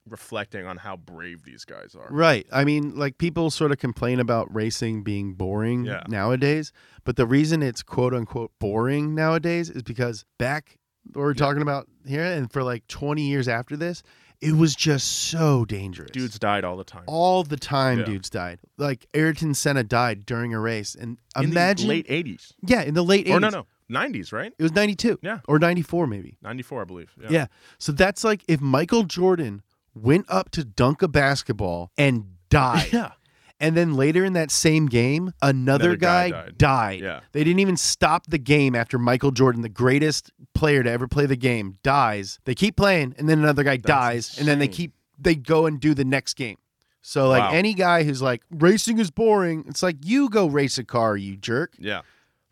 reflecting 0.07 0.65
on 0.65 0.77
how 0.77 0.97
brave 0.97 1.43
these 1.43 1.65
guys 1.65 1.95
are. 1.95 2.07
Right. 2.09 2.45
I 2.51 2.63
mean, 2.65 2.95
like 2.95 3.17
people 3.17 3.49
sort 3.51 3.71
of 3.71 3.77
complain 3.77 4.19
about 4.19 4.53
racing 4.53 5.03
being 5.03 5.33
boring 5.33 5.85
Yeah. 5.85 6.03
nowadays, 6.07 6.71
but 7.03 7.15
the 7.15 7.25
reason 7.25 7.63
it's 7.63 7.81
quote 7.83 8.13
unquote 8.13 8.51
boring 8.59 9.15
nowadays 9.15 9.69
is 9.69 9.83
because 9.83 10.25
back 10.37 10.77
what 11.13 11.21
we're 11.21 11.33
talking 11.33 11.61
about 11.61 11.87
here 12.05 12.23
and 12.23 12.51
for 12.51 12.63
like 12.63 12.85
20 12.87 13.21
years 13.27 13.47
after 13.47 13.75
this, 13.77 14.03
it 14.41 14.53
was 14.57 14.75
just 14.75 15.07
so 15.07 15.63
dangerous. 15.63 16.11
Dudes 16.11 16.37
died 16.37 16.65
all 16.65 16.75
the 16.75 16.83
time. 16.83 17.03
all 17.07 17.43
the 17.43 17.55
time 17.55 17.99
Yeah. 17.99 18.05
dudes 18.05 18.29
died. 18.29 18.59
Like 18.77 19.05
Ayrton 19.13 19.53
Senna 19.53 19.83
died 19.85 20.25
during 20.25 20.53
a 20.53 20.59
race 20.59 20.95
and 20.95 21.17
in 21.37 21.45
imagine 21.45 21.87
the 21.87 21.93
late 21.95 22.07
80s. 22.09 22.53
Yeah, 22.65 22.81
in 22.81 22.93
the 22.93 23.03
late 23.05 23.27
80s. 23.27 23.35
Or 23.35 23.39
no, 23.39 23.49
no, 23.49 23.65
90s, 23.89 24.33
right? 24.33 24.51
It 24.57 24.63
was 24.63 24.73
92. 24.73 25.19
Yeah. 25.21 25.39
Or 25.47 25.59
94 25.59 26.07
maybe. 26.07 26.37
94, 26.41 26.81
I 26.81 26.83
believe. 26.85 27.13
Yeah. 27.21 27.27
Yeah. 27.29 27.45
So 27.77 27.93
that's 27.93 28.25
like 28.25 28.43
if 28.49 28.59
Michael 28.59 29.03
Jordan 29.03 29.61
went 29.95 30.25
up 30.29 30.49
to 30.51 30.63
dunk 30.63 31.01
a 31.01 31.07
basketball 31.07 31.91
and 31.97 32.25
died. 32.49 32.89
Yeah. 32.93 33.11
And 33.59 33.77
then 33.77 33.93
later 33.93 34.25
in 34.25 34.33
that 34.33 34.51
same 34.51 34.87
game, 34.87 35.31
another, 35.41 35.91
Another 35.91 35.95
guy 35.95 36.29
guy, 36.31 36.41
died. 36.45 36.57
died. 36.57 36.99
Yeah. 37.01 37.19
They 37.31 37.45
didn't 37.45 37.59
even 37.59 37.77
stop 37.77 38.25
the 38.27 38.37
game 38.39 38.75
after 38.75 38.99
Michael 38.99 39.31
Jordan, 39.31 39.61
the 39.61 39.69
greatest 39.69 40.31
player 40.53 40.83
to 40.83 40.89
ever 40.91 41.07
play 41.07 41.27
the 41.27 41.37
game, 41.37 41.77
dies. 41.81 42.39
They 42.43 42.55
keep 42.55 42.75
playing, 42.75 43.15
and 43.17 43.29
then 43.29 43.39
another 43.39 43.63
guy 43.63 43.77
dies, 43.77 44.37
and 44.37 44.47
then 44.47 44.59
they 44.59 44.65
insane. 44.65 44.75
keep 44.75 44.93
they 45.17 45.35
go 45.35 45.65
and 45.65 45.79
do 45.79 45.93
the 45.93 46.03
next 46.03 46.33
game. 46.33 46.57
So 47.01 47.29
like 47.29 47.43
Wow. 47.43 47.51
any 47.51 47.73
guy 47.73 48.03
who's 48.03 48.21
like 48.21 48.41
racing 48.51 48.97
is 48.99 49.11
boring, 49.11 49.63
it's 49.69 49.83
like 49.83 49.97
you 50.03 50.29
go 50.29 50.47
race 50.47 50.77
a 50.77 50.83
car, 50.83 51.15
you 51.15 51.37
jerk. 51.37 51.73
Yeah. 51.79 52.01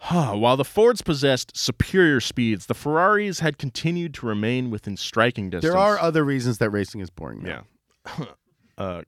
Huh. 0.03 0.35
While 0.35 0.57
the 0.57 0.65
Fords 0.65 1.03
possessed 1.03 1.55
superior 1.55 2.19
speeds, 2.19 2.65
the 2.65 2.73
Ferraris 2.73 3.39
had 3.39 3.59
continued 3.59 4.15
to 4.15 4.25
remain 4.25 4.71
within 4.71 4.97
striking 4.97 5.51
distance. 5.51 5.71
There 5.71 5.79
are 5.79 5.99
other 5.99 6.23
reasons 6.25 6.57
that 6.57 6.71
racing 6.71 7.01
is 7.01 7.11
boring. 7.11 7.43
man. 7.43 7.65
Yeah. 8.17 8.25
uh, 8.79 9.01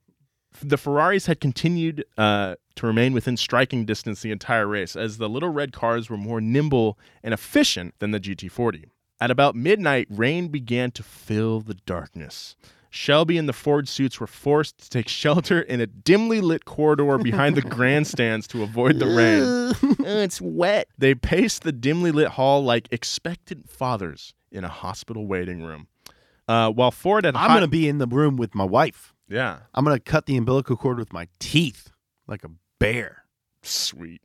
the 0.61 0.77
Ferraris 0.77 1.25
had 1.25 1.39
continued 1.39 2.05
uh, 2.15 2.55
to 2.75 2.85
remain 2.85 3.13
within 3.13 3.37
striking 3.37 3.85
distance 3.85 4.21
the 4.21 4.29
entire 4.29 4.67
race, 4.67 4.95
as 4.95 5.17
the 5.17 5.27
little 5.27 5.49
red 5.49 5.73
cars 5.73 6.11
were 6.11 6.17
more 6.17 6.39
nimble 6.39 6.99
and 7.23 7.33
efficient 7.33 7.95
than 7.97 8.11
the 8.11 8.19
GT40. 8.19 8.85
At 9.19 9.31
about 9.31 9.55
midnight, 9.55 10.05
rain 10.11 10.49
began 10.49 10.91
to 10.91 11.01
fill 11.01 11.59
the 11.59 11.73
darkness. 11.73 12.55
Shelby 12.95 13.39
and 13.39 13.49
the 13.49 13.53
Ford 13.53 13.89
suits 13.89 14.19
were 14.19 14.27
forced 14.27 14.77
to 14.77 14.89
take 14.89 15.07
shelter 15.07 15.59
in 15.59 15.81
a 15.81 15.87
dimly 15.87 16.41
lit 16.41 16.63
corridor 16.65 17.17
behind 17.17 17.55
the 17.57 17.61
grandstands 17.77 18.45
to 18.49 18.61
avoid 18.61 18.99
the 18.99 19.07
rain. 19.07 19.97
it's 20.05 20.39
wet. 20.39 20.87
They 20.99 21.15
paced 21.15 21.63
the 21.63 21.71
dimly 21.71 22.11
lit 22.11 22.27
hall 22.27 22.63
like 22.63 22.87
expectant 22.91 23.67
fathers 23.67 24.35
in 24.51 24.63
a 24.63 24.67
hospital 24.67 25.25
waiting 25.25 25.63
room. 25.63 25.87
Uh, 26.47 26.69
while 26.69 26.91
Ford 26.91 27.25
had 27.25 27.35
I'm 27.35 27.49
hot- 27.49 27.55
gonna 27.55 27.67
be 27.67 27.89
in 27.89 27.97
the 27.97 28.05
room 28.05 28.37
with 28.37 28.53
my 28.53 28.63
wife. 28.65 29.15
yeah, 29.27 29.61
I'm 29.73 29.83
gonna 29.83 29.99
cut 29.99 30.27
the 30.27 30.37
umbilical 30.37 30.75
cord 30.77 30.99
with 30.99 31.11
my 31.11 31.27
teeth 31.39 31.89
like 32.27 32.43
a 32.43 32.51
bear. 32.79 33.23
Sweet. 33.63 34.21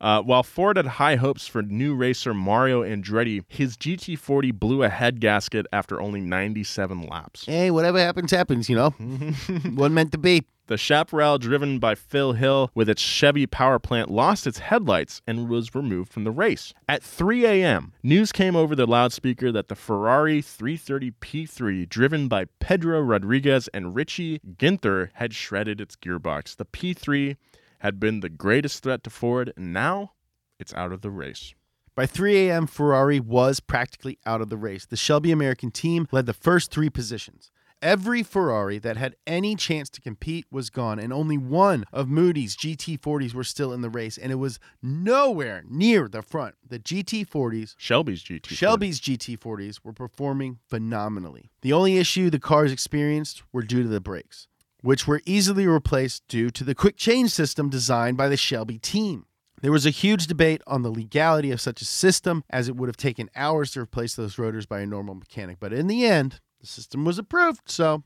Uh, 0.00 0.22
while 0.22 0.42
Ford 0.42 0.76
had 0.76 0.86
high 0.86 1.16
hopes 1.16 1.46
for 1.46 1.62
new 1.62 1.94
racer 1.94 2.32
Mario 2.32 2.82
Andretti, 2.82 3.44
his 3.48 3.76
GT40 3.76 4.54
blew 4.54 4.82
a 4.82 4.88
head 4.88 5.20
gasket 5.20 5.66
after 5.72 6.00
only 6.00 6.20
97 6.20 7.02
laps. 7.02 7.46
Hey, 7.46 7.70
whatever 7.70 7.98
happens, 7.98 8.30
happens, 8.30 8.68
you 8.68 8.76
know. 8.76 8.94
Wasn't 9.74 9.94
meant 9.94 10.12
to 10.12 10.18
be. 10.18 10.44
The 10.68 10.76
Chaparral, 10.76 11.38
driven 11.38 11.78
by 11.78 11.94
Phil 11.94 12.34
Hill 12.34 12.70
with 12.74 12.90
its 12.90 13.00
Chevy 13.00 13.46
power 13.46 13.78
plant, 13.78 14.10
lost 14.10 14.46
its 14.46 14.58
headlights 14.58 15.22
and 15.26 15.48
was 15.48 15.74
removed 15.74 16.12
from 16.12 16.24
the 16.24 16.30
race. 16.30 16.74
At 16.86 17.02
3 17.02 17.46
a.m., 17.46 17.94
news 18.02 18.32
came 18.32 18.54
over 18.54 18.76
the 18.76 18.86
loudspeaker 18.86 19.50
that 19.50 19.68
the 19.68 19.74
Ferrari 19.74 20.42
330 20.42 21.12
P3, 21.22 21.88
driven 21.88 22.28
by 22.28 22.44
Pedro 22.60 23.00
Rodriguez 23.00 23.68
and 23.72 23.94
Richie 23.94 24.40
Ginther, 24.58 25.08
had 25.14 25.32
shredded 25.32 25.80
its 25.80 25.96
gearbox. 25.96 26.54
The 26.54 26.66
P3 26.66 27.36
had 27.78 28.00
been 28.00 28.20
the 28.20 28.28
greatest 28.28 28.82
threat 28.82 29.02
to 29.04 29.10
Ford, 29.10 29.52
and 29.56 29.72
now 29.72 30.12
it's 30.58 30.74
out 30.74 30.92
of 30.92 31.00
the 31.00 31.10
race. 31.10 31.54
By 31.94 32.06
3 32.06 32.48
a.m., 32.48 32.66
Ferrari 32.66 33.18
was 33.18 33.58
practically 33.58 34.18
out 34.24 34.40
of 34.40 34.50
the 34.50 34.56
race. 34.56 34.86
The 34.86 34.96
Shelby 34.96 35.32
American 35.32 35.70
team 35.70 36.06
led 36.12 36.26
the 36.26 36.32
first 36.32 36.70
three 36.70 36.90
positions. 36.90 37.50
Every 37.80 38.24
Ferrari 38.24 38.78
that 38.78 38.96
had 38.96 39.14
any 39.24 39.54
chance 39.54 39.88
to 39.90 40.00
compete 40.00 40.46
was 40.50 40.68
gone, 40.68 40.98
and 40.98 41.12
only 41.12 41.38
one 41.38 41.84
of 41.92 42.08
Moody's 42.08 42.56
GT40s 42.56 43.34
were 43.34 43.44
still 43.44 43.72
in 43.72 43.82
the 43.82 43.90
race, 43.90 44.18
and 44.18 44.32
it 44.32 44.36
was 44.36 44.58
nowhere 44.82 45.62
near 45.68 46.08
the 46.08 46.22
front. 46.22 46.56
The 46.68 46.80
GT40s, 46.80 47.74
Shelby's 47.78 48.24
GT40s, 48.24 48.48
Shelby's 48.48 49.00
GT40s, 49.00 49.80
were 49.84 49.92
performing 49.92 50.58
phenomenally. 50.68 51.50
The 51.62 51.72
only 51.72 51.98
issue 51.98 52.30
the 52.30 52.40
cars 52.40 52.72
experienced 52.72 53.44
were 53.52 53.62
due 53.62 53.84
to 53.84 53.88
the 53.88 54.00
brakes, 54.00 54.48
which 54.82 55.06
were 55.06 55.22
easily 55.24 55.66
replaced 55.66 56.26
due 56.28 56.50
to 56.50 56.64
the 56.64 56.74
quick 56.74 56.96
change 56.96 57.30
system 57.30 57.68
designed 57.68 58.16
by 58.16 58.28
the 58.28 58.36
Shelby 58.36 58.78
team. 58.78 59.26
There 59.60 59.72
was 59.72 59.86
a 59.86 59.90
huge 59.90 60.26
debate 60.26 60.62
on 60.66 60.82
the 60.82 60.90
legality 60.90 61.50
of 61.50 61.60
such 61.60 61.82
a 61.82 61.84
system, 61.84 62.44
as 62.48 62.68
it 62.68 62.76
would 62.76 62.88
have 62.88 62.96
taken 62.96 63.28
hours 63.34 63.72
to 63.72 63.80
replace 63.80 64.14
those 64.14 64.38
rotors 64.38 64.66
by 64.66 64.80
a 64.80 64.86
normal 64.86 65.16
mechanic. 65.16 65.58
But 65.58 65.72
in 65.72 65.88
the 65.88 66.06
end, 66.06 66.40
the 66.60 66.66
system 66.66 67.04
was 67.04 67.18
approved. 67.18 67.62
So 67.66 68.04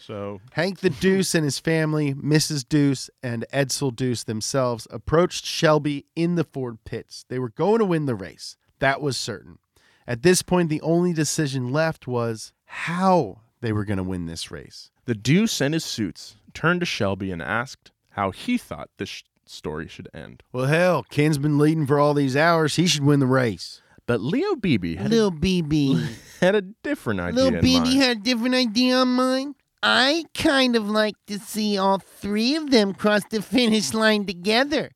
So 0.00 0.40
Hank 0.52 0.80
the 0.80 0.90
Deuce 0.90 1.34
and 1.34 1.44
his 1.44 1.58
family, 1.58 2.14
Mrs. 2.14 2.68
Deuce 2.68 3.10
and 3.22 3.44
Edsel 3.52 3.94
Deuce 3.94 4.24
themselves, 4.24 4.88
approached 4.90 5.44
Shelby 5.44 6.06
in 6.16 6.34
the 6.34 6.44
Ford 6.44 6.78
pits. 6.84 7.24
They 7.28 7.38
were 7.38 7.50
going 7.50 7.78
to 7.78 7.84
win 7.84 8.06
the 8.06 8.14
race. 8.14 8.56
That 8.80 9.00
was 9.00 9.16
certain. 9.16 9.58
At 10.06 10.22
this 10.22 10.42
point, 10.42 10.68
the 10.68 10.80
only 10.80 11.12
decision 11.12 11.70
left 11.70 12.06
was 12.06 12.52
how 12.64 13.40
they 13.60 13.72
were 13.72 13.84
going 13.84 13.96
to 13.98 14.02
win 14.02 14.26
this 14.26 14.50
race. 14.50 14.90
the 15.06 15.14
Deuce 15.14 15.60
and 15.60 15.74
his 15.74 15.84
suits 15.84 16.36
turned 16.54 16.80
to 16.80 16.86
Shelby 16.86 17.30
and 17.30 17.40
asked 17.42 17.90
how 18.10 18.30
he 18.30 18.58
thought 18.58 18.90
this 18.98 19.08
sh- 19.08 19.22
story 19.46 19.88
should 19.88 20.08
end. 20.12 20.42
Well, 20.52 20.66
hell, 20.66 21.04
Ken's 21.08 21.38
been 21.38 21.58
leading 21.58 21.86
for 21.86 21.98
all 21.98 22.14
these 22.14 22.36
hours. 22.36 22.76
He 22.76 22.86
should 22.86 23.04
win 23.04 23.20
the 23.20 23.26
race. 23.26 23.80
But 24.06 24.20
Leo 24.20 24.54
Beebe 24.56 24.96
had, 24.96 25.10
Little 25.10 25.30
BB. 25.32 26.06
had 26.40 26.54
a 26.54 26.62
different 26.62 27.20
idea 27.20 27.44
Little 27.44 27.58
in 27.58 27.64
BB 27.64 27.72
mind. 27.84 27.92
had 28.02 28.16
a 28.16 28.20
different 28.20 28.54
idea 28.54 28.96
on 28.96 29.08
mine. 29.08 29.54
I 29.82 30.24
kind 30.34 30.74
of 30.76 30.88
like 30.88 31.14
to 31.28 31.38
see 31.38 31.78
all 31.78 31.98
three 31.98 32.56
of 32.56 32.70
them 32.70 32.94
cross 32.94 33.22
the 33.30 33.40
finish 33.42 33.94
line 33.94 34.26
together. 34.26 34.90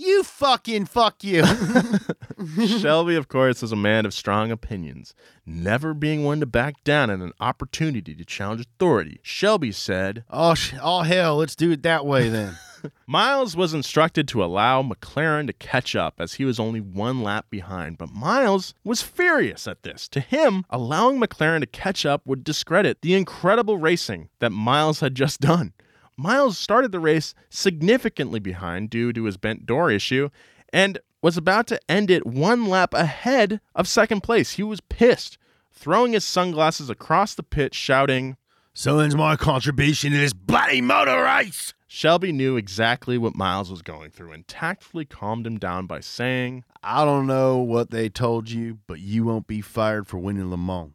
You 0.00 0.22
fucking 0.22 0.86
fuck 0.86 1.22
you. 1.22 1.44
Shelby, 2.66 3.16
of 3.16 3.28
course, 3.28 3.62
is 3.62 3.70
a 3.70 3.76
man 3.76 4.06
of 4.06 4.14
strong 4.14 4.50
opinions, 4.50 5.12
never 5.44 5.92
being 5.92 6.24
one 6.24 6.40
to 6.40 6.46
back 6.46 6.82
down 6.84 7.10
at 7.10 7.18
an 7.18 7.32
opportunity 7.38 8.14
to 8.14 8.24
challenge 8.24 8.62
authority. 8.62 9.20
Shelby 9.22 9.72
said, 9.72 10.24
oh, 10.30 10.54
sh- 10.54 10.72
oh, 10.80 11.02
hell, 11.02 11.36
let's 11.36 11.54
do 11.54 11.70
it 11.70 11.82
that 11.82 12.06
way 12.06 12.30
then. 12.30 12.56
Miles 13.06 13.54
was 13.54 13.74
instructed 13.74 14.26
to 14.28 14.42
allow 14.42 14.82
McLaren 14.82 15.46
to 15.48 15.52
catch 15.52 15.94
up 15.94 16.14
as 16.18 16.34
he 16.34 16.46
was 16.46 16.58
only 16.58 16.80
one 16.80 17.22
lap 17.22 17.44
behind, 17.50 17.98
but 17.98 18.10
Miles 18.10 18.72
was 18.82 19.02
furious 19.02 19.68
at 19.68 19.82
this. 19.82 20.08
To 20.08 20.20
him, 20.20 20.64
allowing 20.70 21.20
McLaren 21.20 21.60
to 21.60 21.66
catch 21.66 22.06
up 22.06 22.22
would 22.24 22.42
discredit 22.42 23.02
the 23.02 23.14
incredible 23.14 23.76
racing 23.76 24.30
that 24.38 24.48
Miles 24.48 25.00
had 25.00 25.14
just 25.14 25.42
done. 25.42 25.74
Miles 26.16 26.58
started 26.58 26.92
the 26.92 27.00
race 27.00 27.34
significantly 27.48 28.40
behind 28.40 28.90
due 28.90 29.12
to 29.12 29.24
his 29.24 29.36
bent 29.36 29.66
door 29.66 29.90
issue 29.90 30.28
and 30.72 30.98
was 31.22 31.36
about 31.36 31.66
to 31.68 31.80
end 31.88 32.10
it 32.10 32.26
one 32.26 32.66
lap 32.66 32.94
ahead 32.94 33.60
of 33.74 33.88
second 33.88 34.22
place. 34.22 34.52
He 34.52 34.62
was 34.62 34.80
pissed, 34.80 35.38
throwing 35.72 36.12
his 36.12 36.24
sunglasses 36.24 36.90
across 36.90 37.34
the 37.34 37.42
pit, 37.42 37.74
shouting, 37.74 38.36
so 38.72 38.98
ends 39.00 39.16
my 39.16 39.36
contribution 39.36 40.12
to 40.12 40.18
this 40.18 40.32
bloody 40.32 40.80
motor 40.80 41.22
race. 41.22 41.74
Shelby 41.92 42.30
knew 42.30 42.56
exactly 42.56 43.18
what 43.18 43.34
Miles 43.34 43.68
was 43.68 43.82
going 43.82 44.10
through 44.12 44.30
and 44.30 44.46
tactfully 44.46 45.04
calmed 45.04 45.44
him 45.44 45.58
down 45.58 45.86
by 45.86 45.98
saying, 45.98 46.62
I 46.84 47.04
don't 47.04 47.26
know 47.26 47.58
what 47.58 47.90
they 47.90 48.08
told 48.08 48.48
you, 48.48 48.78
but 48.86 49.00
you 49.00 49.24
won't 49.24 49.48
be 49.48 49.60
fired 49.60 50.06
for 50.06 50.18
winning 50.18 50.50
Le 50.50 50.56
Mans. 50.56 50.92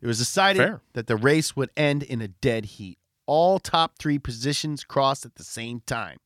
It 0.00 0.06
was 0.06 0.18
decided 0.18 0.62
Fair. 0.62 0.82
that 0.92 1.08
the 1.08 1.16
race 1.16 1.56
would 1.56 1.70
end 1.76 2.04
in 2.04 2.22
a 2.22 2.28
dead 2.28 2.64
heat. 2.64 2.99
All 3.30 3.60
top 3.60 3.96
three 3.96 4.18
positions 4.18 4.82
crossed 4.82 5.24
at 5.24 5.36
the 5.36 5.44
same 5.44 5.82
time. 5.86 6.18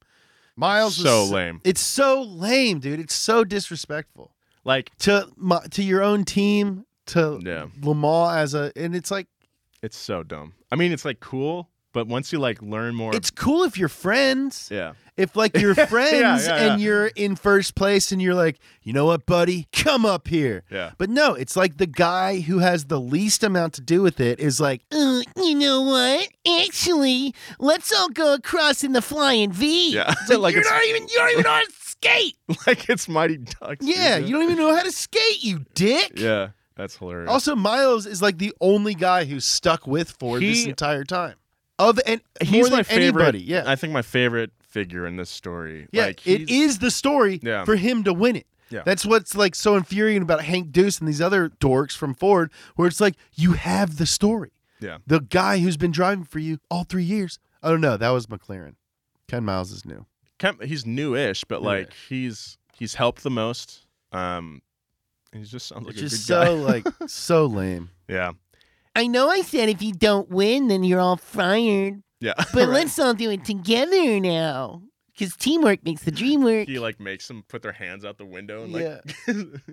Miles 0.56 0.96
was 0.96 1.06
So 1.06 1.24
lame. 1.26 1.60
It's 1.62 1.82
so 1.82 2.22
lame, 2.22 2.78
dude. 2.78 2.98
It's 2.98 3.14
so 3.14 3.44
disrespectful 3.44 4.30
like, 4.64 4.96
to 5.00 5.28
my, 5.36 5.60
to 5.72 5.82
your 5.82 6.02
own 6.02 6.24
team, 6.24 6.86
to 7.06 7.40
Yeah. 7.44 7.66
Le 7.82 7.94
Mans 7.94 8.36
as 8.36 8.54
a, 8.54 8.72
and 8.74 8.96
it's 8.96 9.10
like 9.10 9.26
it's 9.82 9.98
so 9.98 10.22
dumb. 10.22 10.54
I 10.72 10.76
mean, 10.76 10.92
it's 10.92 11.04
like 11.04 11.20
cool, 11.20 11.68
but 11.94 12.06
once 12.06 12.30
you 12.32 12.38
like 12.38 12.60
learn 12.60 12.94
more, 12.94 13.16
It's 13.16 13.30
cool 13.30 13.62
if 13.62 13.78
you're 13.78 13.88
friends. 13.88 14.68
yeah, 14.70 14.92
If 15.16 15.34
like 15.36 15.56
you're 15.56 15.74
friends 15.94 16.46
yeah, 16.46 16.56
and 16.56 16.78
yeah. 16.80 16.84
you're 16.84 17.06
in 17.06 17.36
first 17.36 17.74
place 17.74 18.12
and 18.12 18.20
you're 18.20 18.34
like, 18.34 18.58
you 18.82 18.92
know 18.92 19.06
what, 19.06 19.24
buddy, 19.24 19.66
come 19.72 20.04
up 20.04 20.28
here. 20.28 20.64
Yeah. 20.70 20.90
But 20.98 21.08
no, 21.08 21.32
it's 21.34 21.56
like 21.56 21.78
the 21.78 21.86
guy 21.86 22.40
who 22.40 22.58
has 22.58 22.84
the 22.86 23.00
least 23.00 23.42
amount 23.42 23.72
to 23.74 23.80
do 23.80 24.02
with 24.02 24.20
it 24.20 24.38
is 24.40 24.60
like, 24.60 24.82
Uh, 24.92 25.22
you 25.36 25.54
know 25.54 25.80
what? 25.80 26.28
Actually, 26.68 27.34
let's 27.58 27.92
all 27.92 28.08
go 28.10 28.34
across 28.34 28.84
in 28.84 28.92
the 28.92 29.02
flying 29.02 29.52
V. 29.52 29.94
yeah, 29.94 30.10
it's 30.10 30.28
like, 30.28 30.38
like 30.40 30.52
you're 30.54 30.60
it's 30.62 30.70
not 30.70 30.84
even 30.84 31.02
you 31.08 31.16
don't 31.18 31.30
even 31.30 31.42
know 31.44 31.50
how 31.50 31.60
to 31.62 31.72
skate. 31.72 32.36
like 32.66 32.88
it's 32.90 33.08
Mighty 33.08 33.38
Ducks. 33.38 33.86
Yeah, 33.86 34.18
dude. 34.18 34.28
you 34.28 34.34
don't 34.34 34.44
even 34.44 34.56
know 34.58 34.74
how 34.74 34.82
to 34.82 34.92
skate, 34.92 35.42
you 35.42 35.64
dick. 35.74 36.12
Yeah, 36.16 36.48
that's 36.76 36.96
hilarious. 36.96 37.30
Also, 37.30 37.54
Miles 37.54 38.04
is 38.06 38.20
like 38.20 38.38
the 38.38 38.52
only 38.60 38.94
guy 38.94 39.24
who's 39.24 39.44
stuck 39.44 39.86
with 39.86 40.10
Ford 40.18 40.42
this 40.42 40.64
He- 40.64 40.68
entire 40.70 41.04
time. 41.04 41.34
Of 41.78 41.98
and 42.06 42.20
he's 42.40 42.50
more 42.70 42.78
my 42.78 42.82
favorite. 42.82 43.02
anybody. 43.22 43.40
Yeah, 43.42 43.64
I 43.66 43.74
think 43.76 43.92
my 43.92 44.02
favorite 44.02 44.52
figure 44.60 45.06
in 45.06 45.16
this 45.16 45.30
story. 45.30 45.88
yeah. 45.92 46.06
like, 46.06 46.26
it 46.26 46.48
is 46.50 46.78
the 46.78 46.90
story 46.90 47.40
Yeah. 47.42 47.64
for 47.64 47.76
him 47.76 48.04
to 48.04 48.12
win 48.12 48.36
it. 48.36 48.46
Yeah. 48.70 48.82
That's 48.84 49.04
what's 49.04 49.34
like 49.34 49.54
so 49.54 49.76
infuriating 49.76 50.22
about 50.22 50.42
Hank 50.44 50.72
Deuce 50.72 50.98
and 50.98 51.08
these 51.08 51.20
other 51.20 51.48
dorks 51.48 51.96
from 51.96 52.14
Ford, 52.14 52.50
where 52.76 52.88
it's 52.88 53.00
like 53.00 53.14
you 53.34 53.52
have 53.52 53.98
the 53.98 54.06
story. 54.06 54.52
Yeah. 54.80 54.98
The 55.06 55.20
guy 55.20 55.58
who's 55.58 55.76
been 55.76 55.90
driving 55.92 56.24
for 56.24 56.38
you 56.38 56.58
all 56.70 56.84
three 56.84 57.04
years. 57.04 57.38
I 57.62 57.70
don't 57.70 57.80
know. 57.80 57.96
That 57.96 58.10
was 58.10 58.26
McLaren. 58.26 58.74
Ken 59.28 59.44
Miles 59.44 59.70
is 59.72 59.84
new. 59.84 60.06
Kemp, 60.38 60.62
he's 60.62 60.84
newish, 60.84 61.44
but 61.44 61.62
like 61.62 61.88
Newish. 61.88 62.06
he's 62.08 62.58
he's 62.76 62.94
helped 62.94 63.22
the 63.22 63.30
most. 63.30 63.86
Um, 64.12 64.62
he 65.32 65.42
just 65.44 65.66
sounds 65.68 65.86
like 65.86 65.94
Which 65.94 66.02
a 66.02 66.06
is 66.06 66.26
good 66.26 66.34
guy. 66.34 66.44
so 66.46 66.54
like 66.56 66.86
so 67.08 67.46
lame. 67.46 67.90
yeah, 68.08 68.32
I 68.94 69.06
know 69.06 69.28
I 69.28 69.42
said 69.42 69.68
if 69.68 69.82
you 69.82 69.92
don't 69.92 70.28
win, 70.30 70.68
then 70.68 70.84
you're 70.84 71.00
all 71.00 71.16
fired. 71.16 72.02
yeah. 72.20 72.34
But 72.52 72.54
right. 72.54 72.68
let's 72.68 72.98
all 72.98 73.14
do 73.14 73.30
it 73.30 73.44
together 73.44 74.20
now. 74.20 74.82
Because 75.16 75.36
teamwork 75.36 75.84
makes 75.84 76.02
the 76.02 76.10
dream 76.10 76.42
work. 76.42 76.66
He 76.66 76.80
like 76.80 76.98
makes 76.98 77.28
them 77.28 77.44
put 77.46 77.62
their 77.62 77.70
hands 77.72 78.04
out 78.04 78.18
the 78.18 78.24
window 78.26 78.64
and 78.64 78.72
like 78.72 79.00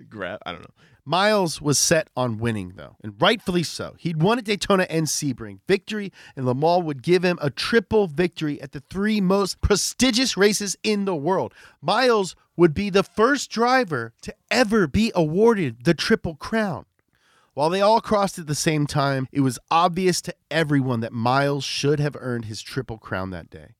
grab. 0.08 0.38
I 0.46 0.52
don't 0.52 0.60
know. 0.60 0.70
Miles 1.04 1.60
was 1.60 1.80
set 1.80 2.06
on 2.16 2.38
winning, 2.38 2.74
though, 2.76 2.94
and 3.02 3.20
rightfully 3.20 3.64
so. 3.64 3.96
He'd 3.98 4.22
won 4.22 4.38
at 4.38 4.44
Daytona 4.44 4.86
and 4.88 5.08
Sebring. 5.08 5.58
Victory 5.66 6.12
and 6.36 6.46
Le 6.46 6.54
Mans 6.54 6.84
would 6.84 7.02
give 7.02 7.24
him 7.24 7.40
a 7.42 7.50
triple 7.50 8.06
victory 8.06 8.62
at 8.62 8.70
the 8.70 8.84
three 8.88 9.20
most 9.20 9.60
prestigious 9.60 10.36
races 10.36 10.76
in 10.84 11.06
the 11.06 11.16
world. 11.16 11.52
Miles 11.80 12.36
would 12.56 12.72
be 12.72 12.88
the 12.88 13.02
first 13.02 13.50
driver 13.50 14.12
to 14.22 14.32
ever 14.48 14.86
be 14.86 15.10
awarded 15.12 15.82
the 15.84 15.94
Triple 15.94 16.36
Crown. 16.36 16.84
While 17.54 17.68
they 17.68 17.82
all 17.82 18.00
crossed 18.00 18.38
at 18.38 18.46
the 18.46 18.54
same 18.54 18.86
time, 18.86 19.28
it 19.30 19.40
was 19.40 19.58
obvious 19.70 20.22
to 20.22 20.34
everyone 20.50 21.00
that 21.00 21.12
Miles 21.12 21.64
should 21.64 22.00
have 22.00 22.16
earned 22.18 22.46
his 22.46 22.62
Triple 22.62 22.96
Crown 22.96 23.28
that 23.30 23.50
day. 23.50 23.74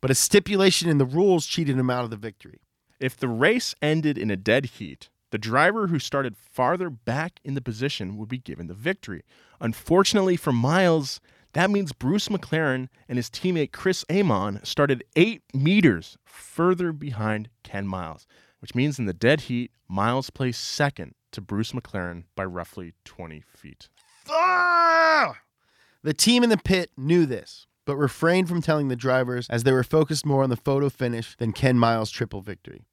But 0.00 0.12
a 0.12 0.14
stipulation 0.14 0.88
in 0.88 0.98
the 0.98 1.04
rules 1.04 1.46
cheated 1.46 1.76
him 1.76 1.90
out 1.90 2.04
of 2.04 2.10
the 2.10 2.16
victory. 2.16 2.60
If 3.00 3.16
the 3.16 3.28
race 3.28 3.74
ended 3.82 4.16
in 4.16 4.30
a 4.30 4.36
dead 4.36 4.66
heat, 4.66 5.08
the 5.32 5.38
driver 5.38 5.88
who 5.88 5.98
started 5.98 6.36
farther 6.36 6.90
back 6.90 7.40
in 7.42 7.54
the 7.54 7.60
position 7.60 8.16
would 8.18 8.28
be 8.28 8.38
given 8.38 8.68
the 8.68 8.74
victory. 8.74 9.24
Unfortunately 9.60 10.36
for 10.36 10.52
Miles, 10.52 11.20
that 11.54 11.70
means 11.70 11.92
Bruce 11.92 12.28
McLaren 12.28 12.88
and 13.08 13.16
his 13.18 13.28
teammate 13.28 13.72
Chris 13.72 14.04
Amon 14.12 14.60
started 14.62 15.02
eight 15.16 15.42
meters 15.52 16.16
further 16.24 16.92
behind 16.92 17.48
Ken 17.64 17.88
Miles, 17.88 18.28
which 18.60 18.76
means 18.76 19.00
in 19.00 19.06
the 19.06 19.12
dead 19.12 19.42
heat, 19.42 19.72
Miles 19.88 20.30
placed 20.30 20.62
second 20.62 21.14
to 21.32 21.40
Bruce 21.40 21.72
McLaren 21.72 22.24
by 22.34 22.44
roughly 22.44 22.94
20 23.04 23.40
feet. 23.40 23.88
Ah! 24.30 25.38
The 26.02 26.14
team 26.14 26.42
in 26.42 26.50
the 26.50 26.56
pit 26.56 26.90
knew 26.96 27.26
this, 27.26 27.66
but 27.84 27.96
refrained 27.96 28.48
from 28.48 28.62
telling 28.62 28.88
the 28.88 28.96
drivers 28.96 29.46
as 29.48 29.64
they 29.64 29.72
were 29.72 29.84
focused 29.84 30.26
more 30.26 30.42
on 30.42 30.50
the 30.50 30.56
photo 30.56 30.88
finish 30.88 31.36
than 31.36 31.52
Ken 31.52 31.78
Miles' 31.78 32.10
triple 32.10 32.40
victory. 32.40 32.84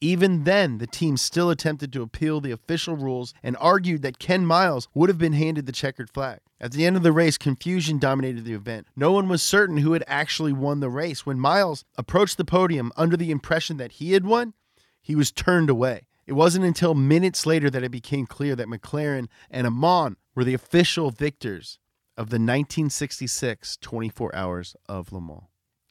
Even 0.00 0.44
then, 0.44 0.78
the 0.78 0.86
team 0.86 1.16
still 1.16 1.48
attempted 1.48 1.92
to 1.92 2.02
appeal 2.02 2.40
the 2.40 2.50
official 2.50 2.96
rules 2.96 3.32
and 3.42 3.56
argued 3.58 4.02
that 4.02 4.18
Ken 4.18 4.44
Miles 4.44 4.86
would 4.92 5.08
have 5.08 5.18
been 5.18 5.32
handed 5.32 5.66
the 5.66 5.72
checkered 5.72 6.10
flag. 6.10 6.40
At 6.60 6.72
the 6.72 6.84
end 6.84 6.96
of 6.96 7.02
the 7.02 7.12
race, 7.12 7.38
confusion 7.38 7.98
dominated 7.98 8.44
the 8.44 8.54
event. 8.54 8.86
No 8.96 9.12
one 9.12 9.28
was 9.28 9.42
certain 9.42 9.78
who 9.78 9.92
had 9.92 10.04
actually 10.06 10.52
won 10.52 10.80
the 10.80 10.90
race. 10.90 11.24
When 11.24 11.40
Miles 11.40 11.84
approached 11.96 12.36
the 12.36 12.44
podium 12.44 12.92
under 12.96 13.16
the 13.16 13.30
impression 13.30 13.78
that 13.78 13.92
he 13.92 14.12
had 14.12 14.24
won, 14.26 14.54
he 15.00 15.14
was 15.14 15.32
turned 15.32 15.70
away. 15.70 16.06
It 16.26 16.32
wasn't 16.32 16.64
until 16.64 16.94
minutes 16.94 17.46
later 17.46 17.68
that 17.70 17.82
it 17.82 17.90
became 17.90 18.26
clear 18.26 18.56
that 18.56 18.68
McLaren 18.68 19.28
and 19.50 19.66
Amon 19.66 20.16
were 20.34 20.44
the 20.44 20.54
official 20.54 21.10
victors 21.10 21.78
of 22.16 22.30
the 22.30 22.36
1966 22.36 23.76
24 23.80 24.34
Hours 24.34 24.76
of 24.88 25.12
Le 25.12 25.20
Mans. 25.20 25.42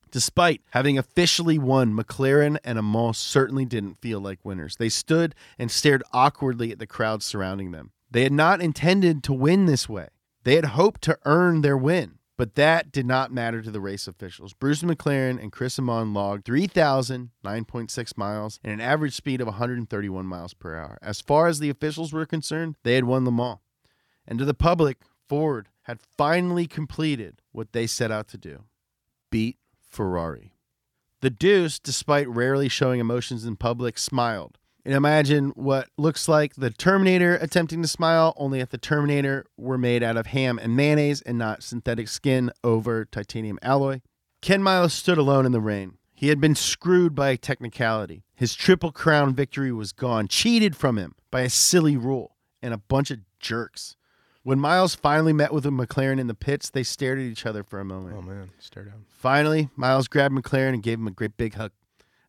Despite 0.09 0.61
having 0.71 0.97
officially 0.97 1.57
won, 1.57 1.93
McLaren 1.93 2.57
and 2.63 2.77
Amon 2.77 3.13
certainly 3.13 3.65
didn't 3.65 3.99
feel 3.99 4.19
like 4.19 4.39
winners. 4.43 4.75
They 4.75 4.89
stood 4.89 5.34
and 5.57 5.71
stared 5.71 6.03
awkwardly 6.13 6.71
at 6.71 6.79
the 6.79 6.86
crowd 6.86 7.23
surrounding 7.23 7.71
them. 7.71 7.91
They 8.11 8.23
had 8.23 8.31
not 8.31 8.61
intended 8.61 9.23
to 9.23 9.34
win 9.34 9.65
this 9.65 9.89
way. 9.89 10.09
They 10.43 10.55
had 10.55 10.65
hoped 10.65 11.01
to 11.03 11.17
earn 11.25 11.61
their 11.61 11.77
win, 11.77 12.19
but 12.38 12.55
that 12.55 12.91
did 12.91 13.05
not 13.05 13.31
matter 13.31 13.61
to 13.61 13.71
the 13.71 13.81
race 13.81 14.07
officials. 14.07 14.53
Bruce 14.53 14.81
McLaren 14.81 15.41
and 15.41 15.51
Chris 15.51 15.77
Amon 15.77 16.13
logged 16.13 16.45
3,009.6 16.45 18.17
miles 18.17 18.59
and 18.63 18.73
an 18.73 18.81
average 18.81 19.13
speed 19.13 19.41
of 19.41 19.47
131 19.47 20.25
miles 20.25 20.53
per 20.53 20.75
hour. 20.75 20.97
As 21.01 21.21
far 21.21 21.47
as 21.47 21.59
the 21.59 21.69
officials 21.69 22.11
were 22.11 22.25
concerned, 22.25 22.75
they 22.84 22.95
had 22.95 23.05
won 23.05 23.25
Le 23.25 23.31
Mans. 23.31 23.59
And 24.27 24.39
to 24.39 24.45
the 24.45 24.53
public, 24.53 24.99
Ford 25.27 25.69
had 25.84 25.99
finally 26.17 26.65
completed 26.65 27.41
what 27.51 27.73
they 27.73 27.88
set 27.88 28.11
out 28.11 28.27
to 28.29 28.38
do 28.38 28.63
beat 29.29 29.57
Ferrari. 29.89 30.53
The 31.21 31.29
Deuce, 31.29 31.79
despite 31.79 32.27
rarely 32.27 32.67
showing 32.67 32.99
emotions 32.99 33.45
in 33.45 33.55
public, 33.55 33.97
smiled. 33.97 34.57
And 34.86 34.93
imagine 34.93 35.51
what 35.51 35.88
looks 35.97 36.27
like 36.27 36.55
the 36.55 36.69
Terminator 36.69 37.36
attempting 37.36 37.81
to 37.81 37.88
smile, 37.88 38.34
only 38.36 38.59
if 38.59 38.69
the 38.69 38.77
Terminator 38.77 39.45
were 39.55 39.77
made 39.77 40.03
out 40.03 40.17
of 40.17 40.27
ham 40.27 40.59
and 40.59 40.75
mayonnaise 40.75 41.21
and 41.21 41.38
not 41.38 41.63
synthetic 41.63 42.09
skin 42.09 42.51
over 42.63 43.05
titanium 43.05 43.59
alloy. 43.61 44.01
Ken 44.41 44.61
Miles 44.61 44.93
stood 44.93 45.17
alone 45.17 45.45
in 45.45 45.53
the 45.53 45.61
rain. 45.61 45.97
He 46.13 46.27
had 46.27 46.41
been 46.41 46.55
screwed 46.55 47.15
by 47.15 47.29
a 47.29 47.38
technicality. 47.38 48.23
His 48.36 48.55
Triple 48.55 48.91
Crown 48.91 49.34
victory 49.34 49.71
was 49.71 49.93
gone, 49.93 50.27
cheated 50.27 50.75
from 50.75 50.97
him 50.97 51.15
by 51.31 51.41
a 51.41 51.49
silly 51.49 51.95
rule 51.95 52.36
and 52.61 52.73
a 52.73 52.77
bunch 52.77 53.09
of 53.09 53.19
jerks. 53.39 53.95
When 54.43 54.59
Miles 54.59 54.95
finally 54.95 55.31
met 55.31 55.53
with 55.53 55.63
McLaren 55.63 56.19
in 56.19 56.27
the 56.27 56.34
pits, 56.34 56.69
they 56.69 56.84
stared 56.84 57.19
at 57.19 57.25
each 57.25 57.45
other 57.45 57.63
for 57.63 57.79
a 57.79 57.86
moment. 57.86 58.17
Oh 58.17 58.21
man, 58.21 58.51
stare 58.59 58.84
down. 58.84 59.05
Finally, 59.07 59.69
Miles 59.77 60.09
grabbed 60.09 60.36
McLaren 60.36 60.73
and 60.73 60.84
gave 60.84 60.99
him 60.99 61.07
a 61.07 61.11
great 61.11 61.38
big 61.38 61.53
hug. 61.53 61.71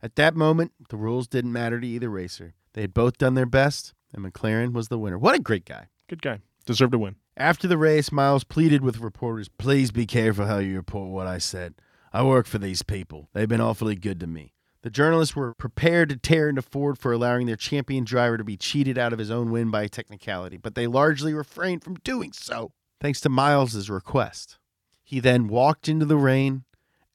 At 0.04 0.16
that 0.16 0.36
moment, 0.36 0.72
the 0.90 0.98
rules 0.98 1.26
didn't 1.26 1.54
matter 1.54 1.80
to 1.80 1.86
either 1.86 2.10
racer. 2.10 2.52
They 2.74 2.82
had 2.82 2.92
both 2.92 3.16
done 3.16 3.32
their 3.32 3.46
best, 3.46 3.94
and 4.12 4.22
McLaren 4.22 4.74
was 4.74 4.88
the 4.88 4.98
winner. 4.98 5.16
What 5.16 5.34
a 5.34 5.38
great 5.38 5.64
guy. 5.64 5.86
Good 6.10 6.20
guy. 6.20 6.40
Deserved 6.66 6.92
to 6.92 6.98
win. 6.98 7.16
After 7.38 7.66
the 7.66 7.78
race, 7.78 8.12
Miles 8.12 8.44
pleaded 8.44 8.82
with 8.82 9.00
reporters 9.00 9.48
Please 9.48 9.92
be 9.92 10.04
careful 10.04 10.44
how 10.44 10.58
you 10.58 10.76
report 10.76 11.10
what 11.10 11.26
I 11.26 11.38
said. 11.38 11.76
I 12.12 12.22
work 12.22 12.46
for 12.46 12.58
these 12.58 12.82
people, 12.82 13.30
they've 13.32 13.48
been 13.48 13.62
awfully 13.62 13.96
good 13.96 14.20
to 14.20 14.26
me. 14.26 14.52
The 14.82 14.90
journalists 14.90 15.34
were 15.34 15.54
prepared 15.54 16.10
to 16.10 16.18
tear 16.18 16.50
into 16.50 16.60
Ford 16.60 16.98
for 16.98 17.10
allowing 17.10 17.46
their 17.46 17.56
champion 17.56 18.04
driver 18.04 18.36
to 18.36 18.44
be 18.44 18.58
cheated 18.58 18.98
out 18.98 19.14
of 19.14 19.18
his 19.18 19.30
own 19.30 19.50
win 19.50 19.70
by 19.70 19.84
a 19.84 19.88
technicality, 19.88 20.58
but 20.58 20.74
they 20.74 20.86
largely 20.86 21.32
refrained 21.32 21.82
from 21.82 21.94
doing 22.04 22.34
so, 22.34 22.72
thanks 23.00 23.22
to 23.22 23.30
Miles's 23.30 23.88
request. 23.88 24.58
He 25.02 25.18
then 25.18 25.48
walked 25.48 25.88
into 25.88 26.04
the 26.04 26.18
rain 26.18 26.64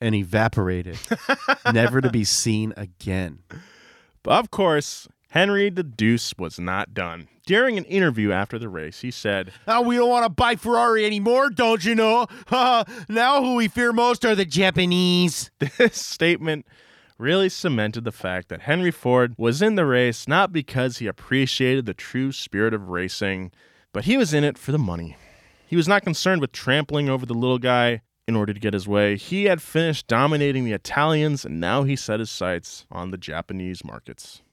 and 0.01 0.15
evaporated, 0.15 0.97
never 1.73 2.01
to 2.01 2.09
be 2.09 2.23
seen 2.23 2.73
again. 2.77 3.39
But 4.23 4.39
of 4.39 4.51
course, 4.51 5.07
Henry 5.29 5.69
the 5.69 5.83
Deuce 5.83 6.33
was 6.37 6.59
not 6.59 6.93
done. 6.93 7.27
During 7.45 7.77
an 7.77 7.85
interview 7.85 8.31
after 8.31 8.59
the 8.59 8.69
race, 8.69 9.01
he 9.01 9.11
said, 9.11 9.51
Now 9.67 9.81
we 9.81 9.95
don't 9.95 10.09
want 10.09 10.25
to 10.25 10.29
buy 10.29 10.55
Ferrari 10.55 11.05
anymore, 11.05 11.49
don't 11.49 11.83
you 11.83 11.95
know? 11.95 12.27
now 12.51 13.43
who 13.43 13.55
we 13.55 13.67
fear 13.67 13.91
most 13.91 14.25
are 14.25 14.35
the 14.35 14.45
Japanese. 14.45 15.51
This 15.59 16.01
statement 16.01 16.65
really 17.17 17.49
cemented 17.49 18.05
the 18.05 18.11
fact 18.11 18.49
that 18.49 18.61
Henry 18.61 18.91
Ford 18.91 19.35
was 19.37 19.61
in 19.61 19.75
the 19.75 19.85
race 19.85 20.27
not 20.27 20.53
because 20.53 20.97
he 20.97 21.07
appreciated 21.07 21.85
the 21.85 21.93
true 21.93 22.31
spirit 22.31 22.73
of 22.73 22.89
racing, 22.89 23.51
but 23.93 24.05
he 24.05 24.17
was 24.17 24.33
in 24.33 24.43
it 24.43 24.57
for 24.57 24.71
the 24.71 24.79
money. 24.79 25.17
He 25.67 25.75
was 25.75 25.87
not 25.87 26.03
concerned 26.03 26.41
with 26.41 26.51
trampling 26.51 27.09
over 27.09 27.25
the 27.25 27.33
little 27.33 27.59
guy 27.59 28.01
in 28.29 28.35
order 28.35 28.53
to 28.53 28.59
get 28.59 28.73
his 28.73 28.87
way. 28.87 29.17
He 29.17 29.45
had 29.45 29.59
finished 29.59 30.07
dominating 30.07 30.63
the 30.63 30.71
Italians, 30.71 31.43
and 31.43 31.59
now 31.59 31.81
he 31.81 31.95
set 31.95 32.19
his 32.19 32.29
sights 32.29 32.85
on 32.91 33.09
the 33.09 33.17
Japanese 33.17 33.83
markets. 33.83 34.43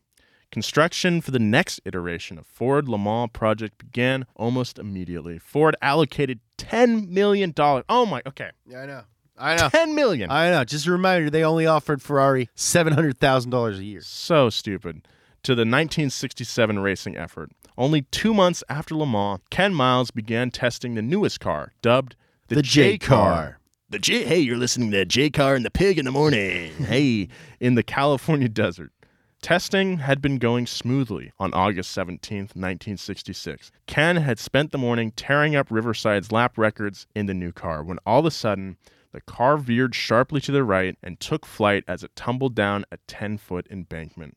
Construction 0.51 1.21
for 1.21 1.31
the 1.31 1.39
next 1.39 1.81
iteration 1.85 2.39
of 2.39 2.47
Ford 2.47 2.89
Le 2.89 2.97
Mans 2.97 3.29
project 3.35 3.77
began 3.77 4.25
almost 4.35 4.79
immediately. 4.79 5.39
Ford 5.39 5.77
allocated 5.83 6.41
$10 6.57 7.09
million. 7.09 7.53
Oh 7.59 8.07
my, 8.07 8.23
okay. 8.27 8.51
Yeah, 8.67 8.81
I 8.81 8.87
know. 8.87 9.03
I 9.37 9.57
know. 9.57 9.69
10 9.69 9.95
million. 9.95 10.31
I 10.31 10.51
know. 10.51 10.65
Just 10.65 10.87
a 10.87 10.93
reminder, 10.93 11.29
they 11.29 11.45
only 11.45 11.67
offered 11.67 12.01
Ferrari 12.01 12.49
$700,000 12.57 13.79
a 13.79 13.85
year. 13.85 14.01
So 14.01 14.49
stupid. 14.49 15.07
To 15.43 15.55
the 15.55 15.61
1967 15.61 16.79
racing 16.79 17.19
effort. 17.19 17.53
Only 17.77 18.03
two 18.11 18.33
months 18.33 18.65
after 18.71 18.95
Le 18.95 19.07
Mans, 19.07 19.41
Ken 19.51 19.75
Miles 19.75 20.11
began 20.11 20.51
testing 20.51 20.95
the 20.95 21.03
newest 21.03 21.41
car, 21.41 21.75
dubbed 21.83 22.17
the, 22.49 22.55
The 22.55 22.63
J 22.63 22.97
car. 22.99 23.59
The 23.97 24.01
J. 24.01 24.25
Hey, 24.25 24.41
you're 24.41 24.59
listening 24.59 24.91
to 24.91 25.07
J 25.07 25.31
Car 25.31 25.55
and 25.55 25.65
the 25.65 25.71
Pig 25.71 25.99
in 25.99 26.05
the 26.05 26.11
morning. 26.11 26.71
hey, 26.75 27.29
in 27.61 27.77
the 27.77 27.83
California 27.83 28.47
desert. 28.47 28.93
Testing 29.41 29.97
had 29.97 30.21
been 30.21 30.37
going 30.37 30.67
smoothly 30.67 31.33
on 31.39 31.55
August 31.55 31.97
17th, 31.97 32.53
1966. 32.53 33.73
Ken 33.87 34.17
had 34.17 34.39
spent 34.39 34.71
the 34.71 34.77
morning 34.77 35.13
tearing 35.13 35.57
up 35.57 35.71
Riverside's 35.71 36.31
lap 36.31 36.59
records 36.59 37.07
in 37.15 37.25
the 37.25 37.33
new 37.33 37.53
car 37.53 37.83
when 37.83 37.99
all 38.05 38.19
of 38.19 38.27
a 38.27 38.31
sudden, 38.31 38.77
the 39.13 39.23
car 39.23 39.57
veered 39.57 39.95
sharply 39.95 40.43
to 40.43 40.53
the 40.53 40.63
right 40.63 40.99
and 41.03 41.19
took 41.19 41.47
flight 41.47 41.83
as 41.89 42.05
it 42.05 42.15
tumbled 42.15 42.55
down 42.55 42.85
a 42.93 42.99
10 43.07 43.39
foot 43.39 43.67
embankment. 43.71 44.37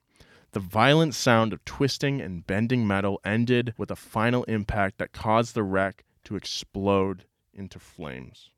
The 0.53 0.62
violent 0.62 1.16
sound 1.16 1.51
of 1.51 1.66
twisting 1.66 2.22
and 2.22 2.47
bending 2.47 2.88
metal 2.88 3.20
ended 3.26 3.74
with 3.78 3.91
a 3.91 3.97
final 3.97 4.45
impact 4.45 4.99
that 4.99 5.12
caused 5.12 5.53
the 5.53 5.64
wreck 5.64 6.05
to 6.24 6.38
explode 6.38 7.26
into 7.53 7.78
flames. 7.78 8.51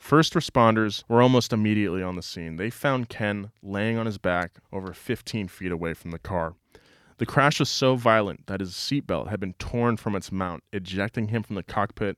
First 0.00 0.32
responders 0.32 1.04
were 1.08 1.22
almost 1.22 1.52
immediately 1.52 2.02
on 2.02 2.16
the 2.16 2.22
scene. 2.22 2.56
They 2.56 2.70
found 2.70 3.10
Ken 3.10 3.52
laying 3.62 3.96
on 3.96 4.06
his 4.06 4.18
back 4.18 4.56
over 4.72 4.92
15 4.92 5.46
feet 5.46 5.70
away 5.70 5.94
from 5.94 6.10
the 6.10 6.18
car. 6.18 6.54
The 7.18 7.26
crash 7.26 7.60
was 7.60 7.68
so 7.68 7.94
violent 7.94 8.46
that 8.46 8.60
his 8.60 8.72
seatbelt 8.72 9.28
had 9.28 9.38
been 9.38 9.52
torn 9.52 9.98
from 9.98 10.16
its 10.16 10.32
mount, 10.32 10.64
ejecting 10.72 11.28
him 11.28 11.42
from 11.42 11.54
the 11.54 11.62
cockpit 11.62 12.16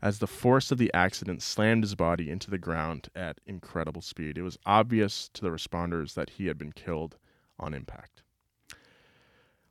as 0.00 0.20
the 0.20 0.28
force 0.28 0.70
of 0.70 0.78
the 0.78 0.94
accident 0.94 1.42
slammed 1.42 1.82
his 1.82 1.96
body 1.96 2.30
into 2.30 2.50
the 2.50 2.56
ground 2.56 3.08
at 3.16 3.40
incredible 3.46 4.00
speed. 4.00 4.38
It 4.38 4.42
was 4.42 4.58
obvious 4.64 5.28
to 5.34 5.42
the 5.42 5.50
responders 5.50 6.14
that 6.14 6.30
he 6.30 6.46
had 6.46 6.56
been 6.56 6.72
killed 6.72 7.18
on 7.58 7.74
impact. 7.74 8.22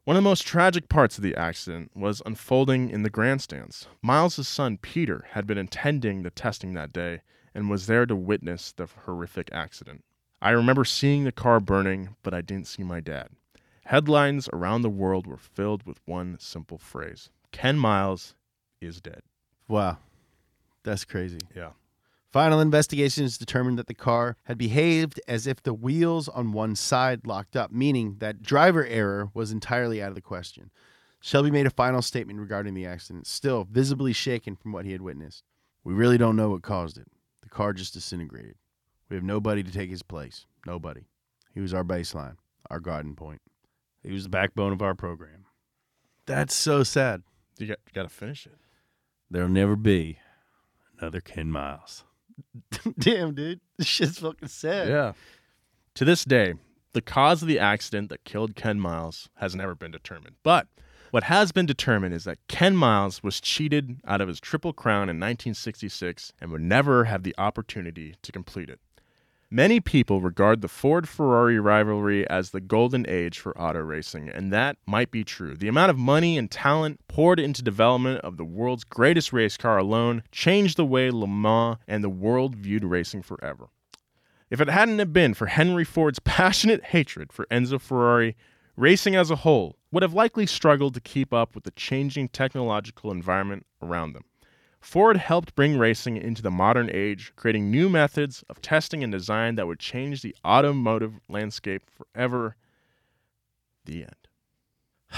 One 0.04 0.18
of 0.18 0.22
the 0.22 0.30
most 0.30 0.46
tragic 0.46 0.90
parts 0.90 1.18
of 1.18 1.24
the 1.24 1.36
accident 1.36 1.92
was 1.96 2.22
unfolding 2.26 2.90
in 2.90 3.04
the 3.04 3.10
grandstands. 3.10 3.88
Miles' 4.02 4.48
son 4.48 4.78
Peter 4.78 5.26
had 5.32 5.48
been 5.48 5.58
attending 5.58 6.24
the 6.24 6.30
testing 6.30 6.74
that 6.74 6.92
day 6.92 7.22
and 7.54 7.70
was 7.70 7.88
there 7.88 8.06
to 8.06 8.16
witness 8.16 8.72
the 8.72 8.88
horrific 9.06 9.50
accident. 9.52 10.04
I 10.42 10.52
remember 10.52 10.86
seeing 10.86 11.24
the 11.24 11.32
car 11.32 11.60
burning, 11.60 12.16
but 12.24 12.34
I 12.34 12.42
didn't 12.42 12.68
see 12.68 12.84
my 12.84 13.00
dad. 13.00 13.30
Headlines 13.86 14.50
around 14.54 14.82
the 14.82 14.90
world 14.90 15.28
were 15.28 15.38
filled 15.38 15.86
with 15.86 16.00
one 16.06 16.38
simple 16.40 16.78
phrase 16.78 17.30
Ken 17.52 17.78
Miles 17.78 18.36
is 18.82 19.02
dead. 19.02 19.22
Wow. 19.68 19.98
That's 20.84 21.06
crazy. 21.06 21.40
Yeah. 21.56 21.72
Final 22.32 22.60
investigations 22.60 23.38
determined 23.38 23.78
that 23.78 23.88
the 23.88 23.94
car 23.94 24.38
had 24.44 24.58
behaved 24.58 25.22
as 25.28 25.46
if 25.46 25.62
the 25.62 25.74
wheels 25.74 26.28
on 26.28 26.52
one 26.52 26.76
side 26.76 27.28
locked 27.28 27.56
up, 27.56 27.72
meaning 27.72 28.16
that 28.20 28.42
driver 28.42 28.86
error 28.86 29.30
was 29.34 29.52
entirely 29.52 30.02
out 30.02 30.10
of 30.10 30.16
the 30.16 30.22
question. 30.22 30.72
Shelby 31.22 31.52
made 31.52 31.68
a 31.68 31.70
final 31.70 32.02
statement 32.02 32.40
regarding 32.40 32.74
the 32.74 32.86
accident, 32.86 33.28
still 33.28 33.64
visibly 33.64 34.14
shaken 34.14 34.56
from 34.56 34.74
what 34.74 34.84
he 34.84 34.92
had 34.92 35.02
witnessed. 35.02 35.44
We 35.84 35.94
really 35.94 36.18
don't 36.18 36.36
know 36.36 36.50
what 36.50 36.64
caused 36.64 36.98
it. 36.98 37.08
The 37.54 37.58
car 37.58 37.74
just 37.74 37.94
disintegrated. 37.94 38.56
We 39.10 39.16
have 39.16 39.24
nobody 39.24 39.62
to 39.62 39.72
take 39.72 39.92
his 39.92 40.02
place. 40.02 40.48
Nobody. 40.66 41.02
He 41.54 41.60
was 41.62 41.72
our 41.72 41.84
baseline, 41.84 42.38
our 42.72 42.80
guiding 42.80 43.14
point. 43.16 43.42
He 44.02 44.12
was 44.12 44.24
the 44.24 44.30
backbone 44.30 44.74
of 44.74 44.82
our 44.82 44.96
program. 44.96 45.46
That's 46.26 46.56
so 46.56 46.82
sad. 46.82 47.22
You 47.60 47.68
got, 47.68 47.78
got 47.94 48.04
to 48.04 48.10
finish 48.10 48.48
it. 48.48 48.56
There'll 49.30 49.50
never 49.50 49.76
be 49.76 50.18
another 50.98 51.22
Ken 51.22 51.52
Miles. 51.52 52.06
Damn, 52.98 53.36
dude. 53.36 53.60
This 53.78 53.86
shit's 53.86 54.18
fucking 54.18 54.48
sad. 54.48 54.88
Yeah. 54.88 55.14
To 55.94 56.06
this 56.06 56.26
day, 56.26 56.56
the 56.94 57.04
cause 57.04 57.44
of 57.44 57.48
the 57.48 57.60
accident 57.60 58.10
that 58.10 58.24
killed 58.24 58.56
Ken 58.56 58.80
Miles 58.80 59.30
has 59.36 59.56
never 59.56 59.76
been 59.76 59.92
determined. 59.92 60.38
But 60.42 60.70
what 61.14 61.26
has 61.26 61.52
been 61.52 61.68
determined 61.68 62.12
is 62.12 62.24
that 62.24 62.40
Ken 62.48 62.76
Miles 62.76 63.22
was 63.22 63.40
cheated 63.40 64.02
out 64.08 64.20
of 64.20 64.28
his 64.28 64.40
Triple 64.40 64.74
Crown 64.74 65.10
in 65.10 65.20
1966 65.20 66.34
and 66.42 66.50
would 66.50 66.62
never 66.62 67.04
have 67.04 67.22
the 67.22 67.36
opportunity 67.38 68.16
to 68.24 68.32
complete 68.32 68.68
it. 68.68 68.80
Many 69.52 69.80
people 69.80 70.22
regard 70.22 70.62
the 70.62 70.68
Ford 70.68 71.08
Ferrari 71.08 71.60
rivalry 71.60 72.28
as 72.28 72.50
the 72.50 72.60
golden 72.60 73.06
age 73.08 73.38
for 73.38 73.56
auto 73.56 73.82
racing, 73.82 74.28
and 74.28 74.52
that 74.52 74.78
might 74.88 75.12
be 75.12 75.24
true. 75.24 75.56
The 75.56 75.68
amount 75.68 75.92
of 75.92 76.00
money 76.00 76.36
and 76.36 76.50
talent 76.50 77.00
poured 77.08 77.40
into 77.40 77.62
development 77.62 78.22
of 78.22 78.38
the 78.38 78.44
world's 78.44 78.84
greatest 78.84 79.32
race 79.32 79.56
car 79.56 79.78
alone 79.78 80.24
changed 80.32 80.78
the 80.78 80.86
way 80.86 81.12
Le 81.12 81.28
Mans 81.28 81.78
and 81.88 82.04
the 82.04 82.10
world 82.10 82.56
viewed 82.56 82.84
racing 82.84 83.22
forever. 83.22 83.68
If 84.50 84.60
it 84.60 84.68
hadn't 84.68 85.14
been 85.14 85.36
for 85.36 85.46
Henry 85.46 85.84
Ford's 85.84 86.18
passionate 86.24 86.86
hatred 86.86 87.32
for 87.32 87.46
Enzo 87.52 87.80
Ferrari, 87.80 88.36
racing 88.76 89.16
as 89.16 89.30
a 89.30 89.36
whole 89.36 89.78
would 89.94 90.02
have 90.02 90.14
likely 90.16 90.48
struggled 90.48 90.96
to 90.96 91.00
keep 91.00 91.32
up 91.32 91.54
with 91.54 91.66
the 91.66 91.72
changing 91.72 92.28
technological 92.28 93.12
environment 93.12 93.64
around 93.80 94.14
them. 94.14 94.24
Ford 94.82 95.18
helped 95.18 95.54
bring 95.54 95.78
racing 95.78 96.18
into 96.18 96.42
the 96.42 96.50
modern 96.50 96.90
age, 96.92 97.32
creating 97.36 97.70
new 97.70 97.88
methods 97.88 98.44
of 98.50 98.60
testing 98.60 99.04
and 99.04 99.14
design 99.14 99.54
that 99.56 99.68
would 99.68 99.78
change 99.78 100.24
the 100.24 100.36
automotive 100.44 101.20
landscape 101.30 101.84
forever. 101.92 102.56
The 103.86 104.02
end. 104.02 104.28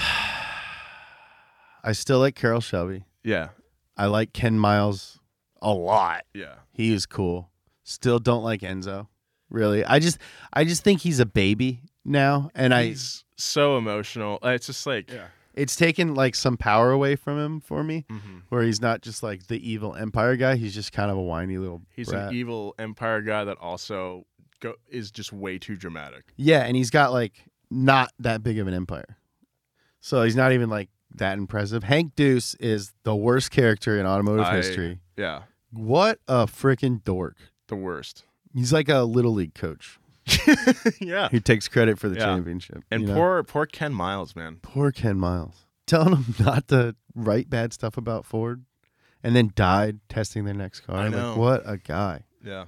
I 1.82 1.92
still 1.92 2.18
like 2.18 2.34
Carroll 2.34 2.60
Shelby. 2.60 3.06
Yeah. 3.24 3.48
I 3.96 4.06
like 4.06 4.34
Ken 4.34 4.58
Miles 4.58 5.20
a 5.62 5.72
lot. 5.72 6.24
Yeah. 6.34 6.56
He 6.70 6.92
is 6.92 7.06
cool. 7.06 7.50
Still 7.82 8.18
don't 8.18 8.44
like 8.44 8.60
Enzo. 8.60 9.06
Really. 9.48 9.86
I 9.86 10.00
just 10.00 10.18
I 10.52 10.64
just 10.64 10.84
think 10.84 11.00
he's 11.00 11.18
a 11.18 11.26
baby 11.26 11.80
now 12.04 12.50
and 12.54 12.74
He's 12.74 13.24
so 13.36 13.76
emotional. 13.78 14.38
Uh, 14.42 14.48
It's 14.50 14.66
just 14.66 14.86
like, 14.86 15.12
I 15.12 15.26
it's 15.54 15.74
taken 15.76 16.14
like 16.14 16.34
some 16.34 16.56
power 16.58 16.90
away 16.90 17.16
from 17.16 17.38
him 17.38 17.60
for 17.60 17.82
me 17.82 18.04
Mhm. 18.10 18.42
where 18.50 18.62
he's 18.62 18.80
not 18.80 19.00
just 19.00 19.22
like 19.22 19.46
the 19.46 19.58
evil 19.70 19.94
empire 19.94 20.36
guy, 20.36 20.56
he's 20.56 20.74
just 20.74 20.92
kind 20.92 21.10
of 21.10 21.16
a 21.16 21.22
whiny 21.22 21.56
little 21.58 21.82
he's 21.94 22.08
brat. 22.10 22.28
an 22.28 22.34
evil 22.34 22.74
empire 22.78 23.22
guy 23.22 23.44
that 23.44 23.56
also 23.58 24.26
go, 24.60 24.74
is 24.88 25.10
just 25.10 25.32
way 25.32 25.58
too 25.58 25.74
dramatic. 25.76 26.24
Yeah, 26.36 26.60
and 26.64 26.76
he's 26.76 26.90
got 26.90 27.12
like 27.12 27.44
not 27.70 28.12
that 28.18 28.42
big 28.42 28.58
of 28.58 28.66
an 28.66 28.74
empire. 28.74 29.16
So 30.00 30.22
he's 30.22 30.36
not 30.36 30.52
even 30.52 30.68
like 30.68 30.90
that 31.14 31.38
impressive. 31.38 31.84
Hank 31.84 32.14
Deuce 32.16 32.54
is 32.56 32.92
the 33.04 33.16
worst 33.16 33.50
character 33.50 33.98
in 33.98 34.06
automotive 34.06 34.44
I- 34.46 34.56
history. 34.56 35.00
Yeah. 35.16 35.42
What 35.72 36.20
a 36.28 36.46
freaking 36.46 37.02
dork. 37.02 37.36
The 37.68 37.76
worst. 37.76 38.24
He's 38.54 38.72
like 38.72 38.88
a 38.88 39.00
little 39.04 39.32
league 39.32 39.54
coach. 39.54 39.98
yeah. 41.00 41.28
He 41.30 41.40
takes 41.40 41.68
credit 41.68 41.98
for 41.98 42.08
the 42.08 42.16
Yeah. 42.16 42.26
championship. 42.26 42.82
And 42.90 43.02
you 43.02 43.08
know? 43.08 43.14
poor 43.14 43.42
poor 43.42 43.66
Ken 43.66 43.92
Miles, 43.94 44.34
man. 44.36 44.58
poor 44.62 44.90
Ken 44.92 45.18
Miles. 45.18 45.66
Telling 45.86 46.16
him 46.16 46.34
not 46.44 46.68
to 46.68 46.96
write 47.14 47.48
bad 47.48 47.72
stuff 47.72 47.96
about 47.96 48.24
Ford 48.24 48.64
and 49.22 49.34
then 49.36 49.52
died 49.54 50.00
testing 50.08 50.44
their 50.44 50.54
next 50.54 50.80
car. 50.80 50.96
I 50.96 51.08
know. 51.08 51.30
Like, 51.30 51.38
what 51.38 51.62
a 51.64 51.76
guy. 51.78 52.22
Yeah. 52.44 52.64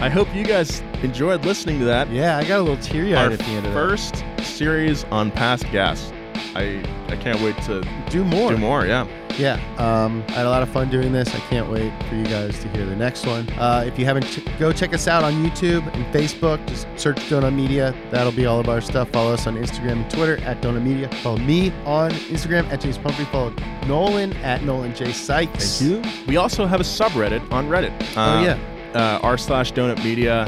I 0.00 0.08
hope 0.08 0.34
you 0.34 0.44
guys 0.44 0.80
enjoyed 1.04 1.44
listening 1.44 1.78
to 1.78 1.84
that. 1.84 2.10
Yeah, 2.10 2.36
I 2.36 2.44
got 2.44 2.58
a 2.58 2.62
little 2.62 2.82
teary 2.82 3.14
eyed 3.14 3.30
at 3.32 3.38
the 3.38 3.44
end 3.46 3.66
of 3.66 3.72
that. 3.72 3.72
first 3.72 4.24
series 4.44 5.04
on 5.04 5.30
past 5.30 5.64
gas. 5.70 6.12
I 6.56 6.82
I 7.08 7.16
can't 7.16 7.40
wait 7.40 7.56
to 7.64 7.82
Do 8.10 8.24
more. 8.24 8.50
do 8.50 8.58
more. 8.58 8.84
Yeah. 8.84 9.06
Yeah, 9.38 9.54
um, 9.78 10.22
I 10.28 10.32
had 10.32 10.46
a 10.46 10.50
lot 10.50 10.62
of 10.62 10.68
fun 10.68 10.90
doing 10.90 11.12
this. 11.12 11.34
I 11.34 11.38
can't 11.48 11.70
wait 11.70 11.92
for 12.08 12.14
you 12.14 12.24
guys 12.24 12.58
to 12.60 12.68
hear 12.68 12.84
the 12.86 12.96
next 12.96 13.26
one. 13.26 13.48
Uh, 13.50 13.84
if 13.86 13.98
you 13.98 14.04
haven't, 14.04 14.24
ch- 14.24 14.44
go 14.58 14.72
check 14.72 14.92
us 14.94 15.08
out 15.08 15.24
on 15.24 15.32
YouTube 15.44 15.86
and 15.94 16.04
Facebook. 16.14 16.64
Just 16.68 16.86
search 16.96 17.16
Donut 17.28 17.54
Media. 17.54 17.94
That'll 18.10 18.32
be 18.32 18.46
all 18.46 18.60
of 18.60 18.68
our 18.68 18.80
stuff. 18.80 19.08
Follow 19.10 19.32
us 19.32 19.46
on 19.46 19.56
Instagram 19.56 20.02
and 20.02 20.10
Twitter 20.10 20.36
at 20.44 20.60
Donut 20.60 20.82
Media. 20.82 21.08
Follow 21.22 21.38
me 21.38 21.72
on 21.84 22.10
Instagram 22.10 22.70
at 22.70 22.80
James 22.80 22.98
Pumphrey. 22.98 23.24
Follow 23.26 23.54
Nolan 23.86 24.32
at 24.38 24.62
Nolan 24.62 24.94
J 24.94 25.12
Sykes. 25.12 25.80
Thank 25.80 25.90
you. 26.04 26.12
We 26.26 26.36
also 26.36 26.66
have 26.66 26.80
a 26.80 26.84
subreddit 26.84 27.50
on 27.50 27.68
Reddit. 27.68 27.92
Oh, 28.16 28.42
yeah. 28.42 28.58
Uh, 28.94 29.18
r 29.22 29.38
slash 29.38 29.72
donut 29.72 30.04
media. 30.04 30.46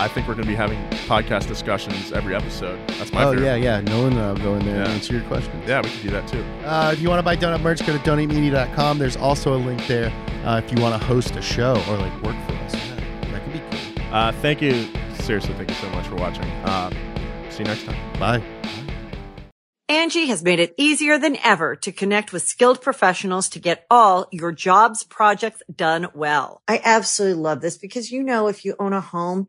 I 0.00 0.08
think 0.08 0.26
we're 0.26 0.34
going 0.34 0.44
to 0.46 0.50
be 0.50 0.54
having 0.56 0.78
podcast 1.06 1.46
discussions 1.46 2.10
every 2.12 2.34
episode. 2.34 2.78
That's 2.88 3.12
my 3.12 3.24
Oh 3.24 3.32
favorite. 3.32 3.44
yeah, 3.46 3.54
yeah. 3.56 3.80
No 3.80 4.02
one 4.04 4.16
I'll 4.18 4.36
go 4.36 4.54
in 4.54 4.64
there 4.64 4.82
and 4.82 4.88
answer 4.88 5.12
your 5.14 5.22
questions. 5.24 5.62
Yeah, 5.68 5.82
we 5.82 5.90
can 5.90 6.02
do 6.02 6.10
that 6.10 6.26
too. 6.26 6.42
Uh, 6.64 6.90
if 6.92 7.00
you 7.00 7.08
want 7.08 7.18
to 7.18 7.22
buy 7.22 7.36
donut 7.36 7.60
merch, 7.62 7.84
go 7.86 7.92
to 7.92 7.98
donutmedia.com. 7.98 8.98
There's 8.98 9.16
also 9.16 9.54
a 9.54 9.60
link 9.60 9.86
there 9.86 10.10
uh, 10.44 10.60
if 10.64 10.72
you 10.72 10.80
want 10.82 11.00
to 11.00 11.06
host 11.06 11.36
a 11.36 11.42
show 11.42 11.72
or 11.88 11.96
like 11.98 12.12
work 12.22 12.36
for 12.46 12.54
us. 12.54 12.74
Yeah, 12.74 13.30
that 13.32 13.44
could 13.44 13.52
be 13.52 13.58
cool. 13.60 14.14
Uh, 14.14 14.32
thank 14.40 14.62
you. 14.62 14.86
Seriously, 15.20 15.52
thank 15.54 15.68
you 15.68 15.76
so 15.76 15.88
much 15.90 16.06
for 16.06 16.16
watching. 16.16 16.44
Uh, 16.64 16.90
see 17.50 17.58
you 17.58 17.64
next 17.66 17.84
time. 17.84 18.18
Bye. 18.18 18.42
Angi 19.90 20.28
has 20.28 20.42
made 20.44 20.60
it 20.60 20.72
easier 20.78 21.18
than 21.18 21.36
ever 21.42 21.74
to 21.76 21.90
connect 21.92 22.32
with 22.32 22.44
skilled 22.44 22.80
professionals 22.80 23.48
to 23.50 23.58
get 23.58 23.86
all 23.90 24.28
your 24.30 24.52
jobs 24.52 25.02
projects 25.02 25.62
done 25.74 26.08
well. 26.14 26.62
I 26.68 26.80
absolutely 26.84 27.42
love 27.42 27.60
this 27.60 27.76
because, 27.76 28.10
you 28.12 28.22
know, 28.22 28.46
if 28.46 28.64
you 28.64 28.76
own 28.78 28.92
a 28.92 29.00
home, 29.00 29.48